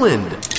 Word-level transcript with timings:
Leland. 0.00 0.49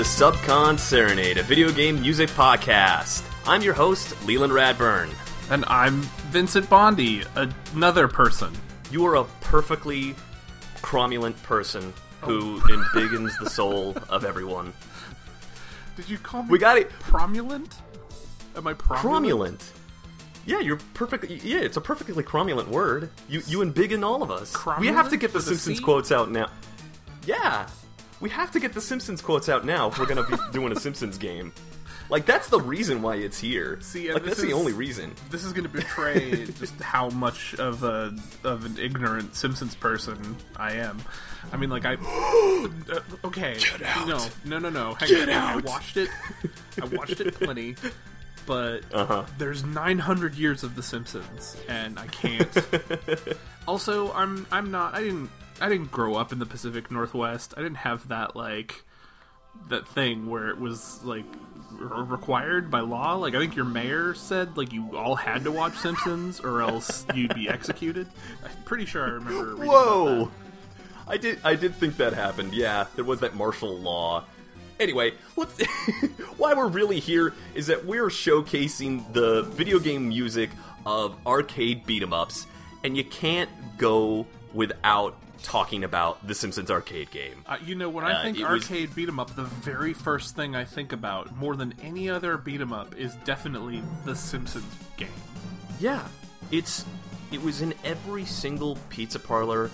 To 0.00 0.06
Subcon 0.06 0.78
Serenade, 0.78 1.36
a 1.36 1.42
video 1.42 1.70
game 1.70 2.00
music 2.00 2.30
podcast. 2.30 3.22
I'm 3.46 3.60
your 3.60 3.74
host, 3.74 4.16
Leland 4.24 4.50
Radburn. 4.50 5.10
And 5.50 5.62
I'm 5.66 6.00
Vincent 6.30 6.70
Bondi, 6.70 7.22
another 7.74 8.08
person. 8.08 8.50
You 8.90 9.04
are 9.04 9.16
a 9.16 9.24
perfectly 9.42 10.14
cromulent 10.76 11.42
person 11.42 11.92
who 12.22 12.56
Oh. 12.56 12.60
embiggens 12.70 13.38
the 13.40 13.50
soul 13.50 13.94
of 14.08 14.24
everyone. 14.24 14.72
Did 15.96 16.08
you 16.08 16.16
call 16.16 16.44
me 16.44 16.48
We 16.48 16.58
got 16.58 16.78
it. 16.78 16.88
Promulent? 17.00 17.74
Am 18.56 18.66
I 18.66 18.72
promulent? 18.72 19.60
Cromulent. 19.60 19.70
Yeah, 20.46 20.60
you're 20.60 20.78
perfectly. 20.94 21.40
Yeah, 21.44 21.58
it's 21.58 21.76
a 21.76 21.80
perfectly 21.82 22.24
cromulent 22.24 22.68
word. 22.68 23.10
You 23.28 23.42
you 23.46 23.58
embiggen 23.58 24.02
all 24.02 24.22
of 24.22 24.30
us. 24.30 24.56
We 24.78 24.86
have 24.86 25.10
to 25.10 25.18
get 25.18 25.34
the 25.34 25.40
a 25.40 25.42
Simpsons 25.42 25.78
quotes 25.78 26.10
out 26.10 26.30
now. 26.30 26.48
Yeah, 27.26 27.66
we 28.20 28.30
have 28.30 28.50
to 28.52 28.60
get 28.60 28.72
the 28.72 28.80
Simpsons 28.80 29.20
quotes 29.22 29.48
out 29.48 29.64
now 29.64 29.88
if 29.88 29.98
we're 29.98 30.06
gonna 30.06 30.26
be 30.26 30.36
doing 30.52 30.72
a 30.72 30.76
Simpsons 30.80 31.18
game. 31.18 31.52
Like 32.08 32.26
that's 32.26 32.48
the 32.48 32.60
reason 32.60 33.02
why 33.02 33.16
it's 33.16 33.38
here. 33.38 33.78
See, 33.82 34.12
like 34.12 34.24
this 34.24 34.38
that's 34.38 34.48
the 34.48 34.52
only 34.52 34.72
reason. 34.72 35.12
This 35.30 35.44
is 35.44 35.52
going 35.52 35.62
to 35.62 35.68
betray 35.70 36.44
just 36.58 36.74
how 36.82 37.08
much 37.10 37.54
of 37.54 37.84
a 37.84 38.12
of 38.42 38.64
an 38.64 38.76
ignorant 38.80 39.36
Simpsons 39.36 39.76
person 39.76 40.36
I 40.56 40.72
am. 40.72 40.98
I 41.52 41.56
mean, 41.56 41.70
like 41.70 41.84
I. 41.84 41.94
uh, 42.92 42.98
okay. 43.26 43.56
Get 43.60 43.82
out. 43.82 44.08
No, 44.08 44.26
no, 44.44 44.58
no, 44.58 44.70
no. 44.70 44.94
Hang 44.94 45.08
Get 45.08 45.28
on. 45.28 45.34
out. 45.36 45.50
I 45.64 45.70
watched 45.70 45.96
it. 45.96 46.08
I 46.82 46.86
watched 46.86 47.20
it 47.20 47.32
plenty, 47.34 47.76
but 48.46 48.80
Uh-huh. 48.92 49.24
there's 49.38 49.62
900 49.64 50.34
years 50.34 50.64
of 50.64 50.74
The 50.74 50.82
Simpsons, 50.82 51.56
and 51.68 51.96
I 51.96 52.08
can't. 52.08 52.50
also, 53.68 54.12
I'm 54.14 54.46
I'm 54.50 54.72
not. 54.72 54.94
I 54.94 55.02
didn't. 55.02 55.30
I 55.60 55.68
didn't 55.68 55.90
grow 55.90 56.14
up 56.14 56.32
in 56.32 56.38
the 56.38 56.46
Pacific 56.46 56.90
Northwest. 56.90 57.54
I 57.56 57.60
didn't 57.62 57.78
have 57.78 58.08
that 58.08 58.34
like 58.34 58.84
that 59.68 59.86
thing 59.86 60.30
where 60.30 60.48
it 60.48 60.58
was 60.58 61.02
like 61.04 61.24
r- 61.80 62.04
required 62.04 62.70
by 62.70 62.80
law. 62.80 63.14
Like 63.16 63.34
I 63.34 63.38
think 63.38 63.56
your 63.56 63.64
mayor 63.64 64.14
said 64.14 64.56
like 64.56 64.72
you 64.72 64.96
all 64.96 65.16
had 65.16 65.44
to 65.44 65.52
watch 65.52 65.76
Simpsons 65.76 66.40
or 66.40 66.62
else 66.62 67.04
you'd 67.14 67.34
be 67.34 67.48
executed. 67.48 68.06
I'm 68.44 68.62
pretty 68.64 68.86
sure 68.86 69.04
I 69.04 69.10
remember. 69.10 69.56
Whoa! 69.64 70.30
I 71.06 71.16
did 71.16 71.40
I 71.44 71.56
did 71.56 71.74
think 71.74 71.96
that 71.98 72.12
happened. 72.14 72.54
Yeah, 72.54 72.86
there 72.96 73.04
was 73.04 73.20
that 73.20 73.34
martial 73.34 73.76
law. 73.76 74.24
Anyway, 74.78 75.12
let's 75.36 75.60
why 76.38 76.54
we're 76.54 76.68
really 76.68 77.00
here 77.00 77.34
is 77.54 77.66
that 77.66 77.84
we're 77.84 78.08
showcasing 78.08 79.12
the 79.12 79.42
video 79.42 79.78
game 79.78 80.08
music 80.08 80.48
of 80.86 81.14
arcade 81.26 81.84
beat 81.84 82.02
'em 82.02 82.14
ups, 82.14 82.46
and 82.82 82.96
you 82.96 83.04
can't 83.04 83.50
go 83.76 84.26
without 84.54 85.16
talking 85.42 85.84
about 85.84 86.26
the 86.26 86.34
Simpsons 86.34 86.70
arcade 86.70 87.10
game. 87.10 87.44
Uh, 87.46 87.56
you 87.64 87.74
know, 87.74 87.88
when 87.88 88.04
I 88.04 88.12
Uh, 88.20 88.22
think 88.22 88.38
it 88.38 88.48
was- 88.48 88.62
arcade 88.62 88.94
beat 88.94 89.08
'em 89.08 89.18
up, 89.18 89.34
the 89.36 89.44
very 89.44 89.92
first 89.94 90.36
thing 90.36 90.54
I 90.54 90.64
think 90.64 90.92
about 90.92 91.34
more 91.36 91.56
than 91.56 91.74
any 91.82 92.08
other 92.10 92.36
beat 92.36 92.60
'em 92.60 92.72
up 92.72 92.94
is 92.96 93.14
definitely 93.24 93.82
the 94.04 94.14
Simpsons 94.14 94.64
game. 94.96 95.08
Yeah, 95.78 96.06
it's 96.50 96.84
it 97.32 97.42
was 97.42 97.60
in 97.62 97.74
every 97.84 98.24
single 98.24 98.76
pizza 98.88 99.18
parlor. 99.18 99.70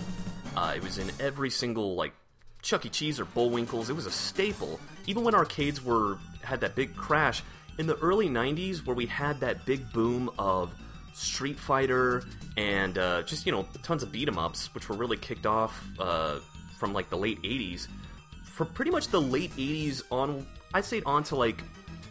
Uh, 0.55 0.73
it 0.75 0.83
was 0.83 0.97
in 0.97 1.11
every 1.19 1.49
single 1.49 1.95
like 1.95 2.13
Chuck 2.61 2.85
E. 2.85 2.89
Cheese 2.89 3.19
or 3.19 3.25
Bullwinkles. 3.25 3.89
It 3.89 3.93
was 3.93 4.05
a 4.05 4.11
staple. 4.11 4.79
Even 5.05 5.23
when 5.23 5.33
arcades 5.35 5.83
were 5.83 6.17
had 6.43 6.61
that 6.61 6.75
big 6.75 6.95
crash 6.95 7.43
in 7.77 7.87
the 7.87 7.95
early 7.97 8.29
'90s, 8.29 8.85
where 8.85 8.95
we 8.95 9.05
had 9.07 9.39
that 9.41 9.65
big 9.65 9.91
boom 9.91 10.29
of 10.39 10.71
Street 11.17 11.59
Fighter 11.59 12.23
and 12.57 12.97
uh, 12.97 13.23
just 13.23 13.45
you 13.45 13.51
know 13.51 13.67
tons 13.81 14.03
of 14.03 14.11
beat 14.11 14.27
'em 14.27 14.37
ups, 14.37 14.73
which 14.75 14.87
were 14.87 14.95
really 14.95 15.17
kicked 15.17 15.47
off 15.47 15.83
uh, 15.99 16.39
from 16.77 16.93
like 16.93 17.09
the 17.09 17.17
late 17.17 17.41
'80s. 17.41 17.87
For 18.43 18.65
pretty 18.65 18.91
much 18.91 19.07
the 19.07 19.19
late 19.19 19.51
'80s 19.57 20.03
on, 20.11 20.45
I'd 20.73 20.85
say 20.85 21.01
on 21.05 21.23
to 21.25 21.35
like 21.35 21.63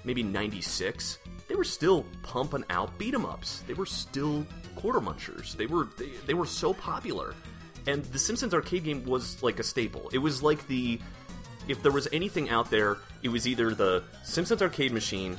maybe 0.05 0.23
96 0.23 1.19
they 1.49 1.55
were 1.55 1.65
still 1.65 2.05
pumping 2.23 2.65
out 2.71 2.99
beat 2.99 3.15
'em 3.15 3.25
ups. 3.25 3.63
They 3.69 3.75
were 3.75 3.87
still 3.87 4.45
quarter 4.75 5.01
munchers. 5.01 5.57
They 5.57 5.67
were 5.67 5.89
they, 5.97 6.11
they 6.27 6.35
were 6.35 6.47
so 6.47 6.75
popular. 6.75 7.35
And 7.87 8.05
the 8.07 8.19
simpsons 8.19 8.53
arcade 8.53 8.83
game 8.83 9.05
was 9.05 9.41
like 9.45 9.61
a 9.61 9.63
staple. 9.63 10.11
It 10.13 10.19
was 10.19 10.43
like 10.43 10.67
the 10.67 11.01
if 11.69 11.81
there 11.83 11.93
was 11.93 12.09
anything 12.13 12.51
out 12.51 12.71
there 12.71 12.99
it 13.23 13.29
was 13.29 13.47
either 13.47 13.73
the 13.73 14.03
simpsons 14.25 14.63
arcade 14.63 14.93
machine 14.93 15.37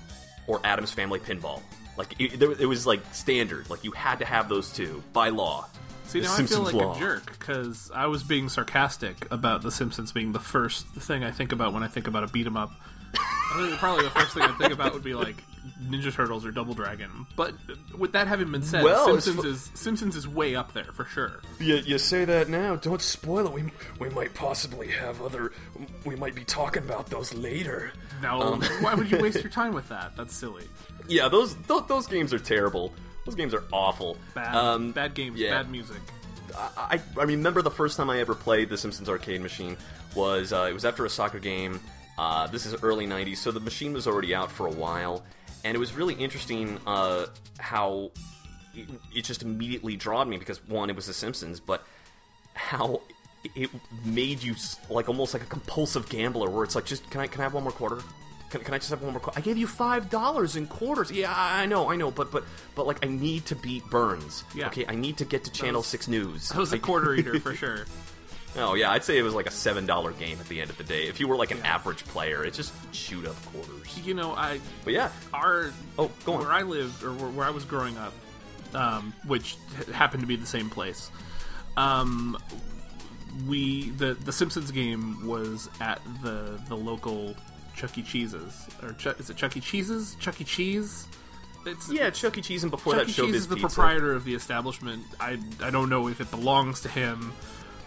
or 0.48 0.62
Addams 0.66 0.92
family 0.92 1.20
pinball 1.20 1.62
like 1.98 2.16
it, 2.20 2.40
there- 2.40 2.52
it 2.52 2.66
was 2.68 2.86
like 2.88 3.02
standard 3.14 3.70
like 3.70 3.84
you 3.84 3.92
had 3.92 4.20
to 4.20 4.26
have 4.26 4.48
those 4.50 4.72
two 4.72 5.04
by 5.14 5.30
law 5.30 5.68
See, 6.06 6.22
now 6.22 6.34
I 6.36 6.44
feel 6.44 6.62
like 6.62 6.74
law. 6.74 6.96
a 6.96 7.00
jerk 7.00 7.38
because 7.38 7.92
I 7.94 8.06
was 8.08 8.24
being 8.24 8.48
sarcastic 8.48 9.28
about 9.30 9.62
The 9.62 9.72
Simpsons 9.72 10.14
being 10.14 10.32
the 10.32 10.40
first 10.40 10.88
thing 10.88 11.26
I 11.26 11.32
think 11.32 11.52
about 11.52 11.74
when 11.74 11.84
I 11.84 11.88
think 11.90 12.08
about 12.08 12.24
a 12.24 12.28
beat 12.28 12.46
'em 12.48 12.56
up. 12.56 12.72
Probably 13.78 14.04
the 14.04 14.10
first 14.12 14.34
thing 14.34 14.44
I 14.44 14.52
think 14.58 14.74
about 14.74 14.94
would 14.94 15.04
be 15.04 15.14
like 15.14 15.36
Ninja 15.82 16.12
Turtles 16.14 16.46
or 16.46 16.52
Double 16.52 16.74
Dragon. 16.74 17.26
But 17.36 17.54
with 17.98 18.12
that 18.14 18.28
having 18.28 18.52
been 18.52 18.62
said, 18.64 18.84
Well, 18.84 19.06
Simpsons 19.06 19.36
fu- 19.42 19.48
is 19.50 19.72
Simpsons 19.74 20.16
is 20.16 20.28
way 20.28 20.56
up 20.56 20.74
there 20.74 20.84
for 20.94 21.06
sure. 21.06 21.40
You, 21.60 21.76
you 21.78 21.98
say 21.98 22.26
that 22.26 22.50
now. 22.50 22.76
Don't 22.76 23.02
spoil 23.02 23.48
it. 23.48 23.54
We, 23.54 23.72
we 24.00 24.10
might 24.10 24.34
possibly 24.34 24.88
have 24.90 25.22
other. 25.22 25.52
We 26.06 26.16
might 26.16 26.36
be 26.36 26.44
talking 26.44 26.84
about 26.84 27.08
those 27.08 27.34
later. 27.34 27.92
Now, 28.22 28.42
Um, 28.42 28.62
why 28.82 28.94
would 28.96 29.10
you 29.12 29.20
waste 29.20 29.42
your 29.42 29.52
time 29.52 29.74
with 29.74 29.88
that? 29.90 30.16
That's 30.18 30.36
silly. 30.36 30.66
Yeah, 31.08 31.28
those 31.30 31.56
those, 31.68 31.86
those 31.88 32.08
games 32.08 32.34
are 32.34 32.40
terrible. 32.40 32.94
Those 33.26 33.36
games 33.36 33.54
are 33.54 33.64
awful. 33.74 34.18
Bad, 34.34 34.56
Um, 34.56 34.92
bad 34.92 35.14
games, 35.14 35.38
yeah. 35.40 35.52
bad 35.62 35.70
music. 35.72 35.98
I, 36.78 37.00
I 37.20 37.24
remember 37.24 37.62
the 37.62 37.70
first 37.72 37.98
time 37.98 38.10
I 38.10 38.20
ever 38.20 38.34
played 38.34 38.70
the 38.70 38.78
Simpsons 38.78 39.10
arcade 39.10 39.42
machine 39.42 39.78
was 40.16 40.52
uh, 40.54 40.66
it 40.70 40.74
was 40.74 40.86
after 40.86 41.06
a 41.06 41.10
soccer 41.10 41.40
game. 41.40 41.80
Uh, 42.18 42.48
this 42.48 42.66
is 42.66 42.76
early 42.84 43.06
'90s, 43.06 43.38
so 43.38 43.52
the 43.52 43.60
machine 43.60 43.94
was 43.94 44.08
already 44.08 44.34
out 44.34 44.52
for 44.52 44.66
a 44.68 44.72
while, 44.72 45.24
and 45.64 45.76
it 45.76 45.80
was 45.80 45.94
really 45.94 46.16
interesting 46.16 46.80
uh, 46.88 47.28
how 47.60 48.12
it, 48.74 48.88
it 49.16 49.22
just 49.24 49.44
immediately 49.44 49.96
drawed 49.96 50.28
me 50.28 50.38
because 50.38 50.66
one, 50.68 50.90
it 50.90 50.96
was 50.96 51.06
The 51.08 51.14
Simpsons, 51.14 51.60
but 51.60 51.84
how 52.54 53.02
it 53.56 53.70
made 54.04 54.42
you 54.42 54.56
like 54.90 55.08
almost 55.08 55.34
like 55.34 55.44
a 55.44 55.48
compulsive 55.48 56.10
gambler, 56.10 56.50
where 56.50 56.64
it's 56.64 56.74
like, 56.76 56.86
just 56.86 57.08
can 57.12 57.22
I 57.22 57.28
can 57.28 57.42
I 57.42 57.44
have 57.44 57.54
one 57.54 57.64
more 57.64 57.72
quarter? 57.72 58.00
Can, 58.50 58.62
can 58.62 58.74
I 58.74 58.78
just 58.78 58.90
have 58.90 59.02
one 59.04 59.12
more? 59.12 59.20
Qu- 59.20 59.32
I 59.36 59.42
gave 59.42 59.58
you 59.58 59.68
five 59.68 60.10
dollars 60.10 60.56
in 60.56 60.68
quarters. 60.68 61.12
Yeah, 61.12 61.32
I 61.32 61.64
I 61.64 61.66
know, 61.68 61.90
I 61.90 61.98
know, 61.98 62.10
but 62.12 62.32
but 62.32 62.46
but 62.76 62.88
like 62.88 63.06
I 63.06 63.10
need 63.10 63.46
to 63.48 63.56
beat 63.56 63.86
Burns. 63.92 64.44
Yeah. 64.56 64.68
Okay, 64.68 64.86
I 64.88 64.96
need 64.96 65.18
to 65.18 65.26
get 65.26 65.44
to 65.44 65.52
Channel 65.52 65.82
was- 65.82 65.88
Six 65.88 66.08
News. 66.08 66.52
I 66.52 66.58
was 66.58 66.74
a 66.74 66.80
quarter 66.80 67.14
eater 67.14 67.40
for 67.40 67.54
sure. 67.64 67.86
Oh 68.60 68.74
yeah, 68.74 68.92
I'd 68.92 69.04
say 69.04 69.18
it 69.18 69.22
was 69.24 69.34
like 69.36 69.46
a 69.46 69.52
seven 69.52 69.86
dollar 69.86 70.12
game 70.14 70.40
at 70.40 70.48
the 70.48 70.60
end 70.62 70.70
of 70.72 70.78
the 70.78 70.84
day. 70.84 71.08
If 71.08 71.20
you 71.20 71.28
were 71.28 71.36
like 71.36 71.52
an 71.52 71.62
average 71.64 72.04
player, 72.06 72.44
it 72.44 72.54
just 72.54 72.74
shoot 72.94 73.26
up 73.28 73.36
quarters. 73.48 74.00
You 74.06 74.14
know, 74.16 74.34
I 74.34 74.60
But 74.84 74.94
yeah, 74.94 75.12
our 75.34 75.72
Oh, 76.00 76.10
go 76.26 76.34
on. 76.34 76.40
where 76.42 76.52
I 76.52 76.64
lived 76.64 77.04
or 77.04 77.12
where, 77.14 77.30
where 77.30 77.46
I 77.46 77.52
was 77.52 77.66
growing 77.66 77.98
up, 77.98 78.14
um, 78.74 79.14
which 79.28 79.58
happened 79.94 80.22
to 80.22 80.28
be 80.28 80.36
the 80.36 80.48
same 80.48 80.70
place. 80.70 81.12
Um, 81.76 82.38
we 83.48 83.92
the 83.92 84.16
the 84.16 84.32
Simpsons 84.32 84.72
game 84.72 85.26
was 85.28 85.70
at 85.80 86.02
the 86.24 86.60
the 86.68 86.76
local 86.76 87.36
Chuck 87.76 87.96
E. 87.98 88.02
Cheese's 88.02 88.68
or 88.82 88.94
Chuck, 88.94 89.20
is 89.20 89.30
it 89.30 89.38
Chuck 89.38 89.56
E. 89.56 89.60
Cheese's 89.60 90.16
Chuck 90.20 90.42
E. 90.42 90.44
Cheese? 90.44 91.08
It's, 91.66 91.92
yeah, 91.92 92.10
Chuck 92.10 92.38
E. 92.38 92.42
Cheese, 92.42 92.64
and 92.64 92.72
before 92.72 92.94
Chuck 92.94 93.06
that, 93.08 93.10
E. 93.12 93.14
Cheese 93.14 93.36
is 93.36 93.48
the 93.48 93.56
Pizza. 93.56 93.68
proprietor 93.76 94.14
of 94.14 94.24
the 94.24 94.34
establishment. 94.34 95.04
I 95.20 95.38
I 95.62 95.70
don't 95.70 95.90
know 95.90 96.08
if 96.08 96.20
it 96.22 96.32
belongs 96.32 96.82
to 96.82 96.90
him 96.90 97.34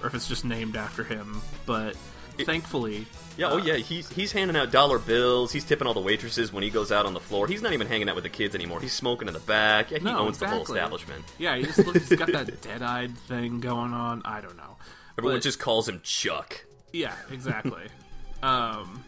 or 0.03 0.07
if 0.07 0.15
it's 0.15 0.29
just 0.29 0.45
named 0.45 0.77
after 0.77 1.05
him, 1.05 1.41
but 1.67 1.97
thankfully, 2.39 3.07
Yeah, 3.37 3.51
oh 3.51 3.59
yeah, 3.59 3.75
he's 3.77 4.09
he's 4.11 4.33
handing 4.33 4.57
out 4.57 4.71
dollar 4.73 4.99
bills. 4.99 5.53
He's 5.53 5.65
tipping 5.65 5.87
all 5.87 5.93
the 5.95 6.01
waitresses 6.01 6.53
when 6.53 6.63
he 6.63 6.71
goes 6.71 6.91
out 6.91 7.05
on 7.07 7.13
the 7.15 7.21
floor. 7.21 7.47
He's 7.47 7.61
not 7.63 7.73
even 7.75 7.87
hanging 7.87 8.09
out 8.09 8.15
with 8.15 8.25
the 8.25 8.31
kids 8.31 8.55
anymore. 8.55 8.81
He's 8.81 8.93
smoking 8.95 9.29
in 9.29 9.35
the 9.35 9.41
back. 9.41 9.91
Yeah, 9.91 9.99
he 9.99 10.05
No, 10.05 10.19
owns 10.21 10.39
the 10.39 10.49
whole 10.49 10.63
establishment. 10.63 11.25
yeah, 11.39 11.57
he 11.57 11.65
just 11.65 11.79
looks, 11.87 12.09
he's 12.09 12.19
got 12.19 12.33
that 12.33 12.61
dead-eyed 12.63 13.17
thing 13.19 13.61
going 13.61 13.93
on. 13.93 14.23
I 14.25 14.41
don't 14.41 14.57
know. 14.57 14.77
Everyone 15.19 15.37
But- 15.39 15.43
just 15.45 15.59
calls 15.59 15.89
him 15.89 16.01
Chuck. 16.03 16.65
Yeah, 16.93 17.15
exactly. 17.31 17.83
um, 18.43 19.05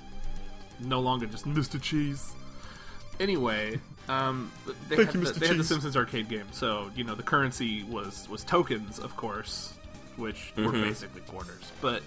no 0.80 1.00
longer 1.00 1.26
just 1.26 1.46
Mr. 1.46 1.80
Cheese. 1.80 2.32
Anyway, 3.20 3.78
um, 4.08 4.50
they, 4.88 4.96
Thank 4.96 5.06
had, 5.08 5.14
you, 5.14 5.20
the, 5.24 5.30
Mr. 5.30 5.34
they 5.34 5.46
had 5.48 5.56
the 5.58 5.64
Simpsons 5.64 5.96
arcade 5.96 6.28
game, 6.28 6.46
so 6.52 6.90
you 6.96 7.04
know 7.04 7.14
the 7.14 7.22
currency 7.22 7.82
was 7.84 8.28
was 8.28 8.42
tokens, 8.42 8.98
of 8.98 9.16
course, 9.16 9.71
which 10.16 10.52
were 10.56 10.64
Mm-hmm. 10.64 10.82
basically 10.82 11.20
quarters. 11.22 11.70
But 11.80 12.02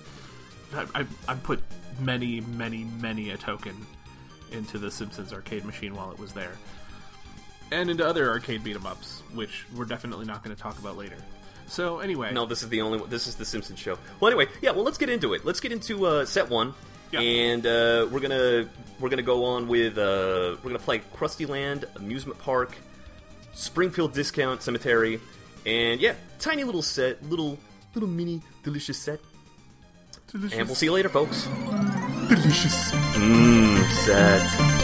I, 0.74 0.86
I, 1.02 1.06
I 1.28 1.36
put 1.36 1.62
many, 2.00 2.42
many, 2.42 2.84
many 3.02 3.30
a 3.32 3.38
token 3.38 3.86
into 4.52 4.78
the 4.78 4.92
Simpsons 4.92 5.34
arcade 5.34 5.66
machine 5.66 5.96
while 5.96 6.12
it 6.12 6.20
was 6.20 6.34
there, 6.34 6.54
and 7.72 7.90
into 7.90 8.06
other 8.06 8.30
arcade 8.30 8.64
beat 8.64 8.76
'em 8.76 8.86
ups, 8.86 9.22
which 9.34 9.66
we're 9.76 9.86
definitely 9.86 10.26
not 10.26 10.44
going 10.44 10.56
to 10.56 10.62
talk 10.62 10.78
about 10.80 10.98
later. 10.98 11.18
So 11.68 12.00
anyway, 12.00 12.32
No, 12.32 12.46
this 12.46 12.62
is 12.62 12.70
the 12.70 12.82
only 12.82 13.00
one. 13.00 13.10
This 13.10 13.26
is 13.28 13.36
the 13.36 13.46
Simpsons 13.46 13.80
show. 13.80 13.98
Well, 14.20 14.30
anyway, 14.32 14.48
yeah. 14.62 14.72
Well, 14.72 14.84
let's 14.84 15.00
get 15.00 15.10
into 15.10 15.34
it. 15.34 15.46
Let's 15.46 15.60
get 15.60 15.72
into 15.72 16.06
uh, 16.06 16.26
set 16.26 16.48
one, 16.50 16.74
Yeah. 17.12 17.22
and 17.22 17.66
uh, 17.66 18.08
we're 18.12 18.20
gonna 18.20 18.70
we're 19.00 19.10
gonna 19.10 19.24
go 19.24 19.46
on 19.46 19.68
with 19.68 19.98
uh, 19.98 20.58
we're 20.62 20.70
gonna 20.70 20.78
play 20.80 21.02
Krusty 21.16 21.50
Land 21.50 21.86
Amusement 21.96 22.38
Park, 22.40 22.78
Springfield 23.54 24.14
Discount 24.14 24.62
Cemetery, 24.62 25.20
and 25.66 26.00
yeah, 26.00 26.14
tiny 26.40 26.64
little 26.64 26.84
set, 26.84 27.24
little 27.24 27.58
little 27.96 28.10
mini 28.10 28.42
delicious 28.64 28.98
set. 28.98 29.20
delicious. 30.32 30.58
And 30.58 30.68
we'll 30.68 30.76
see 30.76 30.86
you 30.88 30.92
later, 30.94 31.10
folks. 31.10 31.48
delicious. 32.30 32.92
Mmm, 32.92 33.90
set. 34.06 34.75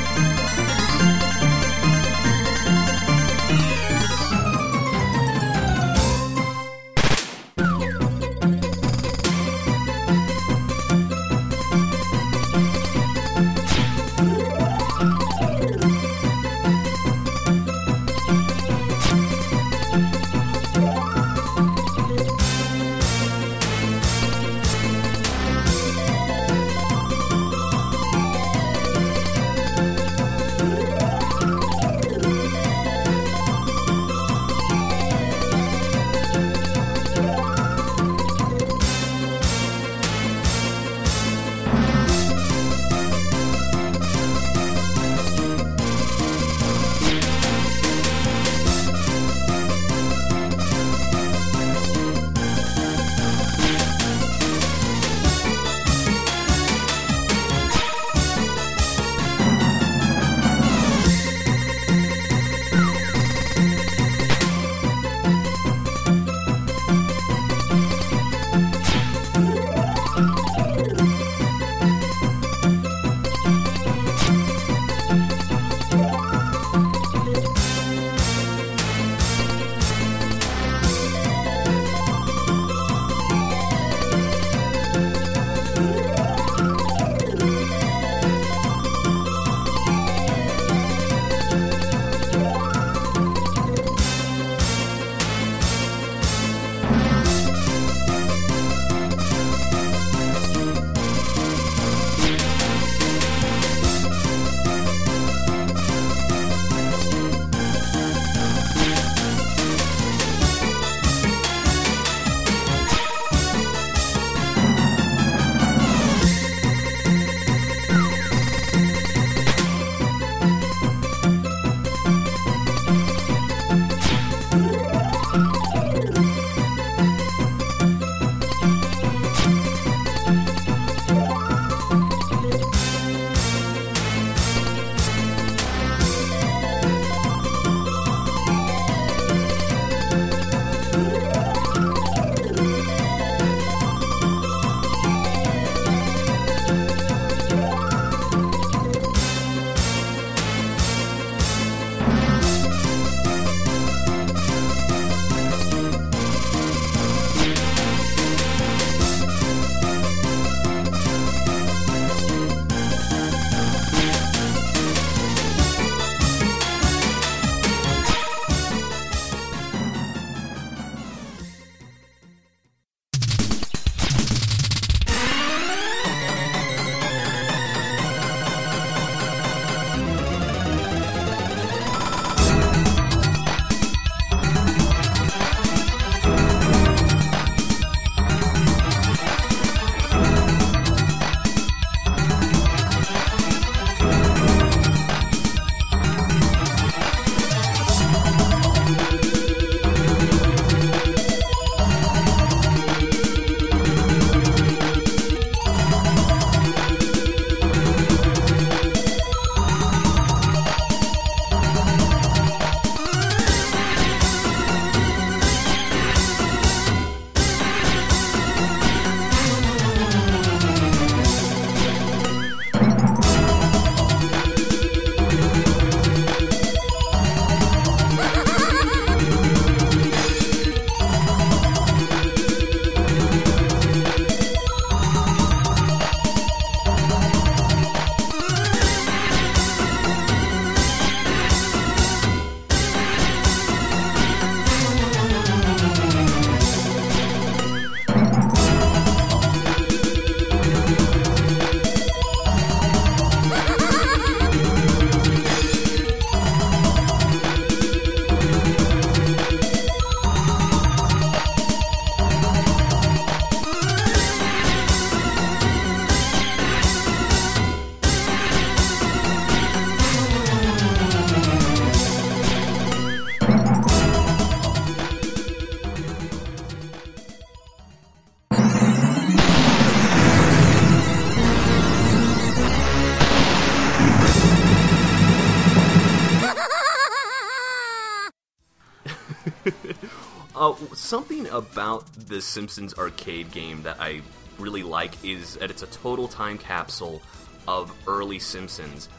About 291.51 292.05
the 292.13 292.41
Simpsons 292.41 292.93
arcade 292.97 293.51
game 293.51 293.83
that 293.83 293.97
I 293.99 294.21
really 294.57 294.83
like 294.83 295.23
is 295.23 295.55
that 295.55 295.69
it's 295.69 295.83
a 295.83 295.87
total 295.87 296.27
time 296.27 296.57
capsule 296.57 297.21
of 297.67 297.93
early 298.07 298.39
Simpsons. 298.39 299.09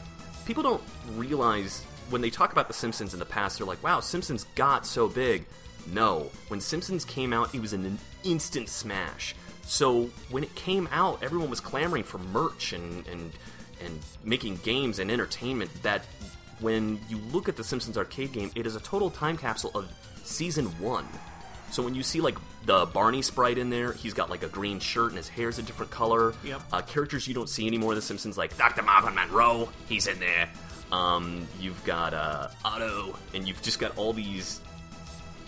People 0.45 0.63
don't 0.63 0.83
realize 1.15 1.83
when 2.09 2.21
they 2.21 2.29
talk 2.29 2.51
about 2.51 2.67
the 2.67 2.73
Simpsons 2.73 3.13
in 3.13 3.19
the 3.19 3.25
past, 3.25 3.57
they're 3.57 3.67
like, 3.67 3.81
"Wow, 3.83 3.99
Simpsons 3.99 4.45
got 4.55 4.85
so 4.85 5.07
big." 5.07 5.45
No, 5.87 6.29
when 6.47 6.61
Simpsons 6.61 7.05
came 7.05 7.33
out, 7.33 7.53
it 7.53 7.61
was 7.61 7.73
an 7.73 7.97
instant 8.23 8.69
smash. 8.69 9.35
So 9.65 10.09
when 10.29 10.43
it 10.43 10.53
came 10.55 10.87
out, 10.91 11.23
everyone 11.23 11.49
was 11.49 11.59
clamoring 11.59 12.03
for 12.03 12.17
merch 12.17 12.73
and 12.73 13.07
and 13.07 13.31
and 13.81 13.99
making 14.23 14.57
games 14.57 14.99
and 14.99 15.09
entertainment. 15.11 15.71
That 15.83 16.05
when 16.59 16.99
you 17.09 17.17
look 17.31 17.49
at 17.49 17.55
the 17.55 17.63
Simpsons 17.63 17.97
arcade 17.97 18.31
game, 18.31 18.51
it 18.55 18.65
is 18.65 18.75
a 18.75 18.79
total 18.79 19.09
time 19.09 19.37
capsule 19.37 19.71
of 19.75 19.89
season 20.23 20.65
one. 20.79 21.07
So 21.73 21.81
when 21.81 21.95
you 21.95 22.03
see 22.03 22.21
like 22.21 22.37
the 22.67 22.85
Barney 22.85 23.23
sprite 23.23 23.57
in 23.57 23.71
there, 23.71 23.93
he's 23.93 24.13
got 24.13 24.29
like 24.29 24.43
a 24.43 24.47
green 24.47 24.79
shirt 24.79 25.07
and 25.09 25.17
his 25.17 25.27
hair's 25.27 25.57
a 25.57 25.63
different 25.63 25.91
color. 25.91 26.35
Yep. 26.43 26.61
Uh, 26.71 26.81
characters 26.83 27.27
you 27.27 27.33
don't 27.33 27.49
see 27.49 27.65
anymore 27.65 27.93
in 27.93 27.95
The 27.95 28.01
Simpsons, 28.03 28.37
like 28.37 28.55
Dr. 28.57 28.83
Marvin 28.83 29.15
Monroe, 29.15 29.67
he's 29.89 30.05
in 30.05 30.19
there. 30.19 30.49
Um, 30.91 31.47
you've 31.59 31.83
got 31.83 32.13
uh, 32.13 32.49
Otto, 32.63 33.17
and 33.33 33.47
you've 33.47 33.59
just 33.63 33.79
got 33.79 33.97
all 33.97 34.13
these, 34.13 34.61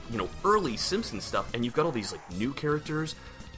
you 0.10 0.17
know, 0.17 0.27
early 0.44 0.77
Simpsons 0.77 1.24
stuff, 1.24 1.48
and 1.53 1.63
you've 1.63 1.75
got 1.75 1.86
all 1.86 1.91
these 1.91 2.12
like 2.12 2.32
new 2.32 2.53
characters. 2.53 3.13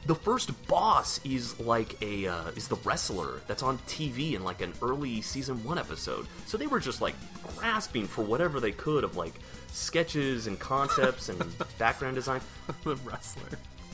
The 0.06 0.16
first 0.16 0.68
boss 0.68 1.20
is 1.26 1.60
like 1.60 2.02
a 2.02 2.28
uh, 2.28 2.50
is 2.56 2.68
the 2.68 2.76
wrestler 2.78 3.42
that's 3.48 3.64
on 3.64 3.78
TV 3.80 4.34
in 4.34 4.44
like 4.44 4.62
an 4.62 4.74
early 4.82 5.22
season 5.22 5.64
one 5.64 5.78
episode. 5.78 6.28
So 6.46 6.58
they 6.58 6.68
were 6.68 6.80
just 6.80 7.02
like 7.02 7.16
grasping 7.58 8.08
for 8.08 8.24
whatever 8.24 8.60
they 8.60 8.72
could 8.72 9.04
of 9.04 9.18
like 9.18 9.34
sketches 9.72 10.48
and 10.48 10.58
concepts 10.60 11.30
and 11.30 11.44
background 11.78 12.16
design. 12.16 12.42
the 12.84 12.96
wrestler. 12.98 13.50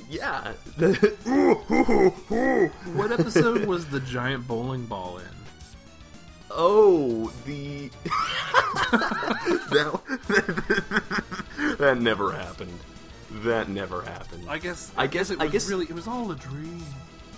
Yeah. 0.10 0.53
What 2.93 3.12
episode 3.12 3.65
was 3.65 3.88
the 3.88 4.00
giant 4.01 4.48
bowling 4.48 4.86
ball 4.86 5.17
in? 5.17 5.25
Oh, 6.51 7.31
the 7.45 7.89
that, 9.72 10.01
that 11.79 11.98
never 12.00 12.31
happened. 12.31 12.77
That 13.43 13.69
never 13.69 14.01
happened. 14.03 14.45
I 14.47 14.57
guess. 14.59 14.91
I 14.95 15.07
guess- 15.07 15.29
it 15.31 15.39
I 15.39 15.45
was 15.45 15.51
guess- 15.51 15.69
really. 15.69 15.85
It 15.85 15.93
was 15.95 16.07
all 16.07 16.31
a 16.31 16.35
dream. 16.35 16.83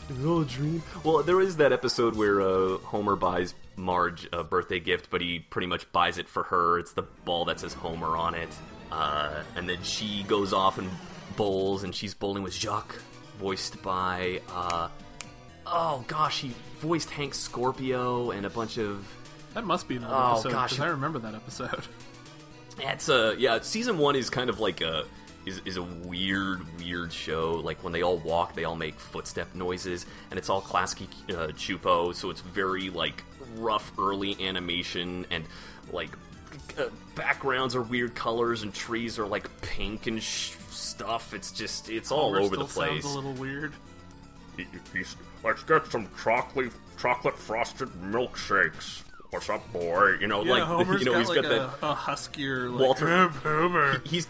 It 0.09 0.17
was 0.17 0.25
all 0.25 0.41
a 0.41 0.45
dream. 0.45 0.83
Well, 1.03 1.23
there 1.23 1.41
is 1.41 1.57
that 1.57 1.71
episode 1.71 2.15
where 2.15 2.41
uh, 2.41 2.77
Homer 2.77 3.15
buys 3.15 3.55
Marge 3.75 4.27
a 4.31 4.43
birthday 4.43 4.79
gift, 4.79 5.09
but 5.09 5.19
he 5.21 5.39
pretty 5.39 5.67
much 5.67 5.91
buys 5.91 6.17
it 6.17 6.27
for 6.29 6.43
her. 6.43 6.77
It's 6.79 6.93
the 6.93 7.01
ball 7.01 7.45
that 7.45 7.59
says 7.59 7.73
Homer 7.73 8.15
on 8.15 8.35
it, 8.35 8.49
uh, 8.91 9.41
and 9.55 9.67
then 9.67 9.81
she 9.83 10.23
goes 10.27 10.53
off 10.53 10.77
and 10.77 10.89
bowls, 11.35 11.83
and 11.83 11.93
she's 11.95 12.13
bowling 12.13 12.43
with 12.43 12.53
Jacques, 12.53 12.95
voiced 13.39 13.81
by. 13.81 14.41
Uh, 14.53 14.89
oh 15.65 16.03
gosh, 16.07 16.41
he 16.41 16.51
voiced 16.81 17.09
Hank 17.09 17.33
Scorpio 17.33 18.29
and 18.31 18.45
a 18.45 18.49
bunch 18.49 18.77
of 18.77 19.07
That 19.55 19.65
must 19.65 19.87
be 19.87 19.95
another 19.95 20.13
Oh, 20.15 20.31
episode 20.33 20.51
gosh. 20.51 20.69
because 20.71 20.85
I 20.85 20.89
remember 20.89 21.19
that 21.19 21.33
episode. 21.35 21.87
It's 22.77 23.07
a 23.07 23.35
yeah. 23.37 23.59
Season 23.61 23.97
one 23.97 24.17
is 24.17 24.29
kind 24.29 24.49
of 24.49 24.59
like 24.59 24.81
a 24.81 25.05
is, 25.45 25.61
is 25.65 25.77
a 25.77 25.83
weird 25.83 26.61
weird 26.79 27.11
show. 27.13 27.53
Like 27.63 27.83
when 27.83 27.93
they 27.93 28.01
all 28.01 28.17
walk, 28.17 28.55
they 28.55 28.63
all 28.65 28.75
make 28.75 28.99
footstep 28.99 29.53
noises, 29.55 30.05
and 30.29 30.37
it's 30.37 30.49
all 30.49 30.61
Klasky 30.61 31.07
uh, 31.29 31.47
Csupo. 31.53 32.13
So 32.15 32.29
it's 32.29 32.41
very 32.41 32.89
like 32.89 33.23
rough 33.57 33.91
early 33.97 34.35
animation 34.45 35.25
and 35.31 35.45
like 35.91 36.09
uh, 36.79 36.85
backgrounds 37.15 37.75
are 37.75 37.81
weird 37.81 38.15
colors 38.15 38.63
and 38.63 38.73
trees 38.73 39.19
are 39.19 39.27
like 39.27 39.49
pink 39.61 40.07
and 40.07 40.21
sh- 40.21 40.53
stuff. 40.69 41.33
It's 41.33 41.51
just 41.51 41.89
it's 41.89 42.11
all 42.11 42.29
Homer 42.33 42.41
over 42.41 42.57
the 42.57 42.65
place. 42.65 43.03
Sounds 43.03 43.05
a 43.05 43.19
little 43.19 43.33
weird. 43.33 43.73
He- 44.57 44.67
he's- 44.93 45.15
let's 45.43 45.63
get 45.63 45.85
some 45.91 46.07
chocolate 46.23 46.71
chocolate 46.99 47.37
frosted 47.37 47.89
milkshakes. 48.01 49.03
What's 49.31 49.49
up, 49.49 49.71
boy? 49.73 50.13
You 50.21 50.27
know, 50.27 50.43
Yeah, 50.43 50.51
like 50.53 50.63
Homer's 50.67 51.01
you 51.01 51.05
know 51.07 51.11
got 51.13 51.19
he's 51.19 51.29
like 51.29 51.41
got 51.41 51.45
a, 51.45 51.49
that 51.49 51.69
a 51.83 51.93
huskier 51.93 52.69
like, 52.71 52.79
Walter- 52.81 53.27
Homer. 53.27 54.01
he's 54.05 54.27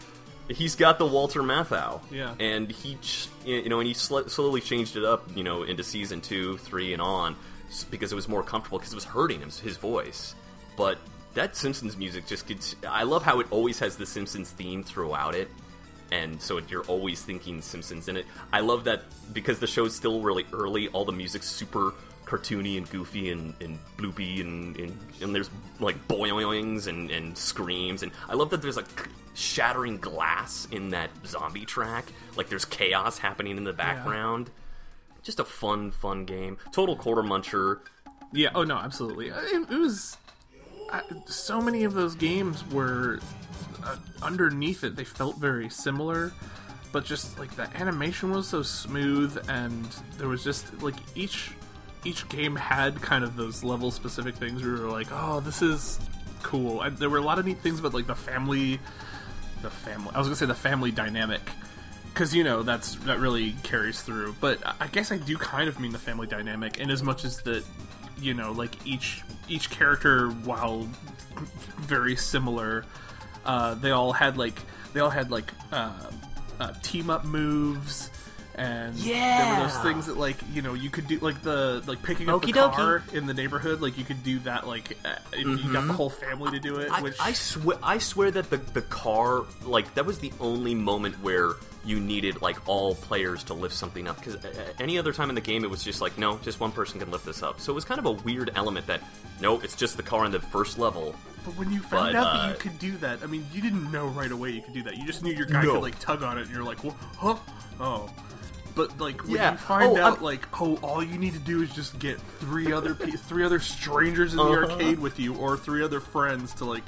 he's 0.50 0.76
got 0.76 1.00
the 1.00 1.06
Walter 1.06 1.42
Matthau. 1.42 2.02
Yeah. 2.12 2.34
and 2.40 2.70
he 2.72 2.98
you 3.46 3.70
know 3.70 3.80
and 3.80 3.88
he 3.88 3.94
sl- 3.94 4.28
slowly 4.28 4.62
changed 4.62 4.96
it 4.96 5.04
up 5.04 5.24
you 5.36 5.44
know 5.44 5.64
into 5.64 5.84
season 5.84 6.22
two, 6.22 6.58
three, 6.58 6.94
and 6.94 7.02
on 7.02 7.36
because 7.90 8.12
it 8.12 8.16
was 8.16 8.28
more 8.28 8.44
comfortable 8.44 8.78
because 8.78 8.94
it 8.94 8.96
was 8.96 9.06
hurting 9.06 9.40
him 9.42 9.50
his 9.50 9.78
voice. 9.78 10.36
But 10.78 10.98
that 11.34 11.56
Simpsons 11.56 11.98
music 11.98 12.28
just 12.28 12.48
gets. 12.48 12.76
I 12.88 13.04
love 13.04 13.24
how 13.24 13.40
it 13.40 13.48
always 13.50 13.80
has 13.80 13.98
the 13.98 14.06
Simpsons 14.06 14.52
theme 14.52 14.84
throughout 14.84 15.36
it. 15.36 15.50
And 16.12 16.40
so 16.40 16.62
you're 16.70 16.84
always 16.84 17.24
thinking 17.24 17.62
Simpsons 17.62 18.08
in 18.08 18.16
it. 18.16 18.26
I 18.54 18.60
love 18.60 18.84
that 18.84 19.04
because 19.34 19.60
the 19.60 19.68
show's 19.68 19.96
still 19.96 20.22
really 20.22 20.46
early. 20.54 20.88
All 20.90 21.04
the 21.04 21.12
music's 21.12 21.48
super 21.50 21.94
cartoony 22.26 22.78
and 22.78 22.90
goofy 22.90 23.32
and, 23.32 23.54
and 23.62 23.78
bloopy 23.98 24.42
and, 24.42 24.76
and 24.78 24.98
and 25.22 25.36
there's 25.36 25.50
like 25.80 25.96
boings 26.08 26.88
and, 26.88 27.12
and 27.12 27.38
screams 27.38 28.02
and 28.02 28.12
I 28.28 28.34
love 28.34 28.50
that 28.50 28.64
there's 28.64 28.78
like 28.78 28.88
shattering 29.36 29.98
glass 29.98 30.68
in 30.72 30.90
that 30.90 31.12
zombie 31.26 31.66
track. 31.66 32.06
Like 32.36 32.50
there's 32.50 32.66
chaos 32.66 33.20
happening 33.20 33.58
in 33.58 33.64
the 33.64 33.74
background. 33.74 34.50
Just 35.22 35.40
a 35.40 35.46
fun, 35.46 35.92
fun 35.92 36.26
game. 36.26 36.58
Total 36.72 36.96
quarter 36.96 37.22
muncher. 37.22 37.80
Yeah. 38.32 38.50
Oh 38.56 38.64
no, 38.64 38.78
absolutely. 38.78 39.32
Uh, 39.32 39.42
It, 39.42 39.72
it 39.72 39.78
was 39.78 40.18
I, 40.92 41.02
so 41.26 41.62
many 41.62 41.84
of 41.84 41.94
those 41.94 42.16
games 42.16 42.64
were 42.70 43.20
uh, 43.84 43.98
underneath 44.22 44.84
it. 44.84 44.96
They 44.96 45.04
felt 45.04 45.38
very 45.38 45.70
similar, 45.70 46.32
but 46.92 47.06
just 47.06 47.38
like 47.40 47.56
the 47.56 47.68
animation 47.76 48.32
was 48.32 48.48
so 48.48 48.62
smooth, 48.62 49.38
and 49.50 49.88
there 50.18 50.28
was 50.28 50.44
just 50.44 50.82
like 50.82 50.96
each 51.16 51.52
each 52.04 52.28
game 52.30 52.56
had 52.56 53.02
kind 53.02 53.24
of 53.24 53.36
those 53.36 53.64
level 53.64 53.90
specific 53.92 54.36
things 54.36 54.62
where 54.62 54.76
you 54.76 54.82
were 54.82 54.92
like, 54.92 55.08
oh, 55.12 55.40
this 55.40 55.62
is 55.62 56.00
cool. 56.44 56.82
And 56.82 56.96
there 56.98 57.10
were 57.10 57.18
a 57.18 57.22
lot 57.24 57.40
of 57.40 57.46
neat 57.46 57.60
things 57.60 57.80
about 57.80 57.96
like 57.96 58.06
the 58.08 58.16
family, 58.16 58.80
the 59.66 59.72
family. 59.72 60.12
I 60.16 60.20
was 60.20 60.28
gonna 60.28 60.36
say 60.36 60.46
the 60.46 60.54
family 60.56 60.92
dynamic. 60.92 61.42
Because 62.14 62.34
you 62.34 62.46
know 62.46 62.64
that's 62.64 62.96
that 63.08 63.20
really 63.20 63.52
carries 63.64 64.02
through, 64.02 64.36
but 64.40 64.60
I- 64.80 64.88
guess 64.88 65.12
I 65.12 65.18
do 65.18 65.36
kind 65.38 65.68
of 65.68 65.82
mean 65.82 65.92
the 65.92 66.00
family 66.00 66.28
dynamic, 66.28 66.78
in 66.78 66.90
as 66.90 67.04
much 67.04 67.26
as 67.26 67.42
that 67.42 67.66
you 68.18 68.34
know 68.34 68.54
like 68.54 68.74
each 68.86 69.22
each 69.50 69.70
character 69.70 70.30
while 70.30 70.88
very 71.82 72.16
similar 72.16 72.86
uh, 73.46 73.74
they 73.76 73.92
all 73.92 74.14
had 74.14 74.38
like 74.38 74.58
they 74.94 75.02
all 75.02 75.10
had 75.10 75.30
like 75.30 75.52
uh, 75.74 75.92
uh, 76.62 76.72
team 76.82 77.10
up 77.10 77.26
moves 77.26 78.10
and 78.58 78.96
there 78.96 79.58
were 79.60 79.64
those 79.68 79.78
things 79.80 80.06
that 80.06 80.18
like 80.18 80.38
you 80.54 80.62
know 80.62 80.74
you 80.74 80.90
could 80.90 81.08
do 81.08 81.20
like 81.20 81.42
the 81.42 81.84
like 81.88 82.02
picking 82.02 82.30
up 82.30 82.42
the 82.42 82.48
Okie 82.48 82.56
dokie. 82.56 82.74
car 82.74 83.04
in 83.14 83.26
the 83.26 83.34
neighborhood 83.34 83.82
like 83.82 83.98
you 83.98 84.06
could 84.06 84.24
do 84.24 84.40
that 84.40 84.66
like 84.66 84.98
uh, 85.04 85.16
if 85.34 85.40
you 85.46 85.74
got 85.74 85.86
the 85.88 85.94
whole 85.94 86.10
family 86.10 86.52
to 86.52 86.60
do 86.60 86.78
it 86.78 86.90
I, 86.90 87.02
which 87.02 87.18
I 87.20 87.34
swear, 87.34 87.78
I 87.84 87.98
swear 87.98 88.32
that 88.32 88.50
the 88.50 88.58
the 88.58 88.82
car, 88.82 89.44
like 89.64 89.94
that 89.96 90.06
was 90.06 90.20
the 90.20 90.32
only 90.40 90.74
moment 90.74 91.22
where 91.22 91.54
you 91.84 92.00
needed 92.00 92.42
like 92.42 92.58
all 92.68 92.96
players 92.96 93.44
to 93.44 93.54
lift 93.54 93.76
something 93.76 94.08
up. 94.08 94.18
Because 94.18 94.38
any 94.80 94.98
other 94.98 95.14
time 95.14 95.30
in 95.30 95.36
the 95.36 95.42
game, 95.42 95.64
it 95.64 95.70
was 95.70 95.84
just 95.84 96.02
like, 96.02 96.18
no, 96.18 96.40
just 96.40 96.60
one 96.60 96.72
person 96.72 97.00
can 97.00 97.12
lift 97.12 97.26
this 97.28 97.44
up. 97.44 97.60
So 97.62 97.72
it 97.72 97.76
was 97.76 97.86
kind 97.86 98.00
of 98.00 98.06
a 98.08 98.12
weird 98.24 98.50
element 98.56 98.88
that, 98.88 99.02
no, 99.40 99.60
it's 99.60 99.76
just 99.76 99.96
the 99.96 100.02
car 100.02 100.26
on 100.26 100.32
the 100.32 100.40
first 100.40 100.80
level. 100.80 101.14
But 101.44 101.56
when 101.58 101.72
you 101.72 101.82
found 101.82 102.14
But, 102.14 102.16
out 102.16 102.34
that 102.34 102.46
uh, 102.46 102.50
you 102.50 102.56
could 102.56 102.80
do 102.80 102.98
that, 102.98 103.20
I 103.22 103.28
mean, 103.28 103.46
you 103.54 103.62
didn't 103.62 103.92
know 103.92 104.08
right 104.08 104.32
away 104.32 104.50
you 104.50 104.64
could 104.64 104.74
do 104.74 104.82
that. 104.82 104.98
You 104.98 105.06
just 105.06 105.22
knew 105.22 105.32
your 105.32 105.46
guy 105.46 105.62
No. 105.64 105.74
could 105.74 105.82
like 105.84 106.00
tug 106.00 106.24
on 106.24 106.40
it, 106.40 106.48
and 106.48 106.50
you're 106.52 106.64
like, 106.64 106.84
"Wha- 106.84 106.94
huh? 107.20 107.36
oh. 107.80 108.10
But 108.76 109.00
like 109.00 109.24
when 109.24 109.36
Yeah. 109.36 109.54
you 109.54 109.58
find 109.58 109.92
Oh, 109.98 109.98
out, 110.02 110.14
I'm- 110.16 110.24
like, 110.24 110.46
oh, 110.62 110.76
all 110.82 111.02
you 111.02 111.18
need 111.18 111.34
to 111.34 111.40
do 111.40 111.62
is 111.64 111.74
just 111.74 111.98
get 111.98 112.20
three 112.40 112.72
other 112.74 112.94
pe- 112.94 113.12
three 113.30 113.44
other 113.46 113.60
strangers 113.60 114.32
in 114.34 114.38
the 114.38 114.44
Uh-huh. 114.44 114.74
arcade 114.74 115.00
with 115.00 115.20
you, 115.20 115.34
or 115.36 115.56
three 115.58 115.82
other 115.84 116.00
friends 116.02 116.54
to 116.56 116.66
like 116.66 116.84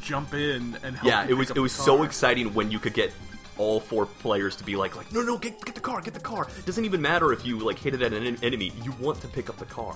jump 0.00 0.34
in 0.34 0.76
and 0.82 0.96
help. 0.96 1.04
Yeah, 1.04 1.24
you 1.24 1.30
it 1.30 1.34
was 1.38 1.48
up 1.50 1.52
it 1.52 1.54
the 1.54 1.62
was 1.62 1.72
so 1.72 2.02
exciting 2.02 2.52
when 2.54 2.70
you 2.70 2.78
could 2.78 2.94
get 2.94 3.12
all 3.58 3.78
four 3.78 4.06
players 4.06 4.56
to 4.56 4.64
be 4.64 4.74
like, 4.74 4.96
like, 4.96 5.12
no, 5.12 5.20
no, 5.22 5.36
get 5.36 5.62
get 5.64 5.74
the 5.74 5.80
car, 5.82 6.00
get 6.00 6.14
the 6.14 6.20
car. 6.20 6.48
It 6.58 6.64
doesn't 6.66 6.84
even 6.84 7.00
matter 7.02 7.32
if 7.32 7.44
you 7.46 7.58
like 7.58 7.78
hit 7.78 7.94
it 7.94 8.02
at 8.02 8.12
an 8.12 8.24
en- 8.26 8.38
enemy. 8.42 8.72
You 8.82 8.92
want 8.98 9.20
to 9.20 9.28
pick 9.28 9.48
up 9.50 9.58
the 9.58 9.66
car, 9.66 9.94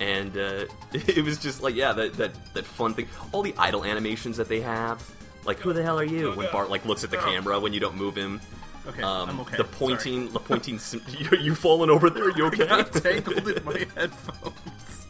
and 0.00 0.36
uh, 0.36 0.64
it 0.92 1.24
was 1.24 1.38
just 1.38 1.62
like, 1.62 1.74
yeah, 1.74 1.92
that 1.92 2.14
that 2.14 2.54
that 2.54 2.64
fun 2.64 2.94
thing. 2.94 3.08
All 3.32 3.42
the 3.42 3.54
idle 3.58 3.84
animations 3.84 4.36
that 4.38 4.48
they 4.48 4.60
have, 4.60 5.02
like, 5.44 5.58
who 5.58 5.72
the 5.72 5.82
hell 5.82 5.98
are 5.98 6.04
you? 6.04 6.32
When 6.32 6.50
Bart 6.52 6.70
like 6.70 6.84
looks 6.86 7.04
at 7.04 7.10
the 7.10 7.18
camera 7.18 7.58
when 7.60 7.72
you 7.72 7.80
don't 7.80 7.96
move 7.96 8.14
him. 8.16 8.40
Okay, 8.88 9.02
Um, 9.02 9.30
I'm 9.30 9.40
okay. 9.40 9.56
The 9.56 9.64
pointing, 9.64 10.30
the 10.32 10.40
pointing. 10.40 10.78
sim- 10.78 11.02
You, 11.18 11.38
you 11.38 11.54
falling 11.54 11.90
over 11.90 12.10
there? 12.10 12.30
You 12.36 12.46
okay? 12.46 12.66
Sorry. 12.68 12.82
got 12.84 12.92
tangled 12.92 13.48
in 13.48 13.64
my 13.64 13.86
headphones. 13.96 15.06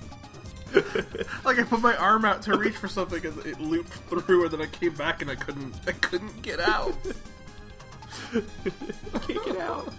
like 1.44 1.58
I 1.58 1.62
put 1.62 1.80
my 1.80 1.94
arm 1.96 2.24
out 2.24 2.42
to 2.42 2.56
reach 2.56 2.76
for 2.76 2.88
something 2.88 3.24
and 3.24 3.38
it 3.46 3.60
looped 3.60 3.92
through, 4.08 4.44
and 4.44 4.52
then 4.52 4.60
I 4.62 4.66
came 4.66 4.94
back 4.94 5.22
and 5.22 5.30
I 5.30 5.34
couldn't. 5.36 5.74
I 5.86 5.92
couldn't 5.92 6.42
get 6.42 6.60
out. 6.60 6.94
I 8.34 9.18
can't 9.18 9.44
get 9.44 9.58
out. 9.58 9.92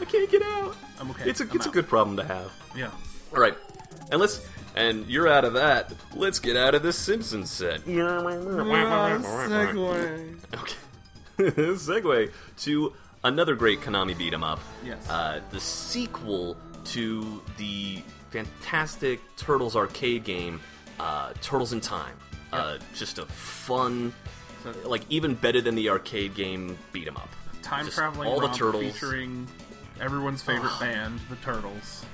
I 0.00 0.04
can't 0.04 0.30
get 0.30 0.42
out. 0.42 0.76
I'm 1.00 1.10
okay. 1.12 1.28
It's 1.30 1.40
a 1.40 1.44
I'm 1.44 1.50
it's 1.54 1.66
a 1.66 1.70
good 1.70 1.88
problem 1.88 2.16
to 2.16 2.24
have. 2.24 2.52
Yeah. 2.76 2.90
All 3.32 3.40
right, 3.40 3.54
and 4.10 4.20
let's 4.20 4.44
and 4.76 5.06
you're 5.06 5.28
out 5.28 5.44
of 5.44 5.54
that. 5.54 5.92
Let's 6.14 6.38
get 6.40 6.56
out 6.56 6.74
of 6.74 6.82
this 6.82 6.98
Simpsons 6.98 7.50
set. 7.50 7.86
No, 7.86 8.22
segue. 8.22 10.36
Okay. 10.54 10.74
segue 11.38 12.32
to 12.58 12.92
another 13.24 13.54
great 13.56 13.80
Konami 13.80 14.16
beat 14.16 14.32
'em 14.32 14.44
up. 14.44 14.60
Yes. 14.84 15.08
Uh, 15.08 15.40
the 15.50 15.58
sequel 15.60 16.56
to 16.84 17.42
the 17.56 18.02
fantastic 18.30 19.20
Turtles 19.36 19.74
arcade 19.76 20.22
game, 20.24 20.60
uh, 21.00 21.32
Turtles 21.42 21.72
in 21.72 21.80
Time. 21.80 22.16
Uh, 22.52 22.78
just 22.94 23.18
a 23.18 23.26
fun, 23.26 24.12
So- 24.62 24.72
like 24.88 25.02
even 25.08 25.34
better 25.34 25.60
than 25.60 25.74
the 25.74 25.88
arcade 25.90 26.34
game 26.34 26.78
beat 26.92 27.08
'em 27.08 27.16
up. 27.16 27.28
Time 27.62 27.86
Just 27.86 27.96
traveling 27.96 28.28
all 28.28 28.40
the 28.40 28.48
turtles. 28.48 28.84
featuring 28.84 29.48
everyone's 30.00 30.42
favorite 30.42 30.72
band, 30.80 31.18
the 31.30 31.36
Turtles. 31.36 32.04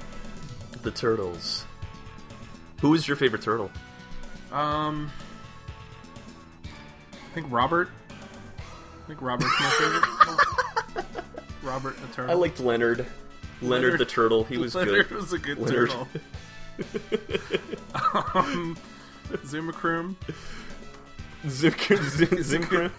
The 0.82 0.90
Turtles. 0.92 1.64
Who 2.80 2.94
is 2.94 3.06
your 3.08 3.16
favorite 3.16 3.42
turtle? 3.42 3.70
Um, 4.52 5.10
I 6.64 7.34
think 7.34 7.46
Robert. 7.50 7.90
I 8.10 9.06
think 9.06 9.20
Robert's 9.20 9.52
my 9.60 9.70
favorite. 9.70 10.46
Robert 11.62 11.96
the 12.00 12.06
turtle. 12.08 12.30
I 12.30 12.34
liked 12.34 12.60
Leonard. 12.60 13.06
Leonard, 13.62 13.82
Leonard- 13.84 14.00
the 14.00 14.04
turtle. 14.06 14.44
He 14.44 14.56
was 14.58 14.72
good. 14.72 14.88
Leonard 14.88 15.08
good. 15.08 15.18
was 15.18 15.32
a 15.32 15.38
good 15.38 15.58
Leonard. 15.58 15.90
turtle. 15.90 16.08
um, 18.34 18.76
Zumacrum. 19.44 20.14
Zimkr. 21.46 21.96
Zimkr. 22.42 22.90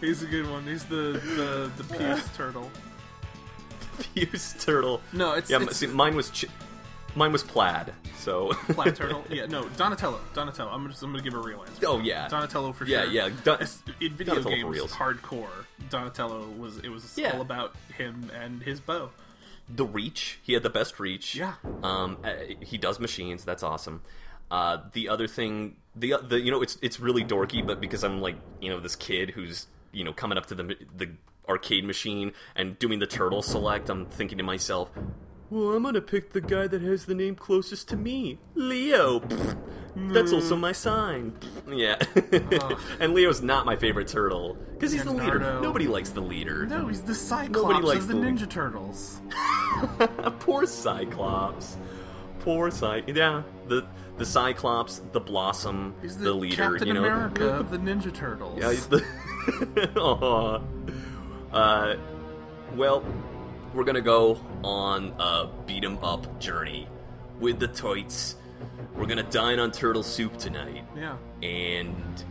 He's 0.00 0.22
a 0.22 0.26
good 0.26 0.48
one. 0.50 0.64
He's 0.64 0.84
the 0.84 1.20
the 1.36 1.70
the 1.76 1.84
Puce 1.96 2.28
turtle. 2.36 2.70
Fuse 4.14 4.54
turtle. 4.58 5.00
No, 5.12 5.34
it's 5.34 5.50
Yeah, 5.50 5.62
it's 5.62 5.76
see, 5.76 5.86
mine 5.86 6.14
was 6.16 6.30
ch- 6.30 6.46
mine 7.14 7.32
was 7.32 7.42
plaid. 7.42 7.92
So. 8.18 8.52
Plaid 8.70 8.96
turtle. 8.96 9.24
Yeah, 9.30 9.46
no, 9.46 9.68
Donatello. 9.70 10.20
Donatello. 10.34 10.70
I'm 10.70 10.88
just 10.88 11.02
I'm 11.02 11.10
gonna 11.12 11.22
give 11.22 11.34
a 11.34 11.38
real 11.38 11.60
answer. 11.62 11.86
oh 11.86 11.98
yeah. 12.00 12.28
Donatello 12.28 12.72
for 12.72 12.84
Yeah, 12.84 13.02
sure. 13.04 13.10
yeah. 13.12 13.28
Don- 13.44 13.60
in 14.00 14.12
video 14.14 14.34
Donatello 14.36 14.72
games, 14.72 14.92
hardcore. 14.92 15.48
Donatello 15.90 16.48
was 16.58 16.78
it 16.78 16.88
was 16.88 17.16
Yeah. 17.16 17.32
all 17.34 17.40
about 17.40 17.74
him 17.96 18.30
and 18.34 18.62
his 18.62 18.80
bow. 18.80 19.10
the 19.68 19.84
reach. 19.84 20.38
He 20.42 20.52
had 20.54 20.62
the 20.62 20.70
best 20.70 20.98
reach. 21.00 21.34
Yeah. 21.34 21.54
Um, 21.82 22.18
uh, 22.24 22.32
he 22.60 22.78
does 22.78 22.98
machines. 23.00 23.44
That's 23.44 23.62
awesome. 23.62 24.02
Uh, 24.50 24.78
the 24.92 25.08
other 25.08 25.26
thing, 25.26 25.76
the 25.96 26.14
the 26.22 26.40
you 26.40 26.50
know, 26.50 26.60
it's 26.62 26.76
it's 26.82 27.00
really 27.00 27.24
dorky, 27.24 27.66
but 27.66 27.80
because 27.80 28.04
I'm 28.04 28.20
like 28.20 28.36
you 28.60 28.68
know 28.70 28.80
this 28.80 28.96
kid 28.96 29.30
who's 29.30 29.66
you 29.92 30.04
know 30.04 30.12
coming 30.12 30.36
up 30.38 30.46
to 30.46 30.54
the 30.54 30.76
the 30.96 31.10
arcade 31.48 31.84
machine 31.84 32.32
and 32.54 32.78
doing 32.78 32.98
the 32.98 33.06
turtle 33.06 33.40
select, 33.42 33.88
I'm 33.88 34.06
thinking 34.06 34.38
to 34.38 34.44
myself. 34.44 34.90
Well, 35.52 35.74
I'm 35.74 35.82
gonna 35.82 36.00
pick 36.00 36.32
the 36.32 36.40
guy 36.40 36.66
that 36.66 36.80
has 36.80 37.04
the 37.04 37.14
name 37.14 37.34
closest 37.34 37.86
to 37.90 37.96
me, 37.96 38.38
Leo. 38.54 39.20
That's 39.94 40.32
also 40.32 40.56
my 40.56 40.72
sign. 40.72 41.34
Yeah, 41.70 41.96
and 43.00 43.12
Leo's 43.12 43.42
not 43.42 43.66
my 43.66 43.76
favorite 43.76 44.08
turtle 44.08 44.56
because 44.72 44.92
he's 44.92 45.04
the 45.04 45.10
leader. 45.10 45.38
Leonardo. 45.38 45.60
Nobody 45.60 45.86
likes 45.86 46.08
the 46.08 46.22
leader. 46.22 46.64
No, 46.64 46.86
he's 46.88 47.02
the 47.02 47.14
Cyclops 47.14 47.68
Nobody 47.68 47.86
likes 47.86 48.00
of 48.00 48.08
the 48.08 48.14
the- 48.14 48.20
Ninja 48.20 48.48
Turtles. 48.48 49.20
Poor 50.40 50.64
Cyclops. 50.64 51.76
Poor 52.40 52.70
Cy. 52.70 53.02
Yeah, 53.06 53.42
the 53.68 53.86
the 54.16 54.24
Cyclops, 54.24 55.02
the 55.12 55.20
Blossom, 55.20 55.94
He's 56.00 56.16
the, 56.16 56.24
the, 56.24 56.32
leader. 56.32 56.56
Captain 56.56 56.88
you 56.88 56.94
know. 56.94 57.04
America 57.04 57.46
of 57.56 57.70
the 57.70 57.76
Ninja 57.76 58.10
Turtles. 58.10 58.58
Yeah, 58.58 58.70
he's 58.70 58.86
the. 58.86 59.04
Aw. 59.96 60.62
uh, 61.54 61.96
well, 62.74 63.04
we're 63.74 63.84
gonna 63.84 64.00
go 64.00 64.40
on 64.62 65.14
a 65.18 65.48
beat 65.66 65.84
'em 65.84 65.98
up 66.02 66.38
journey 66.40 66.88
with 67.40 67.58
the 67.58 67.68
Toits. 67.68 68.36
We're 68.94 69.06
gonna 69.06 69.22
dine 69.24 69.58
on 69.58 69.70
turtle 69.72 70.02
soup 70.02 70.36
tonight 70.38 70.84
yeah. 70.96 71.16
and 71.42 72.24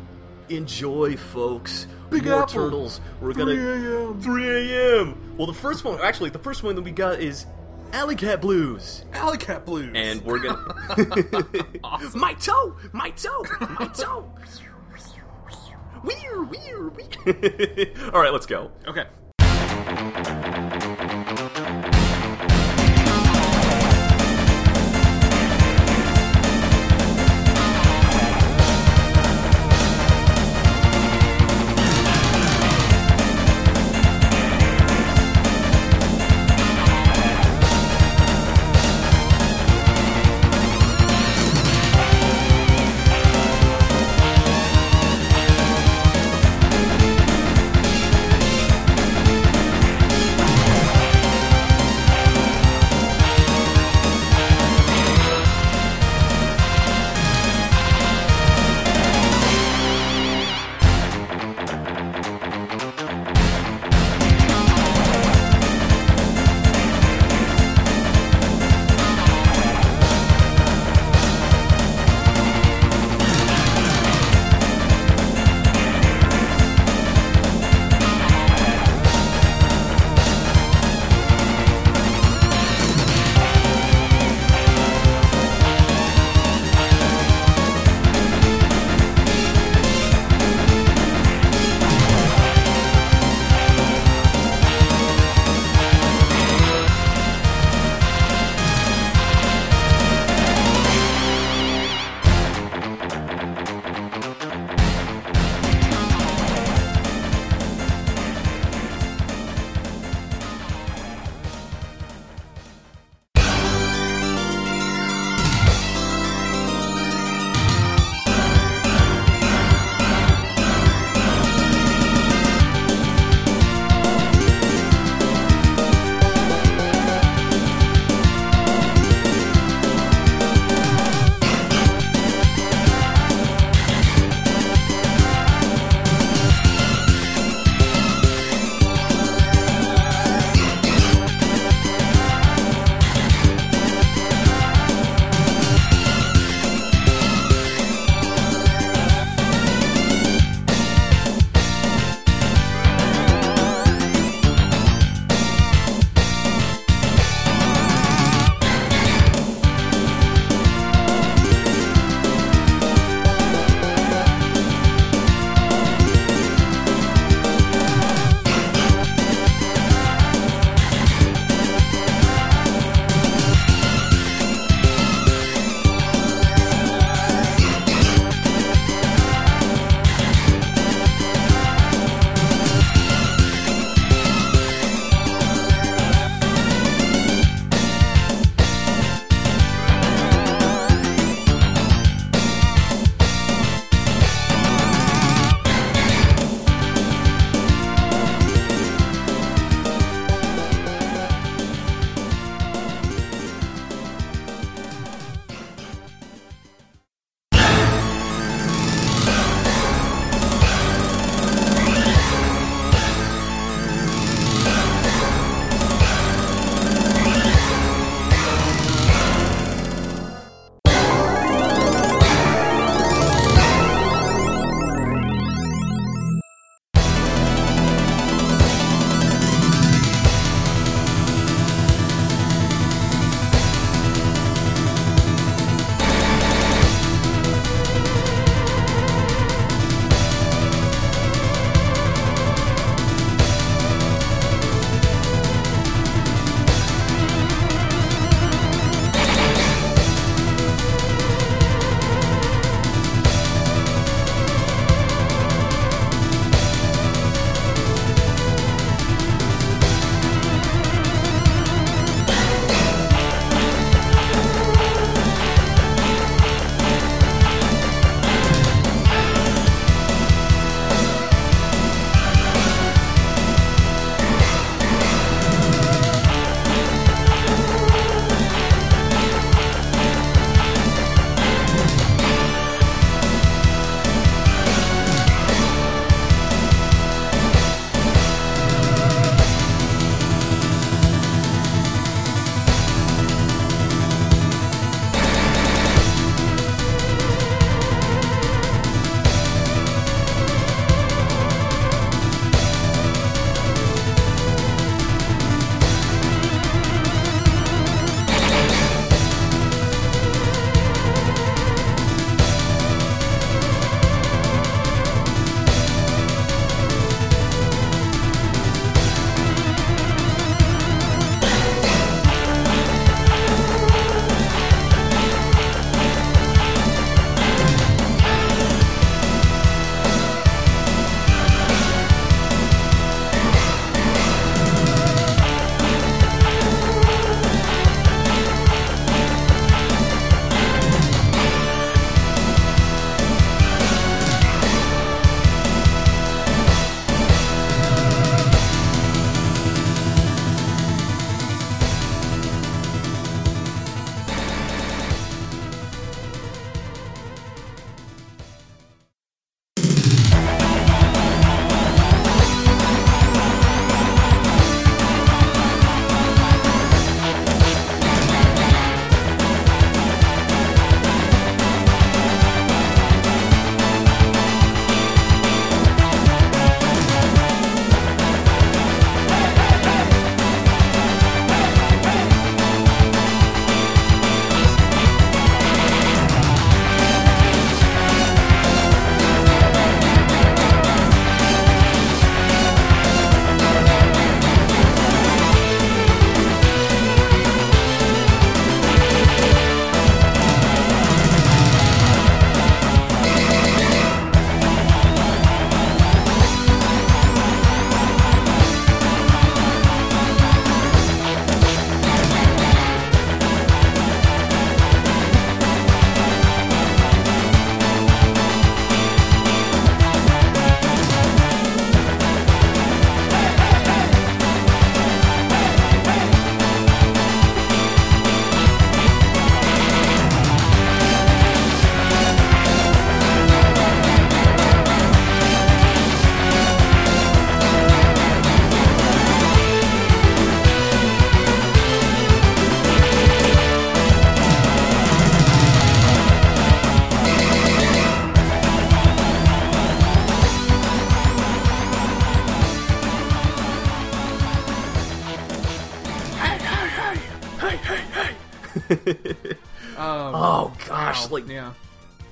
enjoy, 0.49 1.17
folks. 1.17 1.87
Big 2.09 2.25
More 2.25 2.43
Apple. 2.43 2.53
turtles. 2.53 3.01
We're 3.19 3.33
3 3.33 3.45
gonna 3.45 4.09
a.m.. 4.09 4.21
3 4.21 4.71
a.m. 4.71 5.35
Well, 5.37 5.47
the 5.47 5.53
first 5.53 5.83
one, 5.83 5.99
actually, 6.01 6.29
the 6.29 6.39
first 6.39 6.63
one 6.63 6.75
that 6.75 6.81
we 6.81 6.91
got 6.91 7.19
is 7.19 7.45
Alley 7.93 8.15
Cat 8.15 8.41
Blues, 8.41 9.03
Alley 9.13 9.37
Cat 9.37 9.65
Blues. 9.65 9.91
and 9.95 10.21
we're 10.23 10.39
gonna 10.39 10.57
my 12.15 12.33
toe, 12.35 12.75
my 12.93 13.09
toe, 13.11 13.43
my 13.79 13.87
toe. 13.87 14.31
Weir, 16.03 16.43
weir, 16.43 16.89
weir. 16.89 18.11
All 18.13 18.21
right, 18.21 18.31
let's 18.33 18.45
go. 18.45 18.71
okay. 18.87 19.05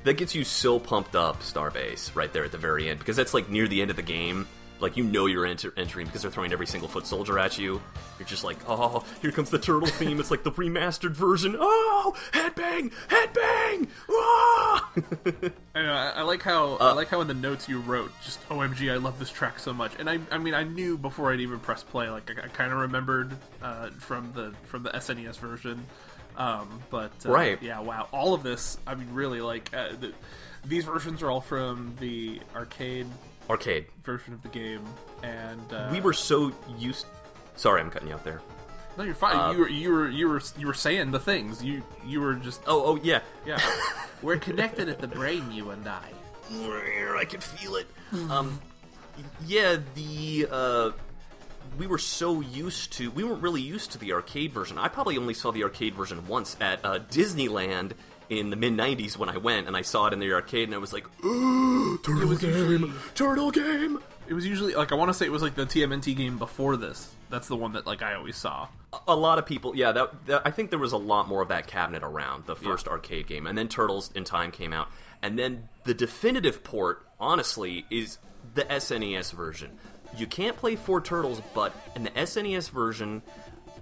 That 0.10 0.18
gets 0.18 0.34
you 0.34 0.44
so 0.44 0.80
pumped 0.80 1.16
up, 1.16 1.40
Starbase, 1.42 2.16
right 2.16 2.34
there 2.34 2.44
at 2.44 2.52
the 2.52 2.58
very 2.58 2.90
end, 2.90 2.98
because 2.98 3.16
that's 3.16 3.36
like 3.36 3.48
near 3.48 3.68
the 3.68 3.80
end 3.80 3.92
of 3.92 3.96
the 3.96 4.02
game. 4.02 4.48
Like 4.80 4.98
you 4.98 5.04
know 5.04 5.28
you're 5.28 5.46
enter- 5.46 5.74
entering 5.78 6.08
because 6.08 6.24
they're 6.24 6.32
throwing 6.32 6.52
every 6.52 6.66
single 6.66 6.90
foot 6.90 7.06
soldier 7.06 7.38
at 7.38 7.60
you. 7.60 7.80
You're 8.18 8.28
just 8.28 8.44
like, 8.44 8.58
oh, 8.68 9.06
here 9.22 9.32
comes 9.32 9.52
the 9.52 9.60
turtle 9.60 9.88
theme. 9.88 10.20
It's 10.20 10.32
like 10.32 10.42
the 10.42 10.52
remastered 10.54 11.12
version. 11.12 11.56
Oh, 11.60 12.16
headbang, 12.32 12.92
headbang. 13.10 13.88
Ah! 14.10 14.90
I, 15.76 15.82
know, 15.84 15.94
I, 15.94 16.10
I 16.16 16.22
like 16.24 16.42
how 16.42 16.78
I 16.78 16.94
like 16.94 17.10
how 17.10 17.22
in 17.22 17.28
the 17.28 17.36
notes 17.36 17.70
you 17.70 17.80
wrote 17.80 18.12
just 18.26 18.42
OMG 18.50 18.92
I 18.92 18.96
love 18.96 19.20
this 19.20 19.30
track 19.30 19.60
so 19.60 19.74
much 19.74 19.92
and 20.00 20.10
I 20.10 20.20
I 20.32 20.40
mean 20.40 20.56
I 20.56 20.64
knew 20.64 20.98
before 20.98 21.32
I'd 21.32 21.40
even 21.40 21.60
press 21.60 21.84
play 21.84 22.10
like 22.10 22.32
I, 22.32 22.46
I 22.46 22.48
kind 22.48 22.72
of 22.72 22.80
remembered 22.80 23.36
uh, 23.62 23.90
from 24.00 24.32
the 24.34 24.54
from 24.64 24.82
the 24.82 24.90
SNES 24.90 25.38
version 25.38 25.86
um, 26.40 26.82
but 26.90 27.12
uh, 27.26 27.32
Right. 27.32 27.62
yeah 27.62 27.80
wow 27.80 28.08
all 28.12 28.34
of 28.34 28.42
this 28.42 28.78
I 28.88 28.96
mean 28.96 29.14
really 29.14 29.42
like 29.42 29.70
uh, 29.74 29.90
the, 30.00 30.14
these 30.66 30.86
versions 30.86 31.22
are 31.22 31.30
all 31.30 31.42
from 31.42 31.96
the 32.00 32.42
arcade 32.56 33.06
Arcade. 33.50 33.86
version 34.04 34.34
of 34.34 34.42
the 34.42 34.50
game 34.50 34.84
and 35.24 35.62
uh, 35.74 35.90
We 35.92 36.02
were 36.02 36.14
so 36.14 36.52
used. 36.78 37.06
Sorry, 37.56 37.82
I'm 37.82 37.90
cutting 37.92 38.08
you 38.08 38.14
off 38.16 38.24
there. 38.24 38.42
no 38.98 39.04
you're 39.04 39.14
fine 39.16 39.36
uh, 39.36 39.52
you 39.52 39.60
were 39.60 39.70
you 39.70 39.92
were 39.92 40.10
you 40.10 40.28
were 40.30 40.42
you 40.58 40.68
were 40.68 40.74
saying 40.74 41.12
the 41.12 41.20
things 41.20 41.64
you 41.64 41.84
you 42.06 42.22
were 42.22 42.36
just 42.36 42.62
Oh, 42.68 42.84
oh 42.86 42.96
yeah. 43.04 43.20
yeah 43.46 43.60
we're 44.22 44.38
connected 44.38 44.88
at 44.90 45.00
the 45.00 45.08
brain 45.08 45.52
you 45.52 45.70
and 45.72 45.88
I 45.88 46.10
I 47.22 47.26
can 47.26 47.42
feel 47.42 47.76
it. 47.76 47.86
Um, 48.30 48.60
yeah, 49.46 49.78
the 49.94 50.48
uh, 50.50 50.92
we 51.78 51.88
were 51.88 51.98
so 51.98 52.42
used 52.42 52.94
to 52.94 53.12
we 53.12 53.24
weren't 53.24 53.42
really 53.42 53.62
used 53.62 53.92
to 53.92 53.98
the 53.98 54.14
arcade 54.14 54.52
version. 54.54 54.78
I 54.78 54.88
probably 54.88 55.18
only 55.18 55.34
saw 55.34 55.52
the 55.52 55.64
arcade 55.64 55.96
version 55.96 56.28
once 56.28 56.58
at 56.60 56.84
uh, 56.84 57.00
Disneyland 57.00 57.92
in 58.30 58.50
the 58.50 58.56
mid 58.56 58.74
'90s 58.74 59.18
when 59.18 59.30
I 59.30 59.38
went, 59.38 59.68
and 59.68 59.76
I 59.76 59.82
saw 59.82 60.08
it 60.08 60.14
in 60.14 60.20
the 60.20 60.32
arcade, 60.34 60.68
and 60.68 60.76
I 60.76 60.78
was 60.78 60.94
like, 60.94 61.06
"Turtle 61.22 62.28
was 62.28 62.40
game, 62.40 62.52
usually- 62.52 62.92
turtle 63.16 63.52
game." 63.52 64.00
it 64.30 64.34
was 64.34 64.46
usually 64.46 64.76
like 64.76 64.92
I 64.92 64.96
want 64.96 65.10
to 65.10 65.14
say 65.14 65.26
it 65.26 65.32
was 65.32 65.42
like 65.42 65.56
the 65.56 65.66
TMNT 65.66 66.16
game 66.16 66.38
before 66.38 66.78
this. 66.78 67.10
That's 67.32 67.48
the 67.48 67.56
one 67.56 67.74
that 67.74 67.88
like 67.88 68.04
I 68.04 68.14
always 68.14 68.38
saw. 68.38 68.68
A 69.08 69.16
lot 69.16 69.40
of 69.40 69.46
people 69.46 69.76
yeah 69.76 69.92
that, 69.92 70.26
that 70.28 70.42
i 70.46 70.52
think 70.52 70.72
there 70.72 70.80
was 70.80 70.94
a 70.94 70.98
lot 70.98 71.28
more 71.28 71.44
of 71.44 71.50
that 71.50 71.68
cabinet 71.68 72.04
around 72.04 72.46
the 72.46 72.56
first 72.56 72.88
arcade 72.88 73.28
game. 73.28 73.48
And 73.48 73.58
then 73.58 73.68
turtles 73.68 74.12
in 74.14 74.24
time 74.24 74.52
came 74.52 74.72
out. 74.72 74.88
And 75.22 75.38
then 75.38 75.68
the 75.84 75.94
definitive 75.94 76.64
port 76.64 77.06
honestly 77.20 77.86
is 77.90 78.20
the 78.54 78.64
snes 78.64 79.34
version 79.34 79.78
you 80.18 80.28
can't 80.28 80.58
play 80.58 80.76
four 80.76 81.02
turtles 81.02 81.42
but 81.54 81.74
in 81.96 82.04
the 82.04 82.10
snes 82.12 82.70
version 82.70 83.22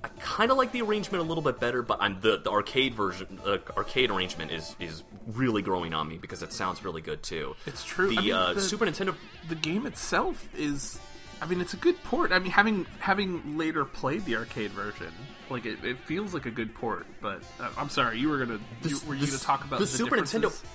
i 0.03 0.07
kind 0.19 0.51
of 0.51 0.57
like 0.57 0.71
the 0.71 0.81
arrangement 0.81 1.23
a 1.23 1.27
little 1.27 1.41
bit 1.43 1.59
better 1.59 1.81
but 1.81 1.97
I'm, 2.01 2.19
the, 2.21 2.37
the 2.37 2.51
arcade 2.51 2.93
version 2.93 3.39
the 3.43 3.61
arcade 3.75 4.11
arrangement 4.11 4.51
is 4.51 4.75
is 4.79 5.03
really 5.27 5.61
growing 5.61 5.93
on 5.93 6.07
me 6.07 6.17
because 6.17 6.43
it 6.43 6.53
sounds 6.53 6.83
really 6.83 7.01
good 7.01 7.23
too 7.23 7.55
It's 7.65 7.83
true. 7.83 8.09
the, 8.09 8.17
I 8.17 8.21
mean, 8.21 8.33
uh, 8.33 8.53
the- 8.53 8.61
super 8.61 8.85
nintendo 8.85 9.15
the 9.49 9.55
game 9.55 9.85
itself 9.85 10.47
is 10.55 10.99
I 11.41 11.45
mean 11.45 11.61
it's 11.61 11.75
a 11.75 11.77
good 11.77 12.03
port. 12.03 12.31
I 12.31 12.39
mean 12.39 12.49
having 12.51 12.85
having 12.99 13.57
later 13.59 13.85
played 13.85 14.25
the 14.25 14.35
arcade 14.37 14.71
version, 14.71 15.13
like 15.51 15.67
it, 15.67 15.83
it 15.83 15.99
feels 15.99 16.33
like 16.33 16.47
a 16.47 16.51
good 16.51 16.73
port. 16.73 17.05
But 17.21 17.43
uh, 17.59 17.69
I'm 17.77 17.89
sorry, 17.89 18.17
you 18.17 18.27
were 18.29 18.39
gonna 18.39 18.59
you, 18.81 18.97
were 19.07 19.13
you 19.13 19.21
the 19.27 19.27
gonna 19.27 19.37
talk 19.37 19.63
about 19.63 19.77
the 19.77 19.85
the, 19.85 19.91
Super 19.91 20.17
Nintendo-? 20.17 20.65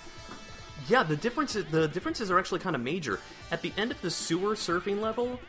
Yeah, 0.89 1.03
the 1.03 1.17
differences 1.17 1.65
the 1.71 1.87
differences 1.89 2.31
are 2.31 2.39
actually 2.39 2.61
kind 2.61 2.75
of 2.77 2.83
major. 2.83 3.21
At 3.51 3.63
the 3.63 3.73
end 3.77 3.91
of 3.91 4.01
the 4.03 4.11
sewer 4.11 4.55
surfing 4.55 5.01
level, 5.01 5.41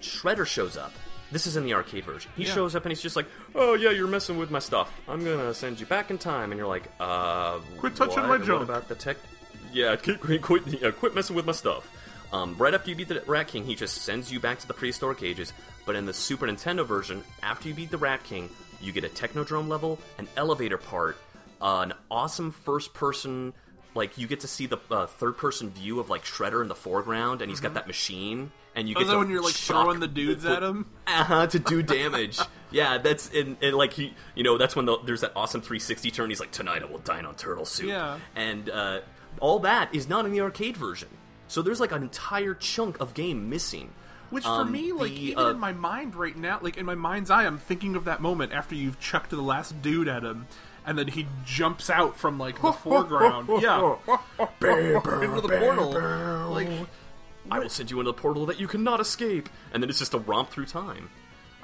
Shredder 0.00 0.46
shows 0.46 0.76
up. 0.76 0.92
This 1.32 1.46
is 1.46 1.56
in 1.56 1.64
the 1.64 1.74
arcade 1.74 2.04
version. 2.04 2.30
He 2.36 2.44
Yeah. 2.44 2.52
shows 2.54 2.76
up 2.76 2.84
and 2.84 2.92
he's 2.92 3.00
just 3.00 3.16
like, 3.16 3.26
"Oh 3.54 3.74
yeah, 3.74 3.90
you're 3.90 4.06
messing 4.06 4.36
with 4.38 4.50
my 4.50 4.58
stuff. 4.58 4.92
I'm 5.08 5.24
gonna 5.24 5.54
send 5.54 5.80
you 5.80 5.86
back 5.86 6.10
in 6.10 6.18
time." 6.18 6.52
And 6.52 6.58
you're 6.58 6.68
like, 6.68 6.90
"Uh, 7.00 7.58
Quit 7.78 7.96
touching 7.96 8.16
what? 8.16 8.22
my 8.24 8.28
What 8.36 8.44
junk." 8.44 8.62
about 8.62 8.88
the 8.88 8.94
tech? 8.94 9.16
Yeah, 9.72 9.96
quit, 10.02 10.20
quit, 10.20 10.42
quit, 10.42 10.66
yeah, 10.66 10.90
quit 10.90 11.14
messing 11.14 11.34
with 11.34 11.46
my 11.46 11.52
stuff." 11.52 11.88
Um, 12.32 12.56
right 12.58 12.74
after 12.74 12.90
you 12.90 12.96
beat 12.96 13.08
the 13.08 13.22
Rat 13.26 13.48
King, 13.48 13.64
he 13.64 13.74
just 13.74 14.02
sends 14.02 14.30
you 14.32 14.40
back 14.40 14.58
to 14.58 14.66
the 14.66 14.74
prehistoric 14.74 15.22
ages. 15.22 15.52
But 15.86 15.94
in 15.96 16.04
the 16.06 16.12
Super 16.12 16.46
Nintendo 16.46 16.84
version, 16.84 17.22
after 17.42 17.68
you 17.68 17.74
beat 17.74 17.90
the 17.90 17.98
Rat 17.98 18.22
King, 18.24 18.50
you 18.80 18.92
get 18.92 19.04
a 19.04 19.08
Technodrome 19.08 19.68
level, 19.68 19.98
an 20.18 20.26
elevator 20.36 20.78
part, 20.78 21.16
uh, 21.62 21.80
an 21.80 21.92
awesome 22.10 22.50
first-person 22.50 23.52
like 23.94 24.18
you 24.18 24.26
get 24.26 24.40
to 24.40 24.48
see 24.48 24.66
the 24.66 24.78
uh, 24.90 25.06
third-person 25.06 25.70
view 25.70 26.00
of 26.00 26.10
like 26.10 26.24
Shredder 26.24 26.60
in 26.62 26.68
the 26.68 26.74
foreground, 26.74 27.40
and 27.42 27.50
he's 27.50 27.60
got 27.60 27.74
that 27.74 27.86
machine, 27.86 28.50
and 28.74 28.88
you 28.88 28.94
Oh, 28.96 29.00
get 29.00 29.02
is 29.02 29.08
that 29.08 29.14
to 29.14 29.18
when 29.20 29.30
you're 29.30 29.42
like 29.42 29.54
throwing 29.54 30.00
the 30.00 30.08
dudes 30.08 30.44
at 30.44 30.62
him? 30.62 30.86
uh-huh, 31.06 31.46
to 31.48 31.58
do 31.58 31.82
damage. 31.82 32.38
yeah, 32.70 32.98
that's 32.98 33.30
and, 33.32 33.56
and 33.62 33.76
like 33.76 33.92
he, 33.92 34.14
you 34.34 34.42
know, 34.42 34.58
that's 34.58 34.74
when 34.76 34.86
the, 34.86 34.98
there's 35.04 35.20
that 35.22 35.32
awesome 35.36 35.60
360 35.60 36.10
turn. 36.10 36.28
He's 36.30 36.40
like, 36.40 36.50
"Tonight 36.50 36.82
I 36.82 36.86
will 36.86 36.98
dine 36.98 37.24
on 37.24 37.34
turtle 37.36 37.64
soup." 37.64 37.88
Yeah. 37.88 38.18
and 38.34 38.68
uh, 38.68 39.00
all 39.40 39.58
that 39.60 39.94
is 39.94 40.08
not 40.08 40.26
in 40.26 40.32
the 40.32 40.40
arcade 40.40 40.76
version. 40.76 41.08
So 41.48 41.62
there's 41.62 41.80
like 41.80 41.92
an 41.92 42.02
entire 42.02 42.54
chunk 42.54 42.98
of 43.00 43.14
game 43.14 43.48
missing. 43.48 43.90
Which 44.30 44.42
for 44.44 44.50
Um, 44.50 44.72
me, 44.72 44.90
like 44.90 45.12
the, 45.12 45.20
even 45.32 45.44
uh, 45.44 45.48
in 45.50 45.58
my 45.60 45.72
mind 45.72 46.16
right 46.16 46.36
now, 46.36 46.58
like 46.60 46.76
in 46.76 46.86
my 46.86 46.94
mind's 46.96 47.30
eye, 47.30 47.44
I'm 47.46 47.58
thinking 47.58 47.94
of 47.94 48.06
that 48.06 48.20
moment 48.20 48.52
after 48.52 48.74
you've 48.74 48.98
chucked 48.98 49.30
the 49.30 49.40
last 49.42 49.80
dude 49.82 50.08
at 50.08 50.24
him, 50.24 50.46
and 50.86 50.98
then 50.98 51.08
he 51.08 51.26
jumps 51.44 51.90
out 51.90 52.16
from 52.16 52.38
like 52.38 52.60
the 52.60 52.72
foreground, 52.72 53.48
yeah, 53.62 53.96
into 54.60 55.40
the 55.40 55.56
portal. 55.58 56.50
Like 56.50 56.68
I 57.50 57.58
will 57.58 57.68
send 57.68 57.90
you 57.90 58.00
into 58.00 58.10
the 58.10 58.18
portal 58.18 58.46
that 58.46 58.58
you 58.58 58.66
cannot 58.66 59.00
escape, 59.00 59.48
and 59.72 59.82
then 59.82 59.90
it's 59.90 59.98
just 59.98 60.14
a 60.14 60.18
romp 60.18 60.50
through 60.50 60.66
time. 60.66 61.10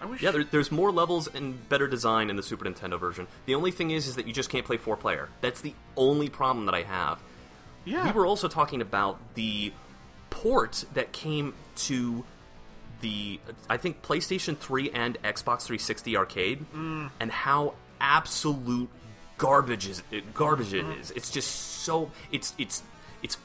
I 0.00 0.06
wish. 0.06 0.22
Yeah, 0.22 0.30
there, 0.30 0.44
there's 0.44 0.72
more 0.72 0.90
levels 0.90 1.28
and 1.28 1.68
better 1.68 1.86
design 1.86 2.30
in 2.30 2.36
the 2.36 2.42
Super 2.42 2.64
Nintendo 2.64 2.98
version. 2.98 3.26
The 3.46 3.54
only 3.54 3.70
thing 3.70 3.90
is, 3.90 4.06
is 4.06 4.16
that 4.16 4.26
you 4.26 4.32
just 4.32 4.48
can't 4.48 4.64
play 4.64 4.78
four 4.78 4.96
player. 4.96 5.28
That's 5.42 5.60
the 5.60 5.74
only 5.96 6.28
problem 6.28 6.66
that 6.66 6.74
I 6.74 6.82
have. 6.82 7.18
yeah. 7.84 8.06
We 8.06 8.12
were 8.12 8.26
also 8.26 8.48
talking 8.48 8.80
about 8.80 9.18
the 9.34 9.72
port 10.30 10.84
that 10.94 11.12
came 11.12 11.54
to 11.76 12.24
the 13.00 13.40
I 13.68 13.76
think 13.76 14.02
PlayStation 14.02 14.56
3 14.56 14.90
and 14.90 15.22
Xbox 15.22 15.62
360 15.62 16.16
arcade 16.16 16.64
mm. 16.72 17.10
and 17.18 17.30
how 17.30 17.74
absolute 18.00 18.88
garbage 19.40 19.88
is 19.88 20.02
it, 20.10 20.34
garbage 20.34 20.74
it 20.74 20.84
is. 21.00 21.10
It's 21.12 21.30
just 21.30 21.50
so 21.50 22.10
it's 22.30 22.54
it's 22.58 22.82
it's 23.22 23.38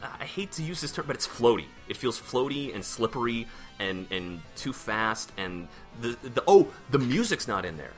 I 0.00 0.24
hate 0.24 0.52
to 0.52 0.62
use 0.62 0.80
this 0.80 0.92
term 0.92 1.04
but 1.06 1.16
it's 1.16 1.26
floaty. 1.26 1.66
It 1.88 1.96
feels 1.96 2.18
floaty 2.18 2.72
and 2.72 2.84
slippery 2.84 3.48
and 3.80 4.06
and 4.10 4.40
too 4.56 4.72
fast 4.72 5.32
and 5.36 5.68
the 6.00 6.16
the 6.22 6.44
oh, 6.46 6.68
the 6.90 6.98
music's 7.00 7.48
not 7.48 7.64
in 7.64 7.76
there. 7.76 7.92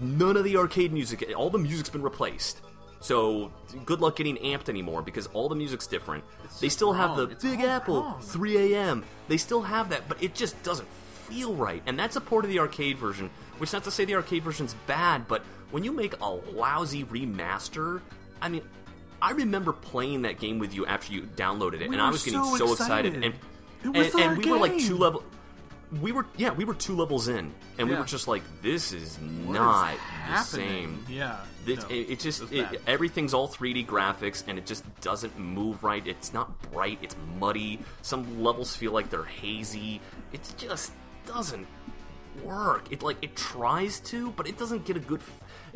None 0.00 0.36
of 0.36 0.44
the 0.44 0.56
arcade 0.56 0.92
music 0.92 1.22
all 1.36 1.50
the 1.50 1.58
music's 1.58 1.90
been 1.90 2.02
replaced. 2.02 2.62
So 3.00 3.52
good 3.84 4.00
luck 4.00 4.16
getting 4.16 4.36
amped 4.36 4.70
anymore 4.70 5.02
because 5.02 5.26
all 5.28 5.50
the 5.50 5.54
music's 5.54 5.86
different. 5.86 6.24
they 6.60 6.70
still 6.70 6.94
have 6.94 7.14
the. 7.16 7.24
It's 7.24 7.44
Big 7.44 7.60
Apple 7.60 8.00
wrong. 8.00 8.20
3 8.22 8.72
a.m. 8.72 9.04
They 9.28 9.36
still 9.36 9.62
have 9.62 9.90
that, 9.90 10.08
but 10.08 10.20
it 10.22 10.34
just 10.34 10.60
doesn't 10.62 10.88
feel 11.28 11.54
right. 11.54 11.82
And 11.84 11.98
that's 11.98 12.16
a 12.16 12.22
port 12.22 12.46
of 12.46 12.50
the 12.50 12.58
arcade 12.58 12.96
version, 12.96 13.28
which 13.58 13.74
not 13.74 13.84
to 13.84 13.90
say 13.90 14.06
the 14.06 14.14
arcade 14.14 14.42
version's 14.42 14.74
bad, 14.86 15.28
but 15.28 15.44
when 15.70 15.84
you 15.84 15.92
make 15.92 16.18
a 16.20 16.28
lousy 16.28 17.04
remaster, 17.04 18.00
I 18.40 18.48
mean, 18.48 18.62
I 19.20 19.32
remember 19.32 19.72
playing 19.72 20.22
that 20.22 20.38
game 20.38 20.58
with 20.58 20.74
you 20.74 20.86
after 20.86 21.12
you 21.12 21.22
downloaded 21.22 21.80
it, 21.80 21.88
We 21.88 21.94
and 21.96 22.02
I 22.02 22.10
was 22.10 22.22
getting 22.22 22.42
so 22.44 22.56
so, 22.56 22.72
excited. 22.72 23.16
excited. 23.16 23.34
And 23.84 23.96
and, 23.96 24.14
and 24.20 24.38
we 24.38 24.50
were 24.50 24.58
like 24.58 24.78
two 24.78 24.96
level. 24.96 25.22
We 26.00 26.10
were 26.10 26.26
yeah, 26.36 26.50
we 26.52 26.64
were 26.64 26.74
two 26.74 26.96
levels 26.96 27.28
in, 27.28 27.52
and 27.78 27.88
we 27.88 27.94
were 27.94 28.04
just 28.04 28.26
like, 28.26 28.42
this 28.60 28.92
is 28.92 29.16
What 29.18 29.54
is 29.54 29.54
not 29.54 29.92
the 29.94 29.98
happening? 30.00 30.68
same. 30.68 31.06
Yeah, 31.08 31.36
It, 31.66 31.78
no, 31.78 31.86
it, 31.88 31.94
it 32.10 32.20
just 32.20 32.52
it, 32.52 32.80
everything's 32.88 33.32
all 33.32 33.48
3D 33.48 33.86
graphics 33.86 34.42
and 34.48 34.58
it 34.58 34.66
just 34.66 34.82
doesn't 35.00 35.38
move 35.38 35.84
right. 35.84 36.04
It's 36.06 36.32
not 36.34 36.60
bright. 36.72 36.98
It's 37.02 37.14
muddy. 37.38 37.78
Some 38.02 38.42
levels 38.42 38.74
feel 38.74 38.90
like 38.92 39.10
they're 39.10 39.22
hazy. 39.24 40.00
It 40.32 40.40
just 40.58 40.92
doesn't 41.24 41.66
work. 42.42 42.90
It 42.90 43.02
like 43.04 43.18
it 43.22 43.36
tries 43.36 44.00
to, 44.00 44.32
but 44.32 44.48
it 44.48 44.58
doesn't 44.58 44.84
get 44.84 44.96
a 44.96 45.00
good. 45.00 45.20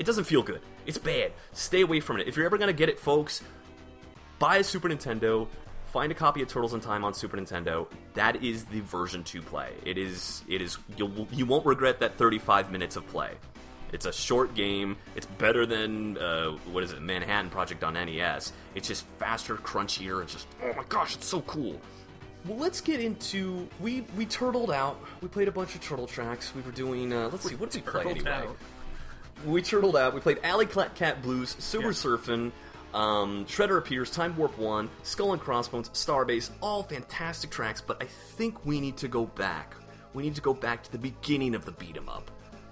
It 0.01 0.07
doesn't 0.07 0.25
feel 0.25 0.43
good. 0.43 0.63
It's 0.87 0.97
bad. 0.97 1.33
Stay 1.53 1.83
away 1.83 2.01
from 2.01 2.19
it. 2.19 2.27
If 2.27 2.35
you're 2.35 2.47
ever 2.47 2.57
gonna 2.57 2.73
get 2.73 2.89
it, 2.89 2.99
folks, 2.99 3.43
buy 4.39 4.57
a 4.57 4.65
Super 4.65 4.89
Nintendo. 4.89 5.47
Find 5.93 6.11
a 6.11 6.15
copy 6.15 6.41
of 6.41 6.49
Turtles 6.49 6.73
in 6.73 6.81
Time 6.81 7.05
on 7.05 7.13
Super 7.13 7.37
Nintendo. 7.37 7.87
That 8.15 8.43
is 8.43 8.65
the 8.65 8.81
version 8.81 9.23
to 9.25 9.43
play. 9.43 9.75
It 9.85 9.99
is. 9.99 10.43
It 10.49 10.63
is. 10.63 10.79
You'll, 10.97 11.29
you 11.31 11.45
won't 11.45 11.67
regret 11.67 12.01
that 12.01 12.17
35 12.17 12.73
minutes 12.73 12.97
of 12.97 13.07
play. 13.09 13.33
It's 13.93 14.07
a 14.07 14.13
short 14.13 14.55
game. 14.55 14.97
It's 15.17 15.27
better 15.27 15.67
than 15.67 16.17
uh, 16.17 16.53
what 16.73 16.83
is 16.83 16.93
it, 16.93 17.03
Manhattan 17.03 17.51
Project 17.51 17.85
on 17.85 17.93
NES. 17.93 18.55
It's 18.75 18.89
just 18.89 19.05
faster, 19.19 19.57
crunchier. 19.57 20.23
It's 20.23 20.33
just 20.33 20.47
oh 20.63 20.73
my 20.79 20.85
gosh, 20.89 21.15
it's 21.15 21.27
so 21.27 21.43
cool. 21.43 21.79
Well, 22.47 22.57
let's 22.57 22.81
get 22.81 23.01
into 23.01 23.69
we 23.81 24.07
we 24.17 24.25
turtled 24.25 24.71
out. 24.71 24.99
We 25.21 25.29
played 25.29 25.49
a 25.49 25.53
bunch 25.53 25.75
of 25.75 25.83
turtle 25.83 26.07
tracks. 26.07 26.55
We 26.55 26.63
were 26.63 26.73
doing. 26.73 27.13
Uh, 27.13 27.29
let's 27.31 27.47
see, 27.47 27.55
what 27.55 27.69
did 27.69 27.85
we 27.85 27.91
play 27.91 28.11
anyway? 28.13 28.31
out. 28.31 28.57
We 29.45 29.63
turtled 29.63 29.97
out. 29.97 30.15
We 30.15 30.21
played 30.21 30.39
Alley 30.43 30.67
Cat 30.67 30.95
Cat 30.95 31.23
Blues, 31.23 31.57
Sewer 31.59 31.83
Yeah. 31.85 31.89
Surfin', 31.91 32.53
um, 32.95 33.45
Shredder 33.47 33.79
Appears, 33.79 34.11
Time 34.11 34.37
Warp 34.37 34.57
1, 34.59 34.89
Skull 35.03 35.33
and 35.33 35.41
Crossbones, 35.41 35.89
Starbase, 35.91 36.51
all 36.61 36.83
fantastic 36.83 37.51
tracks, 37.51 37.81
but 37.81 38.03
I 38.03 38.07
think 38.07 38.65
we 38.67 38.81
need 38.81 38.97
to 38.99 39.09
go 39.09 39.27
back. 39.27 39.75
We 40.13 40.23
need 40.25 40.35
to 40.35 40.41
go 40.41 40.53
back 40.55 40.83
to 40.85 40.93
the 40.93 40.99
beginning 40.99 41.55
of 41.55 41.65
the 41.65 41.73
beat 41.73 41.97
'em 41.97 42.09
up. 42.09 42.31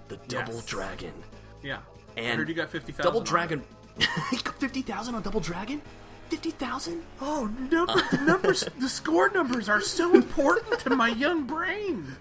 The 0.09 0.17
Double 0.27 0.55
Yes. 0.55 0.65
Dragon. 0.65 1.13
Yeah. 1.63 1.79
I 2.17 2.21
And 2.21 2.39
heard 2.39 2.49
you 2.49 2.55
got 2.55 2.69
fifty 2.69 2.91
thousand. 2.91 3.05
Double 3.05 3.21
Dragon, 3.21 3.63
you 4.31 4.39
got 4.43 4.55
fifty 4.59 4.81
thousand 4.81 5.15
on 5.15 5.21
Double 5.21 5.39
Dragon. 5.39 5.81
Fifty 6.29 6.51
thousand. 6.51 7.03
Oh, 7.21 7.45
number, 7.71 8.01
the 8.11 8.17
numbers, 8.17 8.63
the 8.77 8.89
score 8.89 9.29
numbers 9.29 9.69
are 9.69 9.81
so 9.81 10.13
important 10.15 10.79
to 10.81 10.89
my 10.95 11.09
young 11.09 11.45
brain. 11.45 12.15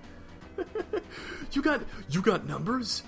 You 1.53 1.63
got 1.63 1.83
you 2.11 2.21
got 2.23 2.47
numbers. 2.47 3.03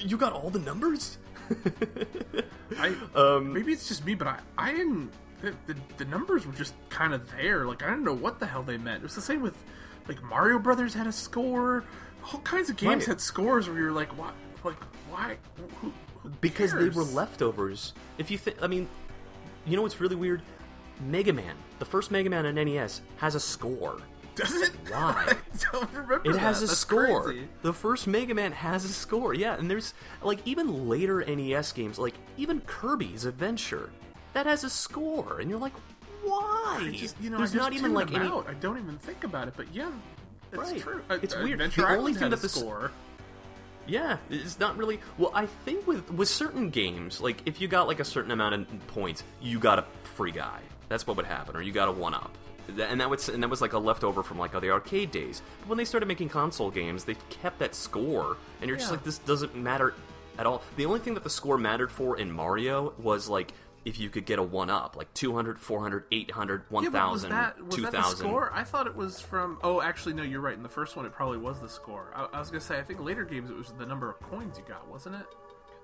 You 0.00 0.16
got 0.16 0.32
all 0.32 0.50
the 0.50 0.58
numbers. 0.58 1.18
I 2.78 2.94
Um, 3.14 3.52
maybe 3.52 3.72
it's 3.72 3.88
just 3.88 4.04
me, 4.04 4.14
but 4.14 4.26
I 4.28 4.38
I 4.58 4.72
didn't. 4.72 5.10
The, 5.42 5.54
the, 5.66 5.76
the 5.98 6.04
numbers 6.06 6.46
were 6.46 6.52
just 6.54 6.74
kind 6.88 7.12
of 7.12 7.30
there. 7.32 7.66
Like 7.66 7.82
I 7.82 7.90
didn't 7.90 8.04
know 8.04 8.14
what 8.14 8.40
the 8.40 8.46
hell 8.46 8.62
they 8.62 8.78
meant. 8.78 8.98
It 8.98 9.02
was 9.04 9.14
the 9.14 9.20
same 9.20 9.42
with 9.42 9.56
like 10.08 10.22
Mario 10.22 10.58
Brothers 10.58 10.94
had 10.94 11.06
a 11.06 11.12
score. 11.12 11.84
All 12.32 12.40
kinds 12.40 12.70
of 12.70 12.76
games 12.76 13.02
Right. 13.02 13.06
had 13.06 13.20
scores 13.20 13.68
where 13.68 13.78
you're 13.78 13.92
like, 13.92 14.16
what? 14.18 14.34
Like 14.64 14.82
why? 15.10 15.36
Who, 15.80 15.88
who 16.22 16.30
because 16.40 16.72
they 16.72 16.88
were 16.88 17.04
leftovers. 17.04 17.92
If 18.18 18.30
you 18.32 18.38
think, 18.38 18.60
I 18.62 18.66
mean, 18.66 18.88
you 19.66 19.76
know 19.76 19.82
what's 19.82 20.00
really 20.00 20.16
weird? 20.16 20.42
Mega 21.00 21.32
Man, 21.32 21.54
the 21.78 21.84
first 21.84 22.10
Mega 22.10 22.28
Man 22.30 22.46
on 22.46 22.54
NES, 22.56 23.02
has 23.18 23.34
a 23.36 23.40
score. 23.40 23.98
Does 24.36 24.54
it? 24.62 24.70
Why? 24.88 25.26
I 25.32 25.36
don't 25.72 25.92
remember. 25.92 26.20
It 26.30 26.34
that. 26.34 26.38
has 26.38 26.62
a 26.62 26.66
That's 26.66 26.78
score. 26.78 27.22
crazy. 27.24 27.48
The 27.62 27.72
first 27.72 28.06
Mega 28.06 28.34
Man 28.34 28.52
has 28.52 28.84
a 28.84 28.88
score. 28.88 29.34
Yeah, 29.34 29.56
and 29.58 29.68
there's 29.68 29.92
like 30.22 30.38
even 30.44 30.88
later 30.88 31.24
NES 31.26 31.72
games, 31.72 31.98
like 31.98 32.14
even 32.36 32.60
Kirby's 32.60 33.24
Adventure, 33.24 33.90
that 34.34 34.46
has 34.46 34.62
a 34.62 34.70
score, 34.70 35.40
and 35.40 35.50
you're 35.50 35.58
like, 35.58 35.72
why? 36.22 36.90
Just, 36.94 37.16
you 37.20 37.30
know, 37.30 37.38
there's 37.38 37.54
not 37.54 37.72
even 37.72 37.92
like 37.94 38.12
any. 38.14 38.26
out. 38.26 38.46
I 38.48 38.54
don't 38.54 38.78
even 38.78 38.98
think 38.98 39.24
about 39.24 39.48
it, 39.48 39.54
but 39.56 39.66
yeah, 39.74 39.90
it's 40.52 40.70
Right. 40.72 40.80
true. 40.80 41.00
It's 41.10 41.34
weird. 41.34 41.52
Adventure 41.60 41.80
The 41.80 41.86
Island 41.86 41.98
only 42.00 42.12
thing 42.12 42.22
had 42.22 42.32
that 42.32 42.38
a 42.38 42.42
the 42.42 42.48
score. 42.48 42.90
Yeah, 43.88 44.18
it's 44.30 44.58
not 44.58 44.76
really. 44.76 45.00
Well, 45.16 45.30
I 45.32 45.46
think 45.46 45.86
with 45.86 46.10
with 46.12 46.28
certain 46.28 46.70
games, 46.70 47.20
like 47.20 47.40
if 47.46 47.60
you 47.60 47.68
got 47.68 47.86
like 47.86 48.00
a 48.00 48.04
certain 48.04 48.32
amount 48.32 48.54
of 48.54 48.86
points, 48.88 49.22
you 49.40 49.58
got 49.60 49.78
a 49.78 49.84
free 50.14 50.32
guy. 50.32 50.60
That's 50.88 51.06
what 51.06 51.16
would 51.16 51.26
happen, 51.26 51.56
or 51.56 51.62
you 51.62 51.72
got 51.72 51.88
a 51.88 51.92
one 51.92 52.12
up. 52.12 52.36
And 52.68 53.00
that 53.00 53.08
was 53.08 53.28
and 53.28 53.42
that 53.42 53.48
was 53.48 53.60
like 53.60 53.72
a 53.72 53.78
leftover 53.78 54.22
from 54.22 54.38
like 54.38 54.52
the 54.52 54.70
arcade 54.70 55.10
days. 55.10 55.42
But 55.60 55.68
when 55.68 55.78
they 55.78 55.84
started 55.84 56.06
making 56.06 56.28
console 56.30 56.70
games, 56.70 57.04
they 57.04 57.16
kept 57.30 57.58
that 57.60 57.74
score, 57.74 58.36
and 58.60 58.68
you're 58.68 58.78
just 58.78 58.90
like, 58.90 59.04
this 59.04 59.18
doesn't 59.18 59.54
matter 59.54 59.94
at 60.38 60.46
all. 60.46 60.62
The 60.76 60.86
only 60.86 61.00
thing 61.00 61.14
that 61.14 61.24
the 61.24 61.30
score 61.30 61.58
mattered 61.58 61.90
for 61.92 62.18
in 62.18 62.30
Mario 62.32 62.92
was 62.98 63.28
like 63.28 63.52
if 63.84 64.00
you 64.00 64.10
could 64.10 64.26
get 64.26 64.40
a 64.40 64.42
one 64.42 64.68
up, 64.68 64.96
like 64.96 65.14
200, 65.14 65.60
400, 65.60 66.04
800, 66.10 66.62
was 66.70 66.84
1000, 66.86 67.30
that, 67.30 67.56
was 67.64 67.76
that 67.76 67.82
the 67.82 67.90
2000. 67.92 68.16
score? 68.18 68.52
I 68.52 68.64
thought 68.64 68.88
it 68.88 68.96
was 68.96 69.20
from. 69.20 69.58
Oh, 69.62 69.80
actually, 69.80 70.14
no. 70.14 70.24
You're 70.24 70.40
right. 70.40 70.56
In 70.56 70.64
the 70.64 70.68
first 70.68 70.96
one, 70.96 71.06
it 71.06 71.12
probably 71.12 71.38
was 71.38 71.60
the 71.60 71.68
score. 71.68 72.10
I, 72.14 72.26
I 72.32 72.40
was 72.40 72.50
gonna 72.50 72.60
say. 72.60 72.78
I 72.78 72.82
think 72.82 72.98
later 73.00 73.24
games, 73.24 73.48
it 73.48 73.56
was 73.56 73.72
the 73.78 73.86
number 73.86 74.10
of 74.10 74.18
coins 74.20 74.58
you 74.58 74.64
got, 74.66 74.88
wasn't 74.88 75.14
it? 75.14 75.26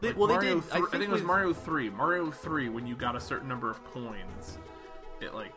They- 0.01 0.09
Like 0.09 0.17
well, 0.17 0.27
they 0.27 0.35
Mario 0.35 0.61
did. 0.61 0.73
I 0.73 0.81
thr- 0.81 0.87
think 0.87 1.05
it 1.05 1.11
was 1.11 1.23
Mario 1.23 1.53
Three. 1.53 1.91
Mario 1.91 2.33
Three, 2.33 2.69
when 2.69 2.89
you 2.89 2.97
got 2.97 3.15
a 3.15 3.21
certain 3.21 3.47
number 3.49 3.71
of 3.71 3.83
coins, 3.85 4.59
it 5.21 5.33
like 5.33 5.53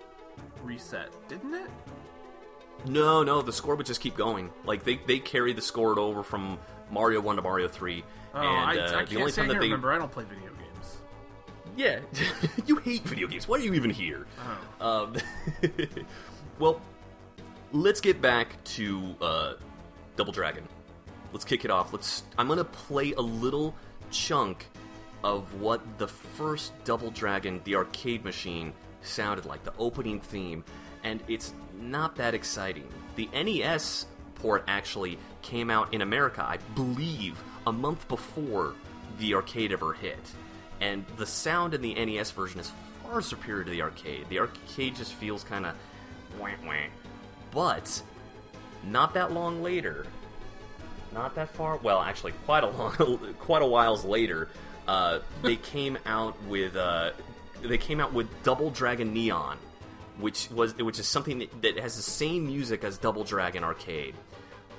reset, 0.64 1.10
didn't 1.28 1.54
it? 1.54 1.70
No, 2.88 3.24
no, 3.24 3.42
the 3.42 3.54
score 3.54 3.76
would 3.76 3.86
just 3.86 4.02
keep 4.02 4.16
going. 4.16 4.52
Like 4.66 4.84
they 4.84 4.98
they 5.08 5.20
carried 5.20 5.56
the 5.56 5.62
score 5.62 5.98
over 5.98 6.24
from 6.24 6.60
Mario 6.92 7.22
One 7.22 7.36
to 7.38 7.42
Mario 7.42 7.68
Three. 7.68 8.04
Oh, 8.34 8.40
and 8.40 8.48
I, 8.48 8.78
uh, 8.78 9.00
I 9.00 9.06
the 9.06 9.18
only 9.18 9.32
time 9.32 9.48
that 9.48 9.60
they 9.60 9.68
remember. 9.68 9.92
I 9.92 9.98
don't 9.98 10.12
play 10.12 10.26
video 10.26 10.52
games. 10.52 10.98
yeah, 11.76 12.00
you 12.66 12.78
hate 12.78 13.04
video 13.04 13.28
games. 13.28 13.48
Why 13.48 13.58
are 13.58 13.62
you 13.62 13.74
even 13.74 13.90
here? 13.90 14.28
Oh. 14.82 15.04
Um, 15.04 15.16
well, 16.60 16.82
let's 17.72 18.02
get 18.02 18.22
back 18.22 18.62
to 18.66 19.16
uh, 19.22 19.54
Double 20.16 20.34
Dragon. 20.34 20.68
Let's 21.32 21.46
kick 21.46 21.66
it 21.66 21.72
off. 21.72 21.92
Let's. 21.92 22.24
I'm 22.38 22.48
gonna 22.48 22.64
play 22.64 23.14
a 23.14 23.22
little 23.22 23.76
chunk 24.12 24.68
of 25.24 25.60
what 25.60 25.98
the 25.98 26.08
first 26.08 26.72
Double 26.84 27.10
Dragon, 27.10 27.60
the 27.64 27.76
arcade 27.76 28.24
machine, 28.24 28.74
sounded 29.06 29.46
like. 29.46 29.64
The 29.64 29.74
opening 29.78 30.20
theme, 30.20 30.64
and 31.04 31.22
it's 31.28 31.54
not 31.80 32.16
that 32.18 32.34
exciting. 32.34 32.88
The 33.16 33.30
NES 33.34 34.08
port 34.36 34.64
actually 34.68 35.18
came 35.42 35.70
out 35.70 35.94
in 35.94 36.02
America, 36.02 36.44
I 36.44 36.58
believe, 36.76 37.42
a 37.66 37.72
month 37.72 38.08
before 38.08 38.76
the 39.20 39.34
arcade 39.36 39.72
ever 39.72 39.94
hit. 39.94 40.20
And 40.82 41.06
the 41.18 41.26
sound 41.26 41.74
in 41.74 41.82
the 41.82 41.94
NES 41.94 42.32
version 42.32 42.60
is 42.60 42.72
far 43.04 43.22
superior 43.22 43.64
to 43.64 43.72
the 43.72 43.82
arcade. 43.82 44.28
The 44.30 44.40
arcade 44.40 44.96
just 44.96 45.14
feels 45.14 45.44
kind 45.44 45.66
of. 45.66 45.76
But 47.52 48.02
not 48.84 49.14
that 49.14 49.32
long 49.32 49.64
later, 49.64 50.06
not 51.14 51.34
that 51.36 51.50
far. 51.50 51.78
Well, 51.78 52.02
actually, 52.02 52.34
quite 52.46 52.64
a 52.64 52.68
long, 52.70 53.18
quite 53.40 53.62
a 53.62 53.66
whiles 53.66 54.04
later, 54.04 54.50
uh, 54.88 55.20
they 55.42 55.56
came 55.56 55.98
out 56.06 56.42
with 56.44 56.76
uh, 56.76 57.12
they 57.62 57.78
came 57.78 58.00
out 58.00 58.14
with 58.14 58.28
Double 58.44 58.70
Dragon 58.70 59.14
Neon, 59.14 59.58
which 60.20 60.50
was 60.52 60.76
which 60.78 61.00
is 61.00 61.08
something 61.08 61.40
that, 61.40 61.62
that 61.62 61.80
has 61.80 61.96
the 61.96 62.02
same 62.02 62.46
music 62.48 62.84
as 62.84 62.98
Double 62.98 63.24
Dragon 63.24 63.64
Arcade, 63.64 64.16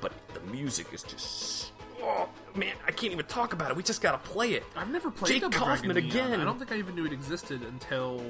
but 0.01 0.13
the 0.35 0.41
music 0.53 0.87
is 0.93 1.03
just 1.03 1.73
oh 2.03 2.29
man, 2.55 2.75
I 2.87 2.93
can't 2.93 3.13
even 3.13 3.27
talk 3.27 3.53
about 3.53 3.71
it. 3.71 3.77
We 3.77 3.83
just 3.83 4.01
gotta 4.03 4.19
play 4.19 4.53
it. 4.53 4.65
I've 4.77 4.91
never 4.91 5.11
played 5.11 5.33
Jake 5.33 5.43
Double 5.43 5.59
Kaufman 5.59 5.93
Dragon 5.93 6.11
Neon. 6.11 6.27
again. 6.29 6.41
I 6.41 6.45
don't 6.45 6.59
think 6.59 6.73
I 6.73 6.77
even 6.77 6.95
knew 6.95 7.05
it 7.07 7.13
existed 7.13 7.63
until 7.63 8.23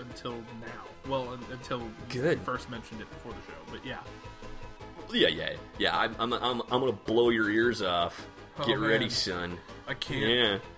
until 0.00 0.32
now. 0.32 0.84
Well, 1.08 1.28
un- 1.30 1.44
until 1.52 1.82
Good. 2.08 2.38
you 2.38 2.44
first 2.44 2.70
mentioned 2.70 3.00
it 3.00 3.10
before 3.10 3.32
the 3.32 3.38
show. 3.46 3.58
But 3.70 3.84
yeah, 3.86 3.98
Yeah, 5.12 5.28
yeah, 5.28 5.52
yeah. 5.78 5.96
I'm 5.98 6.14
I'm 6.18 6.32
I'm, 6.32 6.60
I'm 6.62 6.80
gonna 6.80 6.92
blow 6.92 7.28
your 7.30 7.50
ears 7.50 7.82
off. 7.82 8.26
Oh, 8.58 8.64
Get 8.64 8.78
ready, 8.78 9.10
son. 9.10 9.58
I 9.86 9.94
can't. 9.94 10.20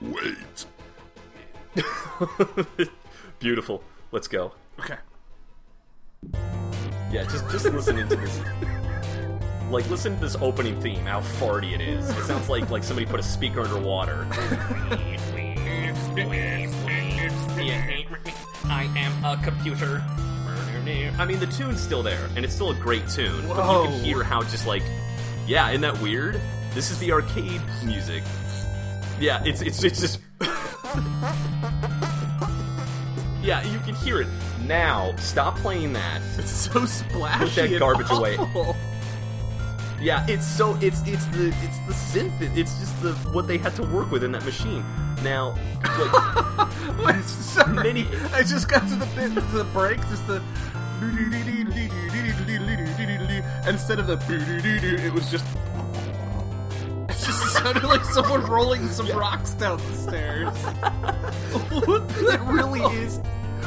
Yeah. 0.03 0.11
Wait. 0.11 0.67
Beautiful. 3.39 3.83
Let's 4.13 4.29
go. 4.29 4.53
Okay. 4.81 4.97
Yeah, 7.13 7.25
just 7.25 7.49
just 7.51 7.65
listening 7.67 8.09
to 8.09 8.17
this. 8.17 8.41
Like, 9.71 9.89
listen 9.91 10.15
to 10.15 10.21
this 10.21 10.37
opening 10.37 10.81
theme. 10.81 11.05
How 11.05 11.21
farty 11.21 11.73
it 11.75 11.81
is. 11.81 12.09
It 12.11 12.23
sounds 12.25 12.49
like 12.49 12.71
like 12.71 12.85
somebody 12.85 13.07
put 13.07 13.21
a 13.21 13.23
speaker 13.23 13.63
underwater. 13.63 14.27
I 18.69 18.91
am 18.97 19.25
a 19.25 19.37
computer. 19.43 20.05
I 21.19 21.25
mean, 21.25 21.41
the 21.41 21.47
tune's 21.47 21.81
still 21.81 22.03
there, 22.03 22.29
and 22.37 22.45
it's 22.45 22.55
still 22.55 22.71
a 22.71 22.75
great 22.75 23.09
tune. 23.09 23.49
But 23.49 23.57
you 23.57 23.63
Whoa. 23.63 23.85
can 23.87 24.05
hear 24.05 24.23
how 24.23 24.43
just 24.43 24.67
like, 24.67 24.83
yeah, 25.47 25.69
isn't 25.71 25.81
that 25.81 26.01
weird? 26.01 26.41
This 26.75 26.91
is 26.91 26.99
the 26.99 27.11
arcade 27.13 27.61
music. 27.85 28.23
Yeah, 29.19 29.43
it's 29.45 29.63
it's 29.63 29.83
it's 29.83 30.01
just. 30.01 30.21
yeah, 33.47 33.63
you 33.65 33.79
can 33.81 33.95
hear 33.95 34.21
it 34.21 34.29
now. 34.65 35.15
Stop 35.17 35.57
playing 35.57 35.93
that. 35.93 36.21
It's 36.37 36.51
so 36.51 36.85
splashy. 36.85 37.55
that 37.55 37.71
and 37.71 37.79
garbage 37.79 38.11
away. 38.11 38.37
Yeah, 40.01 40.27
it's 40.29 40.47
so 40.47 40.77
it's 40.83 41.01
it's 41.07 41.25
the 41.27 41.49
it's 41.63 41.79
the 41.87 41.93
synth. 42.21 42.57
It's 42.57 42.79
just 42.79 43.01
the 43.03 43.13
what 43.33 43.47
they 43.47 43.57
had 43.57 43.75
to 43.77 43.83
work 43.83 44.11
with 44.11 44.25
in 44.25 44.33
that 44.33 44.45
machine. 44.45 44.85
Now, 45.23 45.57
like, 46.99 47.07
Wait, 47.17 47.25
sorry. 47.25 47.73
Many- 47.73 48.07
I 48.35 48.43
just 48.43 48.69
got 48.69 48.87
to 48.89 48.95
the 48.97 49.07
bit, 49.17 49.35
to 49.35 49.41
the 49.41 49.65
break, 49.73 49.99
just 50.09 50.27
the. 50.27 50.43
Instead 53.69 53.99
of 53.99 54.07
the. 54.07 54.19
It 55.05 55.13
was 55.13 55.31
just. 55.31 55.45
It 57.09 57.19
just 57.29 57.55
sounded 57.55 57.85
like 57.85 58.05
someone 58.05 58.43
rolling 58.45 58.87
some 58.89 59.09
rocks 59.09 59.53
down 59.53 59.79
the 59.79 59.95
stairs. 59.95 60.55
it 62.31 62.41
really 62.43 62.81
is. 62.97 63.19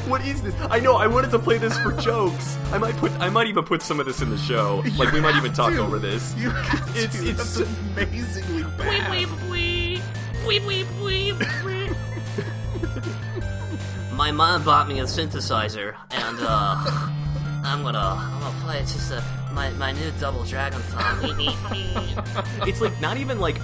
What 0.07 0.25
is 0.25 0.41
this? 0.41 0.55
I 0.69 0.79
know. 0.79 0.95
I 0.95 1.07
wanted 1.07 1.31
to 1.31 1.39
play 1.39 1.57
this 1.57 1.77
for 1.79 1.91
jokes. 2.01 2.57
I 2.71 2.77
might 2.77 2.95
put. 2.97 3.11
I 3.19 3.29
might 3.29 3.47
even 3.47 3.63
put 3.63 3.81
some 3.81 3.99
of 3.99 4.05
this 4.05 4.21
in 4.21 4.29
the 4.29 4.37
show. 4.37 4.83
Like 4.97 5.11
we 5.11 5.19
might 5.21 5.35
even 5.35 5.53
talk 5.53 5.73
to. 5.73 5.79
over 5.79 5.99
this. 5.99 6.35
You 6.37 6.49
have 6.51 6.95
It's- 6.97 7.19
to. 7.19 7.27
it's- 7.29 7.57
That's 7.57 7.69
amazingly 7.97 8.63
bad. 8.77 9.09
My 14.13 14.31
mom 14.31 14.63
bought 14.63 14.87
me 14.89 14.99
a 14.99 15.03
synthesizer, 15.03 15.95
and 16.11 16.37
uh, 16.41 16.75
I'm 17.63 17.83
gonna 17.83 17.97
I'm 17.99 18.41
gonna 18.41 18.59
play 18.65 18.79
it's 18.79 18.93
just 18.93 19.11
a, 19.11 19.23
my 19.53 19.69
my 19.71 19.91
new 19.93 20.11
Double 20.19 20.43
Dragon 20.43 20.81
song. 20.83 21.19
It's 22.67 22.81
like 22.81 22.99
not 22.99 23.15
even 23.17 23.39
like, 23.39 23.59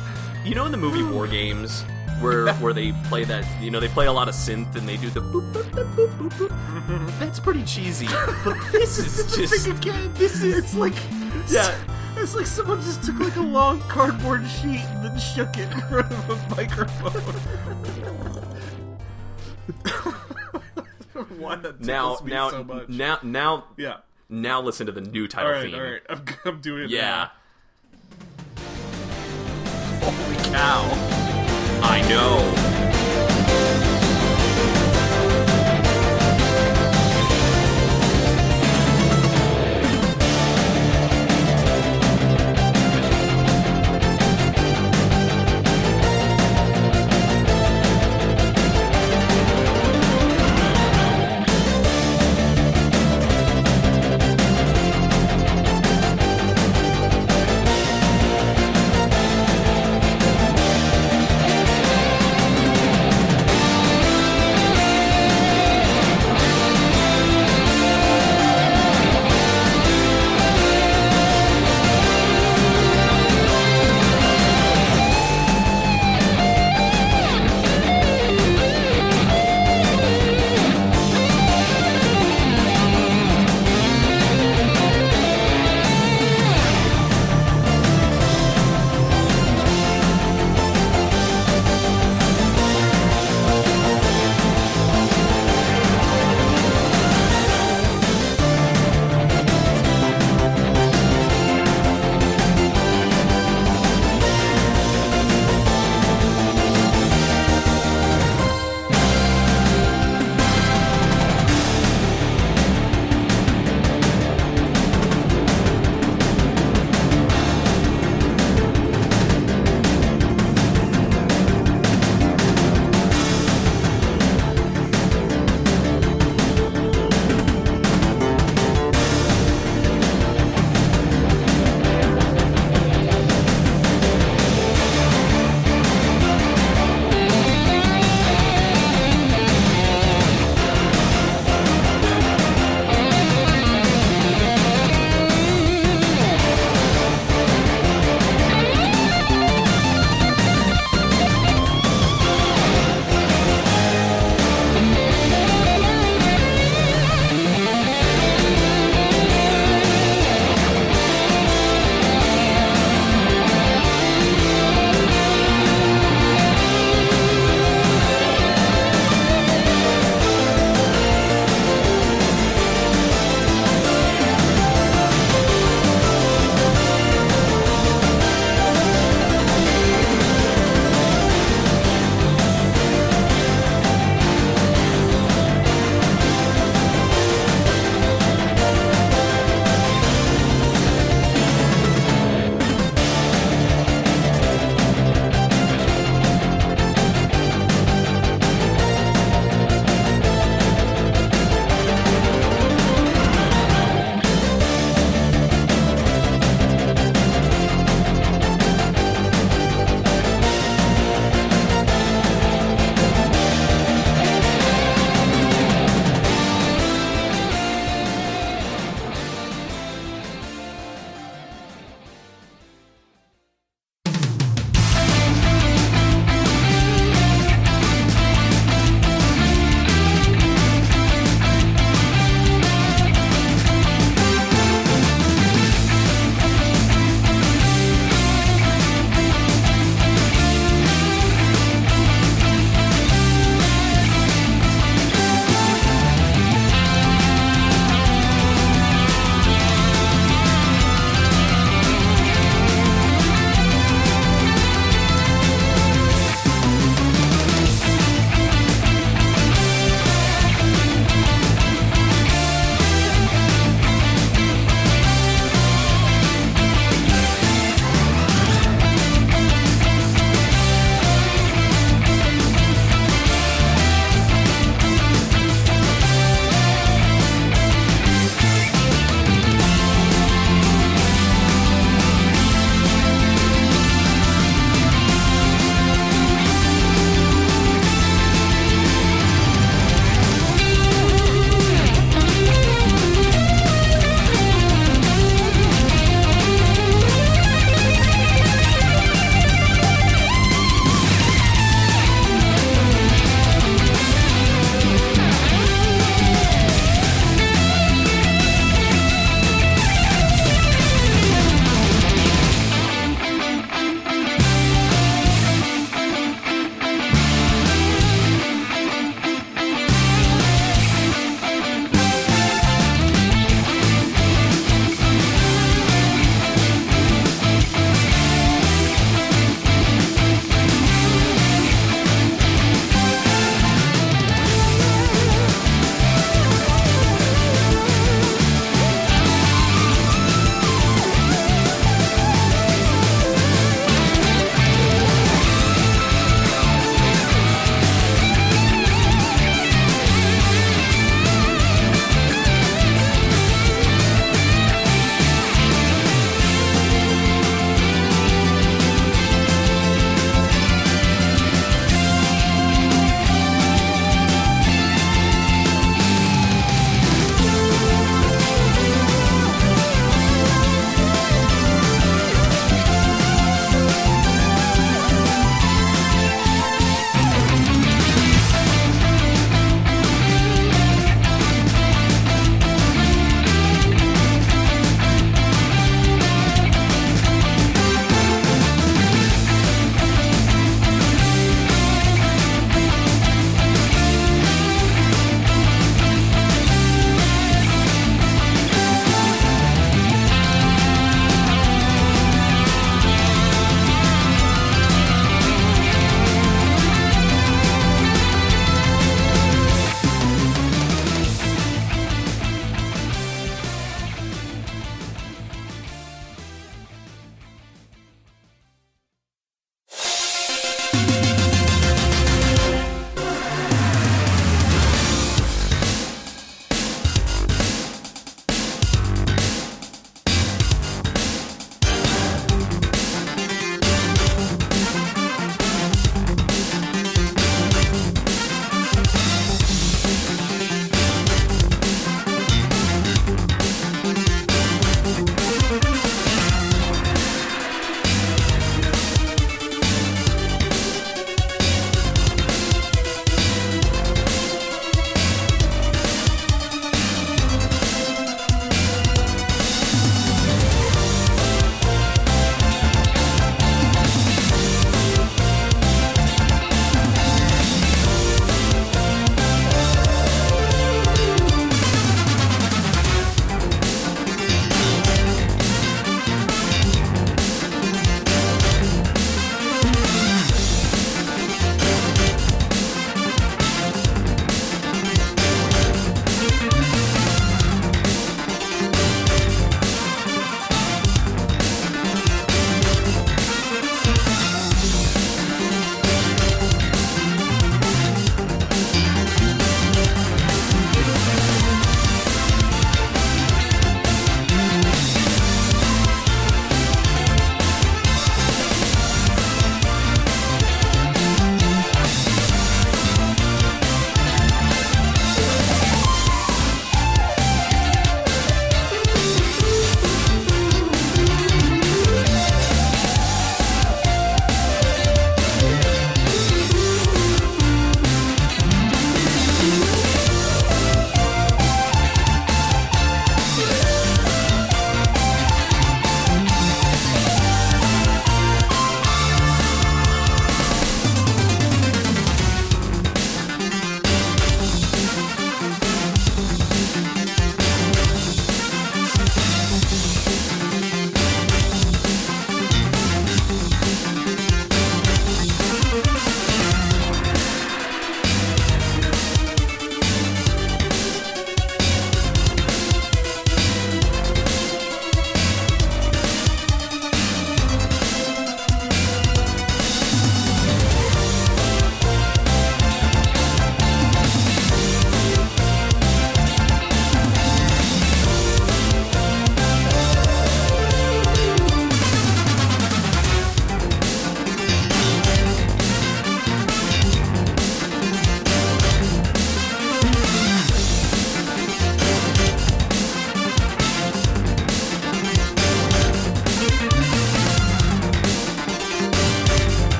you 0.46 0.56
know, 0.56 0.66
in 0.66 0.72
the 0.72 0.78
movie 0.78 1.04
War 1.04 1.28
Games. 1.28 1.84
Where, 2.22 2.54
where 2.56 2.74
they 2.74 2.94
play 3.10 3.26
that 3.26 3.46
you 3.62 3.70
know 3.72 3.80
they 3.80 3.90
play 3.90 4.06
a 4.06 4.12
lot 4.14 4.30
of 4.30 4.36
synth 4.36 4.76
and 4.76 4.88
they 4.88 4.98
do 4.98 5.10
the 5.10 5.20
boop 5.20 5.52
boop 5.52 5.64
boop 5.72 5.96
boop 5.96 6.18
boop 6.18 6.50
boop. 6.50 7.20
That's 7.20 7.40
pretty 7.40 7.64
cheesy, 7.64 8.08
but 8.44 8.58
this 8.72 8.98
is 8.98 9.36
just 9.36 9.66
Think 9.66 9.78
again. 9.80 10.12
this 10.16 10.42
is 10.42 10.58
It's 10.58 10.76
like 10.76 10.94
Yeah. 11.50 11.76
It's 12.18 12.34
like 12.34 12.46
someone 12.46 12.80
just 12.82 13.04
took 13.04 13.20
like 13.20 13.36
a 13.36 13.42
long 13.42 13.82
cardboard 13.82 14.48
sheet 14.48 14.80
and 14.80 15.04
then 15.04 15.20
shook 15.20 15.58
it 15.58 15.70
in 15.72 15.82
front 15.82 16.12
of 16.12 16.30
a 16.30 16.56
microphone. 16.56 17.12
Why 21.38 21.56
that 21.58 21.82
now 21.82 22.18
me 22.24 22.32
now 22.32 22.50
so 22.50 22.64
much. 22.64 22.90
now 22.90 23.20
now 23.24 23.66
yeah. 23.78 23.98
now 24.30 24.62
listen 24.62 24.86
to 24.86 24.92
the 24.92 25.02
new 25.02 25.28
title 25.28 25.52
right, 25.52 25.64
theme. 25.64 25.76
all 25.76 25.82
right. 25.82 26.02
I'm, 26.10 26.24
I'm 26.46 26.62
doing 26.62 26.84
it. 26.84 26.90
Yeah. 26.90 27.02
now. 27.02 27.32
Holy 30.02 30.36
cow! 30.54 31.25
I 31.96 32.02
know. 32.10 32.95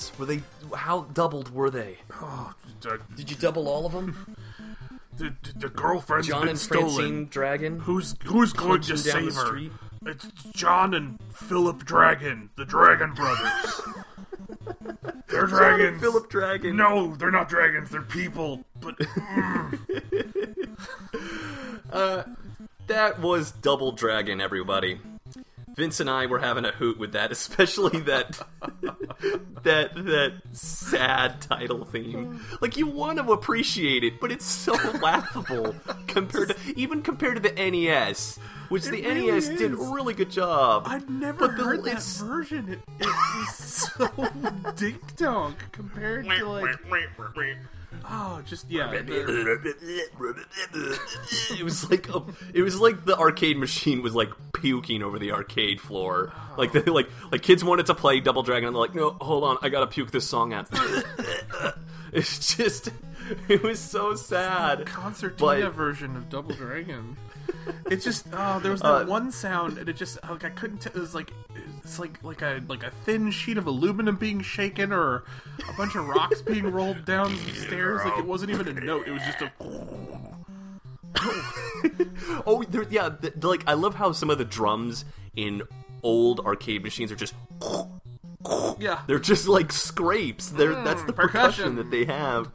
Dragons? 0.00 0.18
Were 0.18 0.26
they 0.26 0.42
how 0.76 1.02
doubled 1.12 1.54
were 1.54 1.70
they? 1.70 1.98
Oh, 2.14 2.52
the, 2.80 3.00
Did 3.16 3.30
you 3.30 3.36
double 3.36 3.68
all 3.68 3.86
of 3.86 3.92
them? 3.92 4.36
the, 5.16 5.34
the 5.56 5.68
girlfriend's 5.68 6.28
John 6.28 6.42
been 6.42 6.50
and 6.50 6.58
stolen. 6.58 6.88
Francine 6.94 7.26
Dragon. 7.26 7.80
Who's 7.80 8.14
who's 8.24 8.52
going 8.52 8.80
to 8.82 8.92
Punching 8.94 9.12
down 9.12 9.22
save 9.30 9.34
her? 9.34 9.46
street. 9.46 9.72
It's 10.06 10.26
John 10.54 10.94
and 10.94 11.18
Philip 11.32 11.84
Dragon, 11.84 12.48
the 12.56 12.64
Dragon 12.64 13.12
Brothers. 13.12 13.80
they're 15.28 15.46
dragons. 15.46 16.00
Philip 16.00 16.30
Dragon. 16.30 16.74
No, 16.76 17.14
they're 17.16 17.30
not 17.30 17.50
dragons. 17.50 17.90
They're 17.90 18.00
people. 18.00 18.64
But 18.80 18.98
mm. 18.98 19.78
uh, 21.92 22.22
That 22.86 23.20
was 23.20 23.52
Double 23.52 23.92
Dragon, 23.92 24.40
everybody. 24.40 25.00
Vince 25.80 25.98
and 25.98 26.10
I 26.10 26.26
were 26.26 26.40
having 26.40 26.66
a 26.66 26.72
hoot 26.72 26.98
with 26.98 27.12
that, 27.12 27.32
especially 27.38 28.00
that 28.00 28.38
that 29.62 29.94
that 29.94 30.42
sad 30.52 31.40
title 31.40 31.86
theme. 31.86 32.44
Like 32.60 32.76
you 32.76 32.86
want 32.86 33.18
to 33.18 33.32
appreciate 33.32 34.04
it, 34.04 34.20
but 34.20 34.30
it's 34.30 34.44
so 34.44 34.72
laughable 35.02 35.74
compared 36.06 36.50
to 36.50 36.56
even 36.76 37.00
compared 37.00 37.36
to 37.36 37.40
the 37.40 37.52
NES, 37.70 38.38
which 38.68 38.84
the 38.84 39.00
really 39.00 39.30
NES 39.30 39.48
did 39.48 39.72
a 39.72 39.76
really 39.76 40.12
good 40.12 40.30
job. 40.30 40.82
I'd 40.86 41.08
never 41.08 41.48
But 41.48 41.56
the- 41.56 41.64
heard 41.64 41.84
that 41.84 42.02
version. 42.02 42.68
It, 42.72 42.80
it 43.00 43.06
was 43.06 43.54
so 43.56 44.28
dink 44.76 45.16
donk 45.16 45.56
compared 45.72 46.26
to 46.26 46.46
like 46.46 46.78
oh, 48.08 48.40
just 48.46 48.70
yeah. 48.70 48.90
it 48.92 49.08
was 51.64 51.90
like 51.90 52.08
a, 52.08 52.22
it 52.54 52.62
was 52.62 52.80
like 52.80 53.04
the 53.04 53.16
arcade 53.18 53.58
machine 53.58 54.02
was 54.02 54.14
like 54.14 54.30
puking 54.52 55.02
over 55.02 55.18
the 55.18 55.32
arcade 55.32 55.80
floor. 55.80 56.32
Like 56.56 56.72
the, 56.72 56.90
like 56.92 57.08
like 57.30 57.42
kids 57.42 57.64
wanted 57.64 57.86
to 57.86 57.94
play 57.94 58.20
Double 58.20 58.42
Dragon 58.42 58.68
and 58.68 58.76
they're 58.76 58.80
like, 58.80 58.94
no, 58.94 59.10
hold 59.20 59.44
on, 59.44 59.58
I 59.62 59.68
gotta 59.68 59.86
puke 59.86 60.10
this 60.10 60.28
song 60.28 60.52
out. 60.52 60.68
it's 62.12 62.56
just 62.56 62.90
it 63.48 63.62
was 63.62 63.78
so 63.78 64.14
sad. 64.14 64.86
concertina 64.86 65.66
But- 65.66 65.74
version 65.74 66.16
of 66.16 66.28
Double 66.28 66.54
Dragon. 66.54 67.16
It 67.90 68.02
just 68.02 68.26
oh, 68.32 68.60
there 68.60 68.70
was 68.70 68.80
that 68.82 69.02
Uh, 69.02 69.04
one 69.06 69.32
sound, 69.32 69.76
and 69.78 69.88
it 69.88 69.94
just 69.96 70.16
like 70.28 70.44
I 70.44 70.50
couldn't. 70.50 70.78
T- 70.78 70.90
it 70.90 70.94
was 70.94 71.12
like 71.14 71.32
it's 71.82 71.98
like 71.98 72.22
like 72.22 72.40
a 72.40 72.62
like 72.68 72.84
a 72.84 72.90
thin 73.04 73.32
sheet 73.32 73.58
of 73.58 73.66
aluminum 73.66 74.14
being 74.16 74.40
shaken, 74.42 74.92
or 74.92 75.24
a 75.68 75.72
bunch 75.76 75.96
of 75.96 76.06
rocks 76.06 76.40
being 76.40 76.70
rolled 76.70 77.04
down 77.04 77.36
some 77.36 77.54
stairs. 77.54 78.02
Like 78.04 78.16
it 78.18 78.24
wasn't 78.26 78.52
even 78.52 78.68
a 78.68 78.72
note. 78.74 79.08
It 79.08 79.10
was 79.12 79.22
just 79.22 79.40
a. 79.42 79.50
Oh, 82.46 82.62
there, 82.68 82.84
yeah, 82.90 83.08
the, 83.08 83.30
the- 83.34 83.48
like 83.48 83.64
I 83.66 83.74
love 83.74 83.94
how 83.96 84.12
some 84.12 84.30
of 84.30 84.38
the 84.38 84.44
drums 84.44 85.04
in 85.34 85.62
old 86.02 86.40
arcade 86.40 86.82
machines 86.84 87.10
are 87.12 87.16
just 87.16 87.34
Yeah. 88.78 89.00
they're 89.06 89.18
just 89.18 89.48
like 89.48 89.72
scrapes. 89.72 90.48
They're 90.50 90.74
that's 90.84 91.02
the 91.04 91.12
percussion. 91.12 91.74
percussion. 91.74 91.76
that 91.76 91.90
they 91.90 92.04
have. 92.06 92.50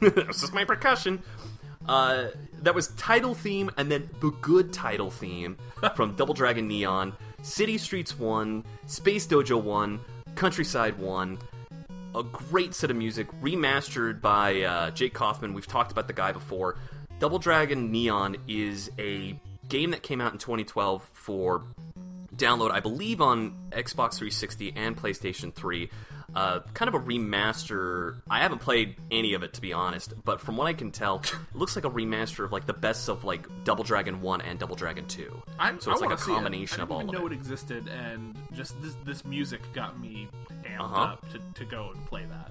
this 0.00 0.42
is 0.42 0.52
my 0.52 0.64
percussion. 0.64 1.22
Uh, 1.88 2.28
that 2.62 2.74
was 2.74 2.88
title 2.88 3.34
theme, 3.34 3.70
and 3.76 3.90
then 3.90 4.08
the 4.20 4.30
good 4.40 4.72
title 4.72 5.10
theme 5.10 5.56
from 5.96 6.14
Double 6.14 6.34
Dragon 6.34 6.68
Neon, 6.68 7.12
City 7.42 7.76
Streets 7.78 8.18
One, 8.18 8.64
Space 8.86 9.26
Dojo 9.26 9.60
One, 9.60 10.00
Countryside 10.34 10.98
One. 10.98 11.38
A 12.14 12.22
great 12.22 12.74
set 12.74 12.90
of 12.90 12.96
music, 12.96 13.26
remastered 13.40 14.20
by 14.20 14.62
uh, 14.62 14.90
Jake 14.90 15.14
Kaufman. 15.14 15.54
We've 15.54 15.66
talked 15.66 15.92
about 15.92 16.06
the 16.06 16.12
guy 16.12 16.30
before. 16.30 16.76
Double 17.18 17.38
Dragon 17.38 17.90
Neon 17.90 18.36
is 18.46 18.90
a 18.98 19.38
game 19.68 19.92
that 19.92 20.02
came 20.02 20.20
out 20.20 20.32
in 20.32 20.38
2012 20.38 21.08
for 21.12 21.62
download, 22.36 22.70
I 22.70 22.80
believe, 22.80 23.20
on 23.20 23.54
Xbox 23.70 24.14
360 24.18 24.72
and 24.76 24.96
PlayStation 24.96 25.54
3. 25.54 25.90
Uh, 26.34 26.60
kind 26.72 26.88
of 26.88 26.94
a 26.94 26.98
remaster. 27.00 28.22
I 28.30 28.38
haven't 28.40 28.60
played 28.60 28.96
any 29.10 29.34
of 29.34 29.42
it 29.42 29.52
to 29.54 29.60
be 29.60 29.72
honest, 29.74 30.14
but 30.24 30.40
from 30.40 30.56
what 30.56 30.66
I 30.66 30.72
can 30.72 30.90
tell, 30.90 31.16
it 31.18 31.34
looks 31.54 31.76
like 31.76 31.84
a 31.84 31.90
remaster 31.90 32.42
of 32.44 32.52
like 32.52 32.66
the 32.66 32.72
best 32.72 33.08
of 33.10 33.22
like 33.24 33.46
Double 33.64 33.84
Dragon 33.84 34.22
1 34.22 34.40
and 34.40 34.58
Double 34.58 34.74
Dragon 34.74 35.06
2. 35.06 35.42
I, 35.58 35.70
so 35.72 35.74
it's 35.76 35.86
I 35.88 35.90
like 35.90 36.00
a 36.00 36.04
wanna 36.06 36.18
see 36.18 36.32
it. 36.32 36.34
combination 36.34 36.80
I 36.80 36.82
of 36.84 36.88
didn't 36.88 36.96
all 36.96 37.02
even 37.02 37.14
of 37.16 37.20
know 37.20 37.26
it. 37.26 37.32
it 37.32 37.36
existed, 37.36 37.88
and 37.88 38.34
just 38.54 38.80
this 38.80 38.94
this 39.04 39.24
music 39.26 39.60
got 39.74 40.00
me 40.00 40.28
amped 40.64 40.80
Uh-huh. 40.80 41.02
up 41.02 41.28
to, 41.32 41.38
to 41.54 41.64
go 41.66 41.90
and 41.94 42.06
play 42.06 42.24
that. 42.24 42.50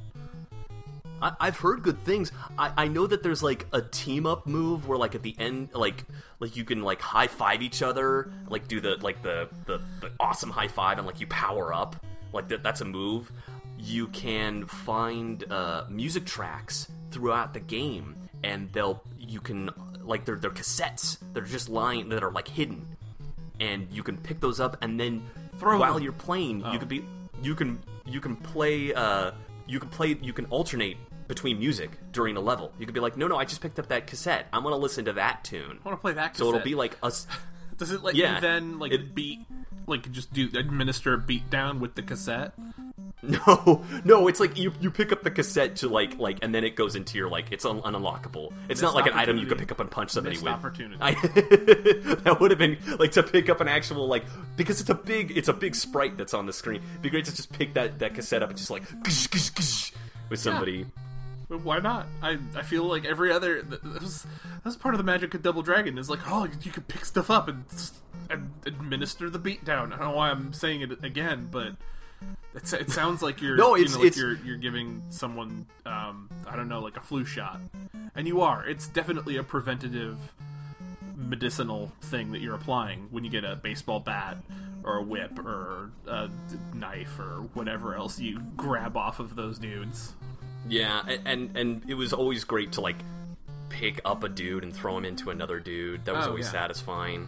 I, 1.22 1.34
I've 1.39 1.57
heard 1.57 1.84
good 1.84 1.99
things. 1.99 2.32
I, 2.57 2.72
I 2.78 2.88
know 2.88 3.05
that 3.07 3.24
there's 3.24 3.43
like 3.43 3.67
a 3.74 3.82
team 3.82 4.26
up 4.26 4.47
move 4.47 4.88
where 4.88 4.97
like 4.97 5.15
at 5.15 5.24
the 5.24 5.36
end, 5.38 5.69
like 5.74 6.03
like 6.39 6.55
you 6.55 6.65
can 6.65 6.82
like 6.82 7.01
high 7.01 7.28
five 7.28 7.61
each 7.61 7.82
other, 7.82 8.32
like 8.49 8.67
do 8.67 8.80
the 8.82 8.97
like 9.01 9.22
the 9.22 9.49
the, 9.65 9.82
the 10.01 10.11
awesome 10.19 10.49
high 10.49 10.67
five, 10.67 10.97
and 10.97 11.05
like 11.07 11.19
you 11.19 11.28
power 11.28 11.74
up. 11.74 11.95
Like 12.34 12.47
that, 12.49 12.63
that's 12.63 12.82
a 12.82 12.86
move. 12.86 13.32
You 13.78 14.07
can 14.07 14.65
find 14.65 15.43
uh, 15.51 15.86
music 15.89 16.26
tracks 16.26 16.88
throughout 17.11 17.53
the 17.53 17.59
game, 17.59 18.15
and 18.43 18.72
they'll 18.72 19.03
you 19.19 19.41
can 19.41 19.69
like 20.01 20.26
they're 20.26 20.38
they're 20.38 20.51
cassettes. 20.51 21.17
They're 21.34 21.43
just 21.43 21.69
lying 21.69 22.09
that 22.09 22.24
are 22.24 22.32
like 22.32 22.47
hidden, 22.47 22.86
and 23.59 23.88
you 23.91 24.01
can 24.03 24.17
pick 24.17 24.39
those 24.39 24.59
up, 24.59 24.78
and 24.82 24.99
then 24.99 25.24
Throw 25.57 25.78
while 25.78 25.95
them. 25.95 26.03
you're 26.03 26.13
playing, 26.13 26.63
you 26.72 26.80
could 26.80 26.88
be 26.88 27.05
you 27.43 27.53
can 27.53 27.80
you 28.05 28.19
can 28.19 28.36
play 28.36 28.93
uh 28.93 29.32
you 29.67 29.80
can 29.80 29.89
play 29.89 30.17
you 30.22 30.34
can 30.34 30.45
alternate 30.45 30.97
between 31.32 31.57
music 31.59 31.91
during 32.11 32.36
a 32.36 32.41
level. 32.41 32.73
You 32.77 32.86
could 32.86 32.93
be 32.93 32.99
like, 32.99 33.15
no, 33.15 33.25
no, 33.27 33.38
I 33.38 33.45
just 33.45 33.61
picked 33.61 33.79
up 33.79 33.88
that 33.88 34.05
cassette. 34.05 34.47
I'm 34.51 34.63
gonna 34.63 34.75
listen 34.75 35.05
to 35.05 35.13
that 35.13 35.45
tune. 35.45 35.79
I 35.84 35.88
want 35.88 35.97
to 35.97 36.01
play 36.01 36.11
that. 36.13 36.36
So 36.36 36.49
it'll 36.49 36.59
be 36.59 36.75
like 36.75 36.97
us. 37.01 37.25
Does 37.77 37.91
it 37.91 38.03
let 38.03 38.15
Yeah. 38.15 38.36
you 38.36 38.41
then 38.41 38.79
like 38.79 38.91
It- 38.91 39.15
beat, 39.15 39.39
like 39.88 40.11
just 40.11 40.34
do 40.34 40.49
administer 40.55 41.13
a 41.13 41.17
beat 41.17 41.49
down 41.49 41.79
with 41.79 41.95
the 41.95 42.01
cassette? 42.03 42.53
No, 43.23 43.84
no, 44.03 44.27
it's 44.27 44.39
like 44.39 44.57
you 44.57 44.73
you 44.82 44.89
pick 44.89 45.11
up 45.11 45.21
the 45.21 45.29
cassette 45.29 45.75
to 45.77 45.88
like 45.88 46.17
like, 46.17 46.39
and 46.41 46.55
then 46.55 46.63
it 46.63 46.75
goes 46.75 46.95
into 46.95 47.19
your 47.19 47.29
like 47.29 47.51
it's 47.51 47.65
un- 47.65 47.79
ununlockable. 47.84 48.51
It's 48.67 48.82
not 48.82 48.95
like 48.95 49.05
an 49.05 49.13
item 49.13 49.36
you 49.38 49.43
opportunity. 49.43 49.59
pick 49.65 49.71
up 49.73 49.79
and 49.79 49.91
punch 49.91 50.09
somebody 50.09 50.34
Missed 50.38 50.43
with. 50.45 50.53
opportunity. 50.53 50.97
I, 50.99 51.11
that 52.23 52.38
would 52.41 52.49
have 52.49 52.57
been 52.57 52.77
like 52.97 53.11
to 53.11 53.21
pick 53.21 53.47
up 53.47 53.61
an 53.61 53.67
actual 53.67 54.07
like 54.07 54.23
because 54.57 54.82
it's 54.82 54.89
a 54.89 54.95
big 54.95 55.38
it's 55.38 55.49
a 55.49 55.53
big 55.53 55.75
sprite 55.75 56.17
that's 56.17 56.34
on 56.34 56.47
the 56.47 56.53
screen. 56.53 56.82
It'd 56.82 57.01
be 57.03 57.11
great 57.11 57.25
to 57.25 57.36
just 57.36 57.51
pick 57.53 57.75
that 57.75 57.99
that 57.99 58.15
cassette 58.15 58.41
up 58.41 58.49
and 58.49 58.57
just 58.57 58.71
like 58.71 58.82
with 60.29 60.39
somebody. 60.39 60.84
But 60.86 60.91
why 61.58 61.80
not? 61.80 62.08
I, 62.22 62.38
I 62.56 62.62
feel 62.62 62.84
like 62.86 63.06
every 63.06 63.32
other 63.32 63.62
that 63.62 63.84
was 63.84 64.24
that 64.24 64.66
was 64.66 64.76
part 64.78 64.93
of 64.93 64.97
the 64.97 65.04
magic 65.04 65.34
of 65.34 65.41
Double 65.41 65.62
Dragon 65.62 65.97
is 65.97 66.10
like 66.10 66.20
oh 66.28 66.47
you 66.64 66.72
can 66.72 66.84
pick 66.84 67.06
stuff 67.06 67.30
up 67.30 67.47
and, 67.47 67.66
and 68.30 68.52
administer 68.66 69.30
the 69.30 69.39
beat 69.39 69.64
down. 69.66 69.93
I 69.93 69.97
don't 69.97 70.10
know 70.10 70.16
why 70.16 70.30
I'm 70.32 70.54
saying 70.54 70.82
it 70.82 71.04
again, 71.04 71.49
but 71.52 71.74
it's, 72.54 72.74
it 72.74 72.89
sounds 72.91 73.22
like 73.22 73.41
you're 73.41 73.56
No, 73.58 73.76
you 73.76 73.84
it's- 73.84 73.95
know, 73.95 73.99
like 73.99 74.08
it's- 74.08 74.18
you're 74.22 74.36
you're 74.45 74.58
giving 74.58 75.04
someone 75.10 75.66
um, 75.86 76.30
I 76.47 76.56
don't 76.56 76.68
know 76.70 76.80
like 76.82 76.97
a 76.97 77.02
flu 77.02 77.26
shot, 77.26 77.60
and 78.16 78.28
you 78.28 78.41
are. 78.41 78.66
It's 78.68 78.88
definitely 78.88 79.38
a 79.38 79.43
preventative 79.43 80.18
medicinal 81.16 81.91
thing 82.02 82.32
that 82.32 82.41
you're 82.41 82.56
applying 82.56 83.08
when 83.12 83.24
you 83.24 83.30
get 83.30 83.43
a 83.43 83.56
baseball 83.56 83.99
bat 83.99 84.38
or 84.84 84.97
a 84.97 85.04
whip 85.04 85.38
or 85.39 85.91
a 86.08 86.30
knife 86.74 87.20
or 87.20 87.43
whatever 87.54 87.95
else 87.95 88.20
you 88.20 88.39
grab 88.58 88.97
off 88.97 89.20
of 89.20 89.36
those 89.36 89.60
dudes. 89.60 90.14
Yeah, 90.68 91.01
and 91.26 91.55
and 91.57 91.82
it 91.88 91.95
was 91.95 92.14
always 92.14 92.43
great 92.43 92.72
to 92.74 92.82
like 92.82 92.97
pick 93.70 93.99
up 94.05 94.24
a 94.24 94.30
dude 94.30 94.64
and 94.64 94.74
throw 94.76 94.97
him 94.97 95.05
into 95.05 95.30
another 95.30 95.59
dude. 95.59 96.05
That 96.05 96.16
was 96.16 96.26
Oh, 96.28 96.30
always 96.32 96.45
yeah. 96.47 96.51
satisfying. 96.51 97.28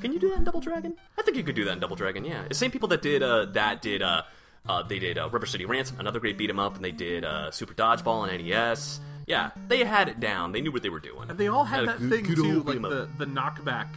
Can 0.00 0.12
you 0.12 0.18
do 0.20 0.28
that 0.30 0.38
in 0.38 0.44
Double 0.44 0.60
Dragon? 0.60 0.94
I 1.18 1.22
think 1.22 1.36
you 1.36 1.42
could 1.42 1.56
do 1.56 1.64
that 1.64 1.72
in 1.72 1.80
Double 1.80 1.96
Dragon. 1.96 2.24
Yeah, 2.24 2.46
the 2.48 2.54
same 2.54 2.70
people 2.70 2.88
that 2.88 3.02
did 3.02 3.22
uh, 3.22 3.46
that 3.46 3.82
did 3.82 4.00
uh, 4.02 4.22
uh, 4.68 4.82
they 4.82 4.98
did 4.98 5.18
uh, 5.18 5.28
River 5.30 5.46
City 5.46 5.64
Ransom, 5.64 5.98
another 5.98 6.20
great 6.20 6.38
beat 6.38 6.50
'em 6.50 6.58
up, 6.60 6.76
and 6.76 6.84
they 6.84 6.92
did 6.92 7.24
uh, 7.24 7.50
Super 7.50 7.74
Dodgeball 7.74 8.28
and 8.32 8.46
NES. 8.46 9.00
Yeah, 9.26 9.50
they 9.66 9.84
had 9.84 10.08
it 10.08 10.20
down. 10.20 10.52
They 10.52 10.60
knew 10.60 10.72
what 10.72 10.82
they 10.82 10.88
were 10.88 11.00
doing. 11.00 11.28
And 11.28 11.38
They 11.38 11.48
all 11.48 11.64
had 11.64 11.82
a 11.82 11.86
that 11.86 11.98
thing 11.98 12.24
too, 12.34 12.62
like 12.62 12.66
beat 12.66 12.76
'em 12.76 12.84
up. 12.86 12.90
the, 12.90 13.08
the 13.18 13.26
knockback 13.26 13.88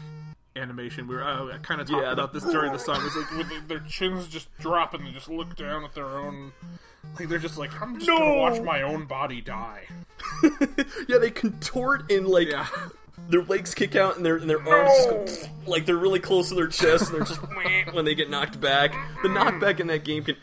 animation. 0.56 1.08
We 1.08 1.16
were 1.16 1.24
uh, 1.24 1.54
I 1.54 1.58
kind 1.60 1.82
of 1.82 1.88
talked 1.88 2.04
Yeah, 2.04 2.12
about 2.12 2.34
this 2.34 2.44
during 2.44 2.72
the 2.74 2.80
song. 2.80 2.98
It 2.98 3.04
was 3.04 3.16
like 3.16 3.32
when 3.32 3.48
they- 3.50 3.60
their 3.68 3.80
chins 3.88 4.28
just 4.28 4.48
drop 4.60 4.94
and 4.94 5.06
they 5.06 5.12
just 5.12 5.30
look 5.30 5.56
down 5.56 5.84
at 5.84 5.94
their 5.96 6.06
own. 6.06 6.52
Like 7.20 7.30
they're 7.30 7.40
just 7.40 7.58
like, 7.58 7.80
I'm 7.82 7.96
just 7.96 8.08
gonna 8.08 8.38
watch 8.38 8.62
my 8.62 8.82
own 8.84 9.06
body 9.06 9.42
die. 9.42 9.84
yeah, 11.08 11.18
they 11.18 11.32
contort 11.32 12.12
in 12.12 12.26
like 12.26 12.50
Yeah. 12.50 12.68
their 13.30 13.44
legs 13.44 13.74
kick 13.74 13.96
out 13.96 14.18
and 14.18 14.26
their 14.26 14.38
and 14.38 14.50
their 14.50 14.60
arms 14.68 14.92
just 15.06 15.42
go, 15.42 15.48
like 15.72 15.86
they're 15.86 15.96
really 15.98 16.20
close 16.20 16.50
to 16.50 16.56
their 16.56 16.68
chest 16.68 17.12
and 17.12 17.16
they're 17.20 17.26
just 17.26 17.42
when 17.94 18.06
they 18.06 18.16
get 18.16 18.30
knocked 18.30 18.60
back. 18.62 18.92
The 19.24 19.30
knockback 19.30 19.80
in 19.80 19.88
that 19.88 20.04
game 20.04 20.24
can 20.24 20.36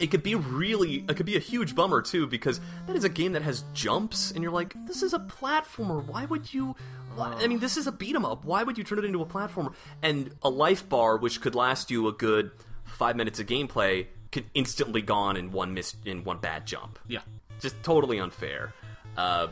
it 0.00 0.10
could 0.10 0.22
be 0.22 0.34
really 0.34 1.04
it 1.08 1.16
could 1.16 1.26
be 1.26 1.36
a 1.36 1.40
huge 1.40 1.74
bummer 1.74 2.02
too 2.02 2.26
because 2.26 2.60
that 2.86 2.96
is 2.96 3.04
a 3.04 3.08
game 3.08 3.32
that 3.32 3.42
has 3.42 3.62
jumps 3.72 4.32
and 4.32 4.42
you're 4.42 4.50
like 4.52 4.74
this 4.86 5.02
is 5.02 5.12
a 5.14 5.18
platformer 5.18 6.04
why 6.04 6.24
would 6.24 6.52
you 6.52 6.68
why, 6.68 6.74
I 7.18 7.46
mean 7.46 7.58
this 7.60 7.76
is 7.76 7.86
a 7.86 7.92
beat 7.92 8.14
'em 8.14 8.24
up 8.24 8.44
why 8.44 8.62
would 8.62 8.78
you 8.78 8.84
turn 8.84 8.98
it 8.98 9.04
into 9.04 9.20
a 9.22 9.26
platformer 9.26 9.74
and 10.02 10.34
a 10.42 10.48
life 10.50 10.88
bar 10.88 11.16
which 11.16 11.40
could 11.40 11.54
last 11.54 11.90
you 11.90 12.08
a 12.08 12.12
good 12.12 12.50
5 12.84 13.16
minutes 13.16 13.38
of 13.40 13.46
gameplay 13.46 14.06
could 14.30 14.44
instantly 14.54 15.02
gone 15.02 15.36
in 15.36 15.52
one 15.52 15.74
miss 15.74 15.94
in 16.04 16.24
one 16.24 16.38
bad 16.38 16.66
jump 16.66 16.98
Yeah. 17.08 17.20
just 17.60 17.82
totally 17.82 18.18
unfair. 18.18 18.72
Uh, 19.16 19.48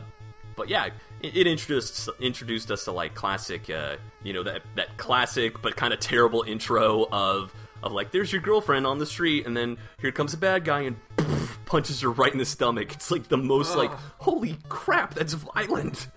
but 0.55 0.67
yeah, 0.69 0.87
it, 1.21 1.37
it 1.37 1.47
introduced 1.47 2.09
introduced 2.19 2.71
us 2.71 2.83
to 2.85 2.91
like 2.91 3.13
classic, 3.15 3.69
uh, 3.69 3.95
you 4.23 4.33
know 4.33 4.43
that 4.43 4.63
that 4.75 4.97
classic 4.97 5.61
but 5.61 5.75
kind 5.77 5.93
of 5.93 5.99
terrible 5.99 6.43
intro 6.45 7.07
of 7.11 7.53
of 7.83 7.91
like, 7.93 8.11
there's 8.11 8.31
your 8.31 8.41
girlfriend 8.41 8.85
on 8.85 8.99
the 8.99 9.05
street, 9.07 9.45
and 9.47 9.55
then 9.57 9.77
here 9.99 10.11
comes 10.11 10.33
a 10.33 10.37
bad 10.37 10.63
guy 10.65 10.81
and 10.81 10.97
punches 11.65 12.01
her 12.01 12.11
right 12.11 12.31
in 12.31 12.37
the 12.37 12.45
stomach. 12.45 12.91
It's 12.93 13.09
like 13.09 13.27
the 13.27 13.37
most 13.37 13.75
like, 13.75 13.91
holy 14.19 14.57
crap, 14.69 15.13
that's 15.15 15.33
violent. 15.33 16.07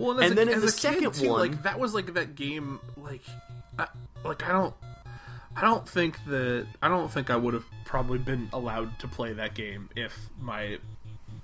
Well, 0.00 0.18
and, 0.18 0.22
And 0.24 0.32
a, 0.32 0.34
then 0.36 0.48
in 0.54 0.60
the 0.60 0.70
second 0.70 1.12
too, 1.14 1.30
one- 1.30 1.40
like 1.40 1.62
that 1.64 1.78
was 1.78 1.94
like 1.94 2.14
that 2.14 2.34
game. 2.34 2.80
Like, 2.96 3.22
I, 3.78 3.86
like 4.24 4.42
I 4.42 4.52
don't, 4.52 4.74
I 5.54 5.60
don't 5.60 5.86
think 5.88 6.24
that 6.24 6.66
I 6.82 6.88
don't 6.88 7.10
think 7.10 7.28
I 7.28 7.36
would 7.36 7.54
have 7.54 7.66
probably 7.84 8.18
been 8.18 8.48
allowed 8.52 8.98
to 9.00 9.08
play 9.08 9.32
that 9.34 9.54
game 9.54 9.90
if 9.94 10.30
my 10.40 10.78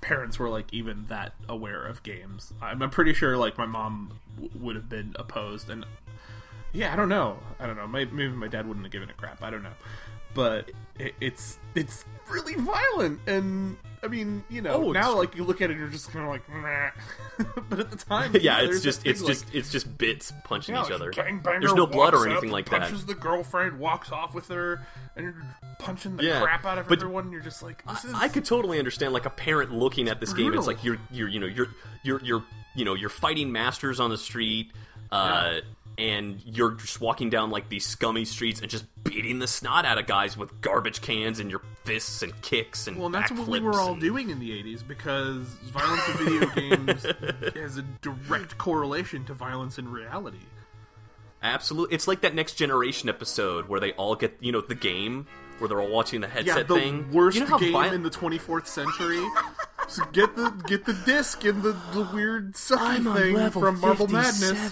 parents 0.01 0.39
were 0.39 0.49
like 0.49 0.73
even 0.73 1.05
that 1.09 1.33
aware 1.47 1.83
of 1.85 2.01
games. 2.03 2.51
I'm, 2.61 2.81
I'm 2.81 2.89
pretty 2.89 3.13
sure 3.13 3.37
like 3.37 3.57
my 3.57 3.65
mom 3.65 4.19
w- 4.35 4.51
would 4.59 4.75
have 4.75 4.89
been 4.89 5.15
opposed, 5.17 5.69
and 5.69 5.85
yeah, 6.73 6.91
I 6.91 6.95
don't 6.95 7.09
know. 7.09 7.37
I 7.59 7.67
don't 7.67 7.75
know. 7.77 7.87
Maybe, 7.87 8.11
maybe 8.11 8.33
my 8.33 8.47
dad 8.47 8.67
wouldn't 8.67 8.85
have 8.85 8.91
given 8.91 9.09
a 9.09 9.13
crap. 9.13 9.43
I 9.43 9.49
don't 9.49 9.63
know. 9.63 9.73
But 10.33 10.71
it, 10.99 11.13
it's 11.21 11.59
it's 11.75 12.05
really 12.29 12.55
violent, 12.55 13.19
and 13.27 13.77
I 14.03 14.07
mean, 14.07 14.43
you 14.49 14.61
know, 14.61 14.85
Oh, 14.85 14.91
now 14.91 15.15
like 15.15 15.35
you 15.35 15.43
look 15.43 15.61
at 15.61 15.69
it, 15.69 15.73
and 15.73 15.79
you're 15.79 15.89
just 15.89 16.11
kind 16.11 16.25
of 16.25 16.31
like, 16.31 16.47
Meh. 16.49 16.89
but 17.69 17.79
at 17.79 17.91
the 17.91 17.97
time, 17.97 18.35
yeah, 18.39 18.61
there's 18.61 18.75
it's 18.75 18.83
just 18.83 19.05
it's 19.05 19.19
thing, 19.19 19.27
just 19.27 19.45
like, 19.45 19.55
it's 19.55 19.71
just 19.71 19.97
bits 19.97 20.31
punching 20.43 20.75
yeah, 20.75 20.85
each 20.85 20.91
other. 20.91 21.11
There's 21.13 21.73
no 21.73 21.87
blood 21.87 22.13
or 22.13 22.17
walks 22.17 22.25
up, 22.25 22.31
anything 22.31 22.51
like 22.51 22.69
that. 22.69 22.81
Punches 22.81 23.05
the 23.05 23.15
girlfriend, 23.15 23.79
walks 23.79 24.11
off 24.11 24.35
with 24.35 24.47
her, 24.49 24.85
and 25.15 25.25
you're 25.25 25.35
punching 25.79 26.17
the 26.17 26.23
Yeah, 26.23 26.41
crap 26.41 26.65
out 26.65 26.77
of 26.77 26.87
but 26.87 26.99
everyone. 26.99 27.25
And 27.25 27.33
you're 27.33 27.41
just 27.41 27.63
like, 27.63 27.83
this 27.87 28.05
is 28.05 28.13
I 28.13 28.27
could 28.27 28.45
totally 28.45 28.77
understand 28.79 29.13
like 29.13 29.25
a 29.25 29.31
parent 29.31 29.73
looking 29.73 30.07
at 30.09 30.19
this 30.19 30.33
game. 30.33 30.53
It's 30.53 30.67
like 30.67 30.83
you're 30.83 30.97
you're 31.11 31.27
you 31.27 31.39
know 31.39 31.47
you're 31.47 31.69
you're 32.03 32.23
you're 32.23 32.43
you 32.75 32.85
know 32.85 32.93
you're 32.93 33.09
fighting 33.09 33.51
masters 33.51 33.99
on 33.99 34.09
the 34.11 34.17
street, 34.17 34.71
uh, 35.11 35.59
and 35.97 36.41
you're 36.45 36.71
just 36.71 37.01
walking 37.01 37.29
down 37.29 37.49
like 37.49 37.69
these 37.69 37.85
scummy 37.85 38.23
streets 38.25 38.61
and 38.61 38.69
just 38.69 38.85
beating 39.03 39.39
the 39.39 39.47
snot 39.47 39.83
out 39.85 39.97
of 39.97 40.05
guys 40.05 40.37
with 40.37 40.61
garbage 40.61 41.01
cans 41.01 41.39
and 41.39 41.49
your 41.49 41.61
fists 41.85 42.21
and 42.21 42.39
kicks 42.41 42.85
and 42.87 42.97
Well, 42.97 43.07
and 43.07 43.15
that's 43.15 43.31
what 43.31 43.47
we 43.47 43.59
were 43.59 43.73
all 43.79 43.93
and- 43.93 44.01
doing 44.01 44.29
in 44.29 44.39
the 44.39 44.51
80s 44.51 44.87
because 44.87 45.47
violence 45.71 46.07
in 46.09 46.17
video 46.17 46.47
games 46.55 47.03
has 47.55 47.77
a 47.77 47.81
direct 48.01 48.57
correlation 48.57 49.23
to 49.25 49.33
violence 49.33 49.79
in 49.79 49.89
reality. 49.89 50.37
Absolutely, 51.41 51.93
it's 51.95 52.07
like 52.07 52.21
that 52.21 52.33
next 52.33 52.53
generation 52.55 53.09
episode 53.09 53.69
where 53.69 53.79
they 53.79 53.93
all 53.93 54.15
get 54.15 54.35
you 54.39 54.51
know 54.51 54.61
the 54.61 54.73
game 54.75 55.27
where 55.59 55.67
they're 55.67 55.79
all 55.81 55.89
watching 55.91 56.19
the 56.21 56.27
Yeah, 56.27 56.33
headset 56.33 56.67
the 56.67 56.75
thing. 56.75 57.11
worst 57.11 57.35
you 57.37 57.41
know 57.43 57.47
how 57.49 57.57
game 57.59 57.73
viol- 57.73 57.93
in 57.93 58.03
the 58.03 58.09
24th 58.09 58.65
century. 58.67 59.23
so 59.87 60.03
get 60.11 60.35
the 60.35 60.49
get 60.67 60.85
the 60.85 60.93
disc 61.05 61.43
and 61.45 61.61
the, 61.63 61.75
the 61.93 62.07
weird 62.13 62.53
sucky 62.53 63.03
thing 63.15 63.49
from 63.51 63.79
Marble 63.79 64.07
Madness. 64.07 64.71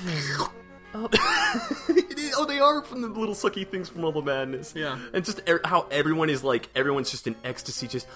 oh, 2.38 2.46
they 2.48 2.60
are 2.60 2.82
from 2.84 3.02
the 3.02 3.08
little 3.08 3.36
sucky 3.36 3.68
things 3.68 3.90
from 3.90 4.02
Marble 4.02 4.22
Madness. 4.22 4.74
Yeah. 4.76 4.98
and 5.14 5.26
just 5.26 5.42
er- 5.48 5.62
how 5.66 5.88
everyone 5.92 6.30
is 6.30 6.44
like, 6.44 6.70
everyone's 6.76 7.12
just 7.12 7.28
in 7.28 7.36
ecstasy, 7.44 7.88
just 7.88 8.08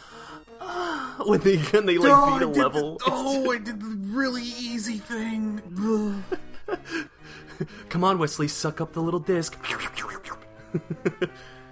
when 1.26 1.40
they 1.42 1.58
when 1.58 1.86
they 1.86 1.98
like 1.98 2.12
oh, 2.14 2.40
beat 2.40 2.46
a 2.46 2.50
I 2.50 2.54
did 2.54 2.62
level. 2.62 2.98
The, 2.98 3.04
oh, 3.08 3.52
I 3.52 3.58
did 3.58 3.80
the 3.80 3.98
really 4.12 4.44
easy 4.44 4.98
thing. 4.98 5.62
Come 7.90 8.04
on, 8.04 8.20
Wesley, 8.20 8.48
suck 8.48 8.80
up 8.80 8.94
the 8.94 9.02
little 9.02 9.20
disc. 9.20 9.58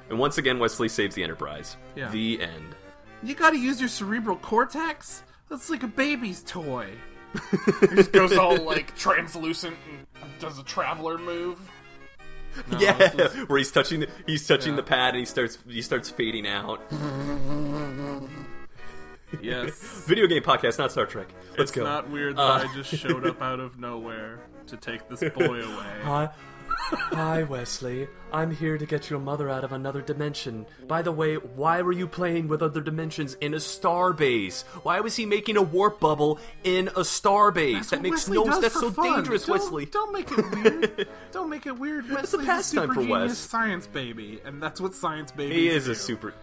and 0.10 0.20
once 0.20 0.38
again, 0.38 0.60
Wesley 0.60 0.90
saves 0.90 1.16
the 1.16 1.24
Enterprise. 1.24 1.78
Yeah. 1.96 2.10
The 2.10 2.42
end. 2.42 2.76
You 3.24 3.36
gotta 3.36 3.58
use 3.58 3.80
your 3.80 3.90
cerebral 3.90 4.38
cortex? 4.38 5.24
That's 5.50 5.70
like 5.70 5.84
a 5.84 5.88
baby's 5.88 6.44
toy. 6.44 6.90
it 7.34 7.96
just 7.96 8.12
goes 8.12 8.38
all 8.38 8.58
like 8.64 8.96
translucent 8.96 9.76
and 9.90 9.97
does 10.40 10.60
a 10.60 10.64
traveler 10.64 11.18
move. 11.18 11.60
No, 12.72 12.80
yeah, 12.80 12.98
is- 13.14 13.48
where 13.50 13.60
he's 13.60 13.72
touching 13.72 14.00
the, 14.00 14.10
he's 14.26 14.48
touching 14.48 14.72
Yeah. 14.72 14.78
the 14.78 14.84
pad 14.84 15.10
and 15.10 15.20
he 15.20 15.26
starts 15.26 15.60
he 15.68 15.82
starts 15.84 16.10
fading 16.10 16.48
out. 16.48 16.82
Yes. 19.42 19.74
Video 20.08 20.26
game 20.26 20.42
podcast, 20.42 20.80
not 20.80 20.92
Star 20.92 21.06
Trek. 21.06 21.28
Let's 21.52 21.64
it's 21.64 21.72
go. 21.72 21.84
not 21.84 22.10
weird 22.10 22.38
that 22.38 22.42
Uh, 22.42 22.68
I 22.68 22.74
just 22.76 22.96
showed 22.96 23.28
up 23.28 23.42
out 23.42 23.60
of 23.60 23.78
nowhere 23.78 24.40
to 24.68 24.78
take 24.78 25.08
this 25.10 25.20
boy 25.34 25.60
away. 25.62 26.30
Hi, 26.80 27.44
Wesley. 27.44 28.08
I'm 28.32 28.52
here 28.52 28.78
to 28.78 28.86
get 28.86 29.10
your 29.10 29.20
mother 29.20 29.50
out 29.50 29.64
of 29.64 29.72
another 29.72 30.02
dimension. 30.02 30.66
By 30.88 31.02
the 31.02 31.12
way, 31.12 31.36
why 31.36 31.82
were 31.82 31.92
you 31.92 32.08
playing 32.08 32.48
with 32.48 32.62
other 32.62 32.82
dimensions 32.82 33.34
in 33.42 33.54
a 33.54 33.60
star 33.60 34.14
base? 34.14 34.62
Why 34.84 35.00
was 35.00 35.16
he 35.16 35.26
making 35.26 35.58
a 35.58 35.62
warp 35.62 36.00
bubble 36.00 36.40
in 36.64 36.90
a 36.96 37.04
star 37.04 37.52
base? 37.52 37.90
That 37.90 38.02
makes 38.02 38.30
Wesley 38.30 38.46
no 38.50 38.62
That's 38.62 38.80
so 38.80 38.92
fun. 38.92 39.16
dangerous, 39.16 39.46
Don't- 39.46 39.60
Wesley. 39.60 39.86
Don't 39.88 40.14
make 40.14 40.32
it 40.32 40.52
weird. 40.52 41.08
don't 41.32 41.50
make 41.50 41.66
it 41.66 41.78
weird. 41.78 42.10
Wesley's 42.10 42.44
a, 42.44 42.46
pastime 42.46 42.84
super 42.84 42.94
for 42.94 43.02
genius 43.02 43.30
Wes. 43.32 43.38
science 43.38 43.88
baby, 43.88 44.40
and 44.46 44.62
that's 44.62 44.80
what 44.80 44.94
science 44.94 45.32
baby 45.32 45.54
is. 45.54 45.60
He 45.60 45.70
is 45.70 45.88
a 45.88 45.96
super. 45.96 46.34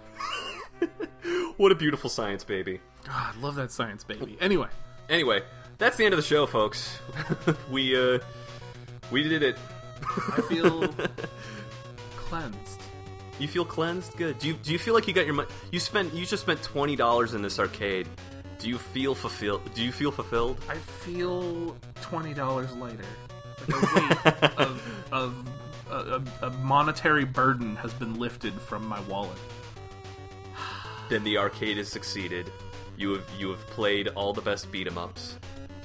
what 1.57 1.73
a 1.73 1.75
beautiful 1.75 2.11
science 2.11 2.45
baby. 2.45 2.81
God, 3.07 3.35
I 3.37 3.41
love 3.41 3.55
that 3.55 3.71
science 3.71 4.05
baby. 4.05 4.37
Anyway, 4.41 4.69
Anyway, 5.09 5.43
that's 5.79 5.97
the 5.99 6.05
end 6.05 6.15
of 6.15 6.19
the 6.19 6.25
show, 6.27 6.47
folks. 6.47 6.99
we 7.71 7.95
uh, 7.97 8.19
we 9.11 9.23
did 9.23 9.43
it. 9.43 9.57
I 10.37 10.41
feel 10.49 10.89
cleansed. 12.17 12.81
You 13.39 13.49
feel 13.49 13.65
cleansed? 13.65 14.17
Good. 14.17 14.39
Do 14.39 14.49
you 14.49 14.55
do 14.55 14.73
you 14.73 14.79
feel 14.79 14.95
like 14.95 15.09
you 15.09 15.15
got 15.15 15.25
your 15.27 15.35
money? 15.35 15.49
You 15.73 15.81
spent 15.81 16.15
you 16.15 16.25
just 16.25 16.43
spent 16.43 16.63
twenty 16.63 16.97
dollars 16.97 17.35
in 17.35 17.43
this 17.43 17.59
arcade. 17.59 18.09
Do 18.59 18.69
you 18.69 18.79
feel 18.79 19.15
fulfilled? 19.15 19.63
Do 19.75 19.83
you 19.85 19.93
feel 19.93 20.11
fulfilled? 20.13 20.59
I 20.69 20.77
feel 20.77 21.77
twenty 22.01 22.33
dollars 22.35 22.73
later. 22.77 23.05
Like 23.67 23.81
the 23.81 24.33
weight 24.35 24.59
of, 24.59 25.05
of 25.13 25.49
a, 25.91 25.97
a, 26.45 26.47
a 26.47 26.51
monetary 26.59 27.25
burden 27.25 27.77
has 27.77 27.93
been 27.95 28.19
lifted 28.19 28.55
from 28.55 28.87
my 28.87 29.01
wallet. 29.03 29.39
Then 31.09 31.25
the 31.25 31.39
arcade 31.39 31.77
has 31.79 31.89
succeeded. 31.89 32.51
You 32.97 33.15
have 33.15 33.27
you 33.39 33.51
have 33.51 33.67
played 33.69 34.09
all 34.09 34.33
the 34.33 34.43
best 34.43 34.71
beat 34.71 34.87
'em 34.87 34.97
ups. 34.97 35.39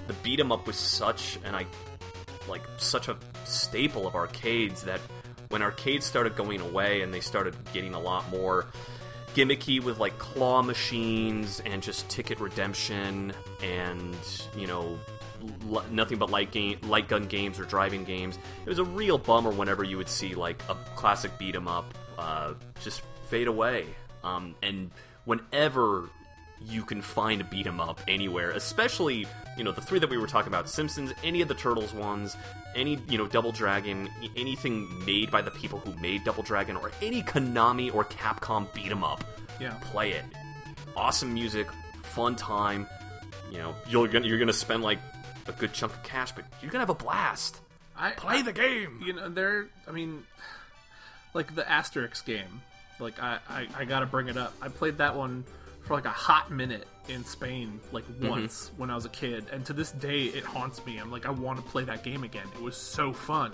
The 0.07 0.13
beat 0.13 0.39
'em 0.39 0.51
up 0.51 0.67
was 0.67 0.75
such 0.75 1.39
and 1.43 1.55
I 1.55 1.65
like 2.49 2.63
such 2.77 3.07
a 3.07 3.17
staple 3.45 4.07
of 4.07 4.15
arcades 4.15 4.83
that 4.83 4.99
when 5.49 5.61
arcades 5.61 6.05
started 6.05 6.35
going 6.35 6.61
away 6.61 7.01
and 7.01 7.13
they 7.13 7.19
started 7.19 7.55
getting 7.73 7.93
a 7.93 7.99
lot 7.99 8.29
more 8.29 8.67
gimmicky 9.35 9.81
with 9.81 9.99
like 9.99 10.17
claw 10.17 10.61
machines 10.61 11.61
and 11.65 11.81
just 11.83 12.09
ticket 12.09 12.39
redemption 12.39 13.31
and 13.63 14.15
you 14.57 14.67
know 14.67 14.97
l- 15.71 15.85
nothing 15.91 16.17
but 16.17 16.29
light 16.29 16.51
game 16.51 16.77
light 16.83 17.07
gun 17.07 17.25
games 17.25 17.59
or 17.59 17.63
driving 17.63 18.03
games 18.03 18.37
it 18.65 18.69
was 18.69 18.79
a 18.79 18.83
real 18.83 19.17
bummer 19.17 19.51
whenever 19.51 19.83
you 19.83 19.97
would 19.97 20.09
see 20.09 20.33
like 20.35 20.61
a 20.69 20.75
classic 20.95 21.31
beat 21.37 21.55
'em 21.55 21.67
up 21.67 21.93
uh, 22.17 22.53
just 22.81 23.01
fade 23.29 23.47
away. 23.47 23.85
Um, 24.23 24.55
and 24.61 24.91
whenever 25.25 26.09
you 26.61 26.83
can 26.83 27.01
find 27.01 27.41
a 27.41 27.43
beat 27.43 27.65
'em 27.67 27.79
up 27.79 27.99
anywhere 28.07 28.51
especially 28.51 29.25
you 29.57 29.63
know 29.63 29.71
the 29.71 29.81
three 29.81 29.99
that 29.99 30.09
we 30.09 30.17
were 30.17 30.27
talking 30.27 30.47
about 30.49 30.69
simpsons 30.69 31.13
any 31.23 31.41
of 31.41 31.47
the 31.47 31.53
turtles 31.53 31.93
ones 31.93 32.35
any 32.75 32.99
you 33.07 33.17
know 33.17 33.27
double 33.27 33.51
dragon 33.51 34.09
anything 34.35 34.87
made 35.05 35.31
by 35.31 35.41
the 35.41 35.51
people 35.51 35.79
who 35.79 35.93
made 36.01 36.23
double 36.23 36.43
dragon 36.43 36.75
or 36.75 36.91
any 37.01 37.21
konami 37.23 37.93
or 37.93 38.03
capcom 38.05 38.71
beat 38.73 38.91
'em 38.91 39.03
up 39.03 39.23
Yeah. 39.59 39.73
play 39.91 40.11
it 40.11 40.25
awesome 40.95 41.33
music 41.33 41.67
fun 42.03 42.35
time 42.35 42.87
you 43.51 43.57
know 43.57 43.73
you're 43.87 44.07
gonna 44.07 44.27
you're 44.27 44.39
gonna 44.39 44.51
spend 44.53 44.83
like 44.83 44.99
a 45.47 45.51
good 45.53 45.73
chunk 45.73 45.93
of 45.93 46.03
cash 46.03 46.31
but 46.33 46.45
you're 46.61 46.71
gonna 46.71 46.81
have 46.81 46.89
a 46.89 46.93
blast 46.93 47.59
I 48.01 48.11
Play 48.11 48.41
the 48.43 48.53
game. 48.53 49.01
You 49.05 49.11
know, 49.11 49.27
there. 49.27 49.67
I 49.85 49.91
mean, 49.91 50.23
like 51.33 51.53
the 51.53 51.63
Asterix 51.63 52.23
game. 52.23 52.61
Like 52.97 53.21
I, 53.21 53.39
I, 53.49 53.67
I 53.77 53.83
gotta 53.83 54.05
bring 54.05 54.29
it 54.29 54.37
up. 54.37 54.53
I 54.61 54.69
played 54.69 54.99
that 54.99 55.17
one 55.17 55.43
for 55.89 55.95
like 55.95 56.05
a 56.05 56.09
hot 56.09 56.51
minute 56.51 56.85
in 57.07 57.25
Spain, 57.25 57.79
like 57.91 58.05
Mm-hmm. 58.05 58.27
once 58.29 58.69
when 58.77 58.89
I 58.91 58.95
was 58.95 59.05
a 59.05 59.09
kid, 59.09 59.45
and 59.51 59.65
to 59.65 59.73
this 59.73 59.91
day 59.91 60.25
it 60.25 60.43
haunts 60.45 60.85
me. 60.85 60.97
I'm 60.97 61.11
like, 61.11 61.25
I 61.25 61.31
want 61.31 61.57
to 61.57 61.63
play 61.71 61.83
that 61.85 62.03
game 62.03 62.23
again. 62.23 62.45
It 62.55 62.61
was 62.61 62.77
so 62.77 63.11
fun. 63.11 63.51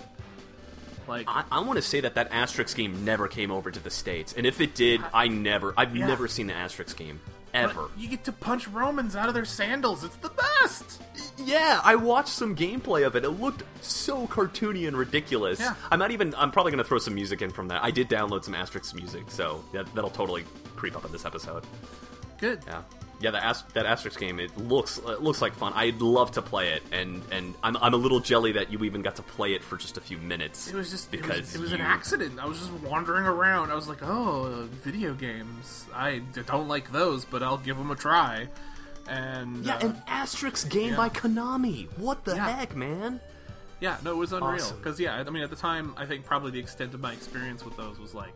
Like, 1.08 1.28
I, 1.30 1.44
I 1.52 1.60
want 1.62 1.78
to 1.78 1.82
say 1.84 2.02
that 2.02 2.16
that 2.16 2.32
Asterix 2.32 2.76
game 2.76 3.06
never 3.06 3.28
came 3.28 3.52
over 3.52 3.72
to 3.72 3.80
the 3.80 3.90
states, 3.92 4.34
and 4.36 4.46
if 4.46 4.60
it 4.60 4.76
did, 4.76 5.02
I 5.14 5.28
never, 5.30 5.74
I've 5.78 5.96
Yeah. 5.96 6.08
never 6.08 6.28
seen 6.28 6.48
the 6.48 6.54
Asterix 6.54 6.96
game 6.96 7.22
but 7.54 7.62
ever. 7.70 7.86
you 7.98 8.10
get 8.10 8.26
to 8.26 8.34
punch 8.34 8.68
Romans 8.68 9.16
out 9.16 9.30
of 9.30 9.34
their 9.34 9.46
sandals. 9.46 10.04
It's 10.04 10.16
the 10.18 10.32
best. 10.62 11.02
Yeah, 11.38 11.80
I 11.84 11.96
watched 11.96 12.30
some 12.34 12.54
gameplay 12.56 13.06
of 13.08 13.16
it. 13.16 13.24
It 13.24 13.30
looked 13.30 13.64
so 13.82 14.28
cartoony 14.28 14.88
and 14.90 14.98
ridiculous. 14.98 15.60
Yeah. 15.62 15.76
I'm 15.92 16.00
not 16.00 16.12
even. 16.12 16.36
I'm 16.36 16.52
probably 16.52 16.72
gonna 16.72 16.84
throw 16.84 16.98
some 16.98 17.14
music 17.16 17.42
in 17.42 17.52
from 17.52 17.68
that. 17.70 17.82
I 17.84 17.92
did 17.92 18.10
download 18.10 18.44
some 18.44 18.56
Asterix 18.56 18.94
music, 18.94 19.24
so 19.30 19.64
that, 19.72 19.86
that'll 19.96 20.10
totally 20.10 20.44
creep 20.76 20.98
up 20.98 21.06
in 21.06 21.12
this 21.14 21.24
episode. 21.26 21.64
Good. 22.38 22.60
Yeah, 22.68 22.82
yeah. 23.22 23.32
That 23.32 23.44
Ast- 23.44 23.74
that 23.74 23.86
Asterix 23.86 24.18
game, 24.18 24.40
it 24.40 24.58
looks 24.58 24.98
it 24.98 25.22
looks 25.22 25.42
like 25.42 25.54
fun. 25.54 25.74
I'd 25.74 26.02
love 26.02 26.32
to 26.32 26.42
play 26.42 26.70
it, 26.74 26.84
and 26.92 27.22
and 27.32 27.56
I'm 27.64 27.78
I'm 27.78 27.94
a 27.94 27.98
little 27.98 28.20
jelly 28.20 28.52
that 28.54 28.72
you 28.72 28.84
even 28.84 29.02
got 29.02 29.16
to 29.18 29.22
play 29.24 29.54
it 29.54 29.64
for 29.64 29.78
just 29.78 29.98
a 29.98 30.02
few 30.02 30.18
minutes. 30.18 30.68
It 30.68 30.76
was 30.76 30.92
just 30.92 31.08
it 31.14 31.22
because 31.22 31.40
was, 31.42 31.56
it 31.56 31.62
was 31.62 31.72
an 31.72 31.82
accident. 31.82 32.40
I 32.40 32.46
was 32.46 32.60
just 32.60 32.72
wandering 32.74 33.26
around. 33.26 33.72
I 33.72 33.76
was 33.76 33.88
like, 33.88 34.04
"Oh, 34.04 34.68
video 34.84 35.14
games. 35.14 35.86
I 35.94 36.20
don't 36.48 36.68
like 36.68 36.92
those, 36.92 37.26
but 37.26 37.42
I'll 37.44 37.58
give 37.58 37.78
them 37.78 37.92
a 37.92 37.96
try." 37.96 38.48
And 39.08 39.64
Yeah, 39.66 39.76
uh, 39.76 39.88
an 39.88 40.02
Asterix 40.08 40.68
game 40.70 40.92
yeah. 40.92 40.98
by 40.98 41.10
Konami. 41.10 41.88
What 41.98 42.26
the 42.26 42.36
Yeah. 42.36 42.50
heck, 42.50 42.76
man? 42.76 43.20
yeah, 43.80 43.98
no, 44.04 44.12
it 44.12 44.18
was 44.18 44.34
unreal. 44.34 44.56
Awesome. 44.56 44.78
Because 44.78 45.00
yeah, 45.00 45.16
I 45.26 45.30
mean, 45.30 45.44
at 45.44 45.50
the 45.52 45.56
time, 45.56 45.94
I 45.98 46.06
think 46.08 46.26
probably 46.26 46.50
the 46.52 46.60
extent 46.60 46.94
of 46.96 47.02
my 47.02 47.14
experience 47.14 47.64
with 47.64 47.78
those 47.78 48.00
was 48.00 48.14
like 48.16 48.34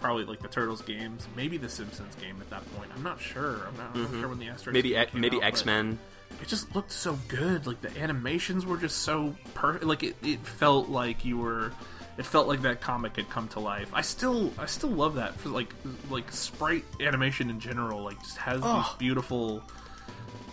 probably 0.00 0.24
like 0.24 0.40
the 0.40 0.48
Turtles 0.48 0.82
games, 0.82 1.26
maybe 1.36 1.56
the 1.56 1.68
Simpsons 1.68 2.14
game 2.16 2.36
at 2.40 2.50
that 2.50 2.62
point. 2.76 2.90
I'm 2.94 3.02
not 3.02 3.20
sure. 3.20 3.66
I'm 3.66 3.76
not, 3.76 3.90
I'm 3.94 4.02
not 4.02 4.20
sure 4.20 4.28
when 4.28 4.38
the 4.38 4.46
Asterix 4.46 4.72
maybe 4.72 4.96
maybe 5.14 5.42
X 5.42 5.64
Men. 5.64 5.98
It 6.42 6.48
just 6.48 6.74
looked 6.74 6.92
so 6.92 7.18
good. 7.28 7.66
Like 7.66 7.80
the 7.80 7.96
animations 7.98 8.66
were 8.66 8.76
just 8.76 8.98
so 8.98 9.34
perfect. 9.54 9.84
Like 9.84 10.02
it, 10.02 10.16
it 10.22 10.40
felt 10.46 10.88
like 10.88 11.24
you 11.24 11.38
were. 11.38 11.72
It 12.18 12.26
felt 12.26 12.48
like 12.48 12.62
that 12.62 12.80
comic 12.80 13.14
had 13.14 13.30
come 13.30 13.46
to 13.48 13.60
life. 13.60 13.90
I 13.94 14.00
still, 14.00 14.52
I 14.58 14.66
still 14.66 14.90
love 14.90 15.14
that 15.14 15.38
for 15.38 15.50
like, 15.50 15.72
like 16.10 16.32
sprite 16.32 16.84
animation 17.00 17.48
in 17.48 17.60
general. 17.60 18.02
Like 18.02 18.20
just 18.20 18.38
has 18.38 18.60
these 18.60 18.98
beautiful. 18.98 19.62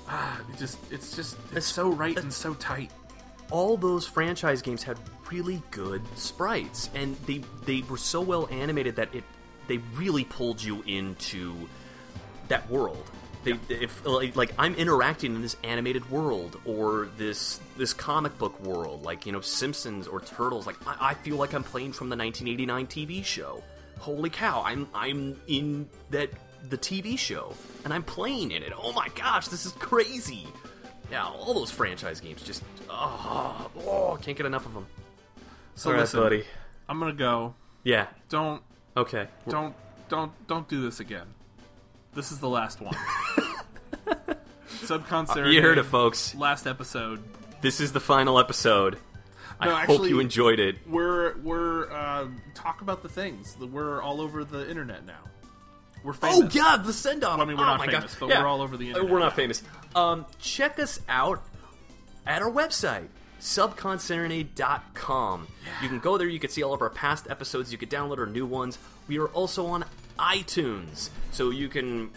Ah, 0.07 0.39
it 0.53 0.59
just, 0.59 0.77
it's 0.91 1.15
just, 1.15 1.37
it's 1.55 1.65
so 1.65 1.89
right 1.89 2.15
and 2.17 2.31
so 2.31 2.53
tight. 2.53 2.91
all 3.51 3.77
those 3.77 4.05
franchise 4.05 4.61
games 4.61 4.83
had 4.83 4.97
really 5.31 5.61
good 5.71 6.01
sprites 6.15 6.89
and 6.93 7.15
they 7.25 7.41
they 7.65 7.81
were 7.89 7.97
so 7.97 8.21
well 8.21 8.47
animated 8.51 8.95
that 8.95 9.13
it 9.13 9.23
they 9.67 9.77
really 9.95 10.23
pulled 10.23 10.61
you 10.61 10.83
into 10.83 11.53
that 12.47 12.69
world 12.69 13.09
they 13.43 13.57
if 13.69 14.05
like, 14.05 14.35
like 14.35 14.51
i'm 14.57 14.75
interacting 14.75 15.35
in 15.35 15.41
this 15.41 15.55
animated 15.63 16.09
world 16.09 16.59
or 16.65 17.09
this 17.17 17.59
this 17.77 17.93
comic 17.93 18.37
book 18.37 18.59
world 18.63 19.03
like 19.03 19.25
you 19.25 19.31
know 19.31 19.41
simpsons 19.41 20.07
or 20.07 20.19
turtles 20.21 20.65
like 20.67 20.75
i, 20.87 21.11
I 21.11 21.13
feel 21.15 21.37
like 21.37 21.53
i'm 21.53 21.63
playing 21.63 21.93
from 21.93 22.09
the 22.09 22.15
1989 22.15 22.87
tv 22.87 23.23
show 23.25 23.63
holy 23.99 24.29
cow 24.29 24.63
i'm 24.65 24.87
i'm 24.93 25.39
in 25.47 25.89
that 26.09 26.29
the 26.69 26.77
tv 26.77 27.17
show 27.17 27.53
and 27.83 27.93
i'm 27.93 28.03
playing 28.03 28.51
in 28.51 28.63
it 28.63 28.73
oh 28.75 28.91
my 28.93 29.09
gosh 29.15 29.47
this 29.47 29.65
is 29.65 29.71
crazy 29.73 30.47
yeah, 31.11 31.25
all 31.25 31.53
those 31.53 31.71
franchise 31.71 32.19
games 32.19 32.41
just 32.43 32.63
oh, 32.89 33.69
oh 33.85 34.17
can't 34.21 34.37
get 34.37 34.45
enough 34.45 34.65
of 34.65 34.73
them. 34.73 34.87
So 35.75 35.89
All 35.89 35.93
right, 35.93 36.01
listen, 36.01 36.19
buddy. 36.19 36.45
I'm 36.89 36.99
gonna 36.99 37.13
go. 37.13 37.53
Yeah. 37.83 38.07
Don't, 38.29 38.61
Okay. 38.97 39.27
don't, 39.49 39.75
don't, 40.09 40.31
don't 40.47 40.67
do 40.67 40.81
this 40.81 40.99
again. 40.99 41.27
This 42.13 42.31
is 42.31 42.39
the 42.39 42.49
last 42.49 42.79
one. 42.81 42.95
Subcon 44.69 45.27
Serenade, 45.27 45.53
You 45.53 45.61
heard 45.61 45.77
it, 45.77 45.83
folks. 45.83 46.35
Last 46.35 46.65
episode. 46.67 47.21
This 47.61 47.79
is 47.79 47.91
the 47.91 47.99
final 47.99 48.39
episode. 48.39 48.97
I 49.59 49.65
No, 49.67 49.75
hope 49.75 50.07
you 50.07 50.19
enjoyed 50.19 50.59
it. 50.59 50.75
We're 50.87 51.37
we're 51.37 51.91
uh, 51.91 52.27
talk 52.53 52.81
about 52.81 53.01
the 53.01 53.09
things. 53.09 53.55
We're 53.59 54.01
all 54.01 54.19
over 54.21 54.43
the 54.43 54.69
internet 54.69 55.05
now. 55.05 55.13
We're 56.03 56.13
famous. 56.13 56.37
Oh 56.39 56.47
God, 56.47 56.83
the 56.85 56.93
send 56.93 57.23
off. 57.23 57.39
I 57.39 57.45
mean, 57.45 57.57
we're 57.57 57.63
oh 57.63 57.77
not 57.77 57.85
famous, 57.85 58.15
God. 58.15 58.29
but 58.29 58.37
we're 58.37 58.45
all 58.47 58.61
over 58.61 58.75
the 58.77 58.87
Uh, 58.87 58.89
internet 58.89 59.11
We're 59.11 59.19
not 59.19 59.35
famous. 59.35 59.63
Um, 59.95 60.25
check 60.39 60.77
us 60.77 60.99
out 61.07 61.41
at 62.27 62.41
our 62.41 62.51
website 62.51 63.07
subconserenade.com. 63.39 65.47
You 65.81 65.87
can 65.89 65.99
go 65.99 66.17
there. 66.17 66.27
You 66.27 66.39
can 66.39 66.49
see 66.49 66.63
all 66.63 66.73
of 66.73 66.81
our 66.81 66.89
past 66.89 67.27
episodes. 67.29 67.71
You 67.71 67.77
can 67.77 67.87
download 67.89 68.17
our 68.19 68.25
new 68.25 68.45
ones. 68.45 68.77
We 69.07 69.17
are 69.19 69.27
also 69.27 69.65
on 69.67 69.85
iTunes, 70.19 71.09
so 71.31 71.49
you 71.51 71.69
can. 71.69 72.11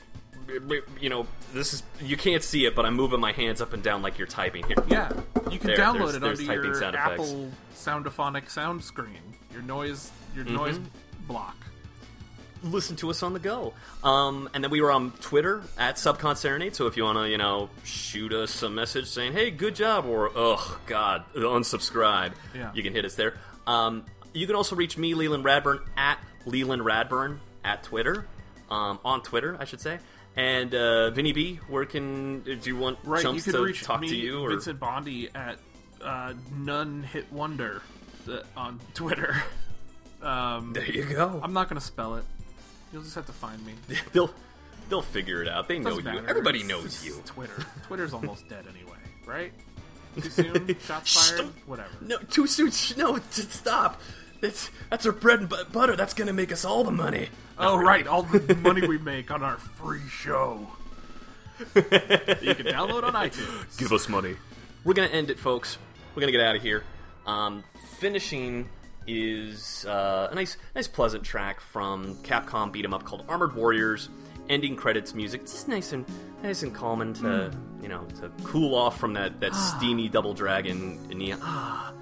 You 0.99 1.11
know, 1.11 1.27
this 1.53 1.75
is 1.75 1.83
you 2.01 2.17
can't 2.17 2.43
see 2.43 2.65
it, 2.65 2.75
but 2.75 2.87
I'm 2.87 2.95
moving 2.95 3.21
my 3.21 3.33
hands 3.33 3.61
up 3.61 3.75
and 3.75 3.83
down 3.83 4.01
like 4.01 4.17
you're 4.17 4.27
typing 4.27 4.65
here. 4.67 4.77
Yeah, 4.89 5.13
you 5.51 5.59
can 5.59 5.67
There, 5.69 5.77
download 5.77 6.13
there's- 6.13 6.15
it 6.15 6.21
there's 6.21 6.47
typing 6.47 6.65
your 6.65 6.75
sound. 6.75 6.97
Apple 6.97 7.51
Soundophonic 7.75 8.49
sound 8.49 8.83
screen. 8.83 9.21
Your 9.53 9.61
noise, 9.63 10.11
your 10.35 10.47
Mm-hmm. 10.47 10.57
noise 10.57 10.81
block. 11.27 11.57
Listen 12.63 12.97
to 12.97 13.11
us 13.11 13.23
on 13.23 13.33
the 13.33 13.39
go. 13.39 13.75
Um, 14.03 14.49
and 14.55 14.63
then 14.65 14.71
we 14.71 14.81
were 14.81 14.91
on 14.93 15.11
Twitter 15.21 15.63
at 15.79 15.97
Subcon 15.97 16.37
Serenade. 16.37 16.75
So 16.75 16.87
if 16.87 16.97
you 16.97 17.05
want 17.05 17.19
to, 17.19 17.29
you 17.29 17.39
know, 17.39 17.71
shoot 17.85 18.33
us 18.33 18.63
a 18.63 18.71
message 18.71 19.07
saying, 19.07 19.33
"Hey, 19.33 19.51
good 19.51 19.75
job," 19.75 20.07
or 20.07 20.31
"Oh 20.35 20.79
God, 20.87 21.25
unsubscribe," 21.35 22.33
Yeah. 22.55 22.71
you 22.75 22.83
can 22.83 22.93
hit 22.95 23.05
us 23.05 23.15
there. 23.15 23.37
Um, 23.67 24.05
you 24.33 24.47
can 24.47 24.57
also 24.57 24.77
reach 24.77 24.97
me, 24.99 25.15
Leland 25.15 25.45
Radburn, 25.45 25.81
at 25.97 26.19
Leland 26.47 26.83
Radburn 26.83 27.39
at 27.65 27.83
Twitter, 27.83 28.27
um, 28.71 28.99
on 29.05 29.23
Twitter, 29.23 29.57
I 29.59 29.65
should 29.65 29.81
say. 29.81 29.99
And 30.37 30.73
uh, 30.75 31.11
Vinny 31.11 31.33
B, 31.33 31.57
where 31.69 31.85
can 31.85 32.41
do 32.43 32.59
you 32.65 32.77
want 32.77 32.99
Right, 33.03 33.23
Chumps 33.23 33.47
you 33.47 33.53
can 33.53 33.61
to 33.61 33.67
reach 33.67 33.83
talk 33.83 34.01
me, 34.01 34.09
to 34.09 34.17
you? 34.17 34.41
Or 34.45 34.51
Vincent 34.51 34.79
Bondi 34.79 35.29
at 35.35 35.59
uh, 36.03 36.35
None 36.55 37.03
Hit 37.03 37.33
Wonder 37.33 37.83
uh, 38.31 38.39
on 38.57 38.81
Twitter. 38.95 39.43
Um, 40.21 40.73
there 40.73 40.85
you 40.85 41.05
go. 41.05 41.39
I'm 41.45 41.53
not 41.53 41.69
gonna 41.69 41.81
spell 41.81 42.17
it. 42.17 42.25
You'll 42.93 43.03
just 43.03 43.15
have 43.15 43.27
to 43.27 43.33
find 43.33 43.65
me. 43.67 43.75
they'll 44.13 44.31
they'll 44.89 45.03
figure 45.03 45.43
it 45.43 45.49
out. 45.49 45.69
They 45.69 45.79
know 45.79 45.91
Doesn't 45.91 46.05
you. 46.07 46.13
matter. 46.13 46.29
Everybody 46.29 46.61
It's- 46.61 46.71
knows 46.71 46.85
it's 46.87 47.05
you. 47.05 47.23
Twitter. 47.27 47.65
Twitter's 47.87 48.15
almost 48.15 48.49
dead 48.49 48.65
anyway, 48.69 48.99
right? 49.27 49.53
Too 50.21 50.31
soon. 50.31 50.77
Shots 50.81 51.11
Shh, 51.11 51.31
fired. 51.31 51.39
don't- 51.39 51.69
Whatever. 51.69 51.91
No, 52.01 52.17
too 52.19 52.47
soon. 52.47 52.71
Sh- 52.71 52.97
No, 52.97 53.19
t- 53.19 53.43
stop. 53.43 54.01
That's 54.41 54.71
that's 54.91 55.05
our 55.07 55.13
bread 55.13 55.41
and 55.41 55.49
bu- 55.49 55.65
butter. 55.73 55.97
That's 55.97 56.15
gonna 56.15 56.33
make 56.33 56.51
us 56.53 56.65
all 56.65 56.83
the 56.85 56.91
money. 56.91 57.29
Oh 57.59 57.77
right, 57.77 58.07
all 58.07 58.23
the 58.23 58.55
money 58.57 58.87
we 58.87 58.99
make 58.99 59.31
on 59.31 59.43
our 59.43 59.57
free 59.59 60.01
show. 60.09 60.67
you 61.75 61.83
can 61.83 62.67
download 62.67 63.03
on 63.05 63.15
iTunes. 63.15 63.77
Give 63.79 63.93
us 63.93 64.09
money. 64.09 64.37
We're 64.85 64.95
gonna 64.95 65.09
end 65.09 65.31
it, 65.31 65.39
folks. 65.39 65.77
We're 66.15 66.21
gonna 66.21 66.33
get 66.33 66.41
out 66.41 66.57
of 66.57 66.63
here. 66.63 66.85
Um, 67.27 67.65
finishing 67.99 68.69
is 69.09 69.85
uh, 69.87 70.29
a 70.31 70.35
nice, 70.35 70.57
nice, 70.75 70.87
pleasant 70.87 71.25
track 71.25 71.61
from 71.61 72.15
Capcom 72.17 72.71
beat 72.71 72.85
'em 72.85 72.93
up 72.95 73.05
called 73.05 73.25
Armored 73.29 73.55
Warriors. 73.57 74.09
Ending 74.49 74.77
credits 74.77 75.15
music, 75.15 75.43
just 75.43 75.69
nice 75.69 75.93
and 75.93 76.07
nice 76.43 76.63
and 76.63 76.75
calming 76.75 77.13
to 77.15 77.51
you 77.83 77.89
know 77.89 78.07
to 78.21 78.31
cool 78.45 78.75
off 78.75 78.99
from 78.99 79.13
that 79.15 79.41
that 79.41 79.55
steamy 79.55 80.09
Double 80.09 80.33
Dragon. 80.33 80.99
And 81.11 81.23
yeah, 81.23 81.37
ah, 81.43 81.93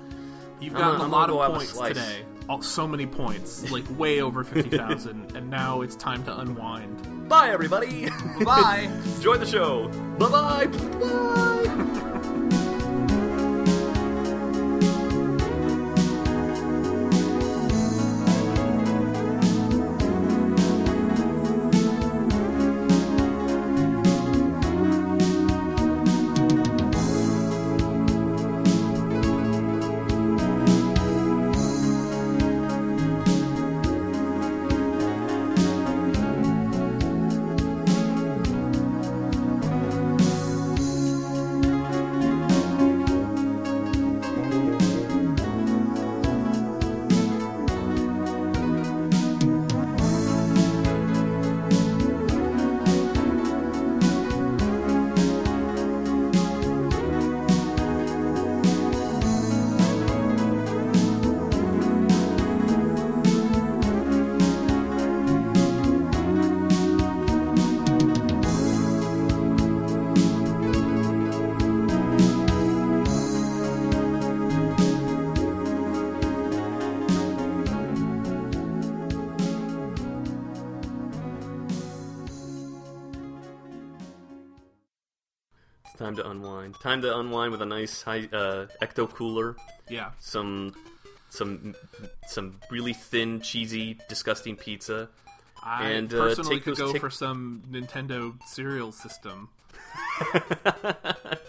You've 0.61 0.75
I'm 0.75 0.81
gotten 0.81 0.93
gonna- 0.99 1.03
a 1.03 1.07
I'm 1.07 1.11
lot 1.11 1.31
of 1.51 1.55
points 1.57 1.73
today. 1.77 2.23
Oh, 2.49 2.61
so 2.61 2.87
many 2.87 3.05
points, 3.07 3.69
like 3.73 3.85
way 3.99 4.21
over 4.27 4.45
fifty 4.45 4.77
thousand, 4.77 5.35
and 5.37 5.51
now 5.51 5.81
it's 5.81 5.97
time 5.97 6.23
to 6.25 6.39
unwind. 6.39 7.29
bye 7.29 7.51
everybody. 7.51 8.09
Bye. 8.45 8.89
Enjoy 9.17 9.37
the 9.37 9.47
show. 9.47 9.89
Bye 10.19 10.29
bye. 10.29 10.67
Bye. 10.67 12.13
time 86.73 87.03
to 87.03 87.09
unwind. 87.09 87.12
Time 87.14 87.17
to 87.17 87.19
unwind 87.19 87.51
with 87.53 87.62
a 87.62 87.67
nice 87.67 88.03
high 88.03 88.29
uh, 88.33 88.67
ecto 88.83 89.12
cooler. 89.12 89.57
Yeah. 89.89 90.11
Some 90.21 90.75
some 91.31 91.75
some 92.27 92.59
really 92.71 92.93
thin, 92.93 93.41
cheesy, 93.41 93.99
disgusting 94.09 94.57
pizza. 94.57 95.09
I 95.62 95.91
And, 95.91 96.12
uh, 96.14 96.19
personally 96.19 96.57
take 96.57 96.64
could 96.64 96.77
those 96.77 96.79
go 96.79 96.93
tick- 96.93 97.01
for 97.01 97.11
some 97.11 97.62
Nintendo 97.71 98.35
cereal 98.47 98.93
system. 98.93 99.49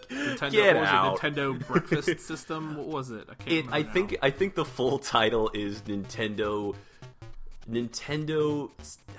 Nintendo, 0.10 0.52
Get 0.52 0.76
out. 0.78 1.20
Nintendo 1.20 1.68
breakfast 1.68 2.20
system. 2.28 2.78
What 2.78 2.88
was 2.88 3.12
it? 3.12 3.28
I 3.30 3.34
can't. 3.36 3.68
It, 3.68 3.72
I 3.72 3.82
now. 3.84 3.94
think 3.94 4.18
I 4.22 4.30
think 4.32 4.56
the 4.56 4.66
full 4.66 5.00
title 5.00 5.52
is 5.54 5.82
Nintendo 5.84 6.76
Nintendo 7.70 8.70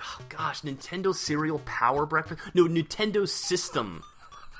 oh 0.01 0.19
gosh, 0.29 0.61
Nintendo 0.61 1.13
Cereal 1.13 1.59
Power 1.59 2.05
Breakfast. 2.05 2.41
No, 2.53 2.65
Nintendo 2.65 3.27
System 3.27 4.03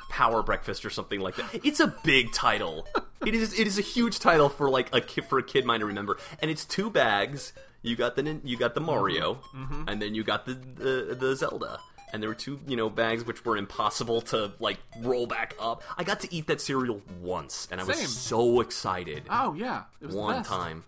Power 0.10 0.44
Breakfast 0.44 0.84
or 0.86 0.90
something 0.90 1.20
like 1.20 1.36
that. 1.38 1.46
It's 1.66 1.80
a 1.80 1.88
big 2.04 2.34
title. 2.34 2.88
It 3.26 3.34
is 3.34 3.58
it 3.58 3.68
is 3.68 3.78
a 3.78 3.82
huge 3.84 4.20
title 4.20 4.50
for 4.50 4.70
like 4.70 4.94
a 4.94 5.02
kid 5.02 5.26
for 5.26 5.38
a 5.40 5.44
kid 5.44 5.66
mind 5.66 5.82
to 5.82 5.86
remember. 5.86 6.18
And 6.42 6.50
it's 6.52 6.66
two 6.66 6.90
bags. 6.90 7.54
you 7.82 7.96
got 7.96 8.16
the 8.16 8.40
you 8.44 8.58
got 8.58 8.74
the 8.76 8.82
Mario, 8.82 9.36
mm-hmm. 9.36 9.64
Mm-hmm. 9.64 9.90
and 9.90 10.02
then 10.02 10.16
you 10.16 10.24
got 10.24 10.46
the, 10.46 10.54
the 10.54 11.16
the 11.16 11.36
Zelda. 11.36 11.80
And 12.12 12.24
there 12.24 12.30
were 12.30 12.36
two, 12.36 12.60
you 12.68 12.76
know, 12.76 12.90
bags 12.90 13.24
which 13.24 13.46
were 13.46 13.56
impossible 13.56 14.22
to 14.34 14.52
like 14.60 14.80
roll 15.02 15.28
back 15.28 15.54
up. 15.60 15.84
I 15.96 16.04
got 16.04 16.20
to 16.22 16.34
eat 16.34 16.48
that 16.48 16.60
cereal 16.60 17.04
once, 17.22 17.68
and 17.72 17.80
I 17.80 17.84
was 17.84 18.00
so 18.18 18.62
excited. 18.62 19.24
Oh 19.30 19.54
yeah, 19.54 19.84
it 20.02 20.08
was 20.08 20.16
the 20.16 20.22
One 20.22 20.38
best. 20.38 20.50
time, 20.50 20.84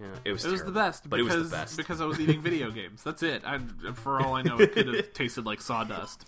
yeah, 0.00 0.06
it 0.24 0.32
was 0.32 0.44
It 0.44 0.50
was 0.50 0.64
the 0.64 0.72
best, 0.72 1.08
but 1.08 1.18
because, 1.18 1.32
it 1.34 1.38
was 1.38 1.50
the 1.50 1.56
best. 1.56 1.76
because 1.76 2.00
I 2.00 2.06
was 2.06 2.18
eating 2.18 2.40
video 2.42 2.70
games. 2.80 3.04
That's 3.04 3.22
it. 3.22 3.42
I, 3.46 3.60
for 3.94 4.20
all 4.20 4.34
I 4.34 4.42
know, 4.42 4.58
it 4.58 4.72
could 4.72 4.88
have 4.92 5.12
tasted 5.20 5.46
like 5.46 5.60
sawdust. 5.60 6.26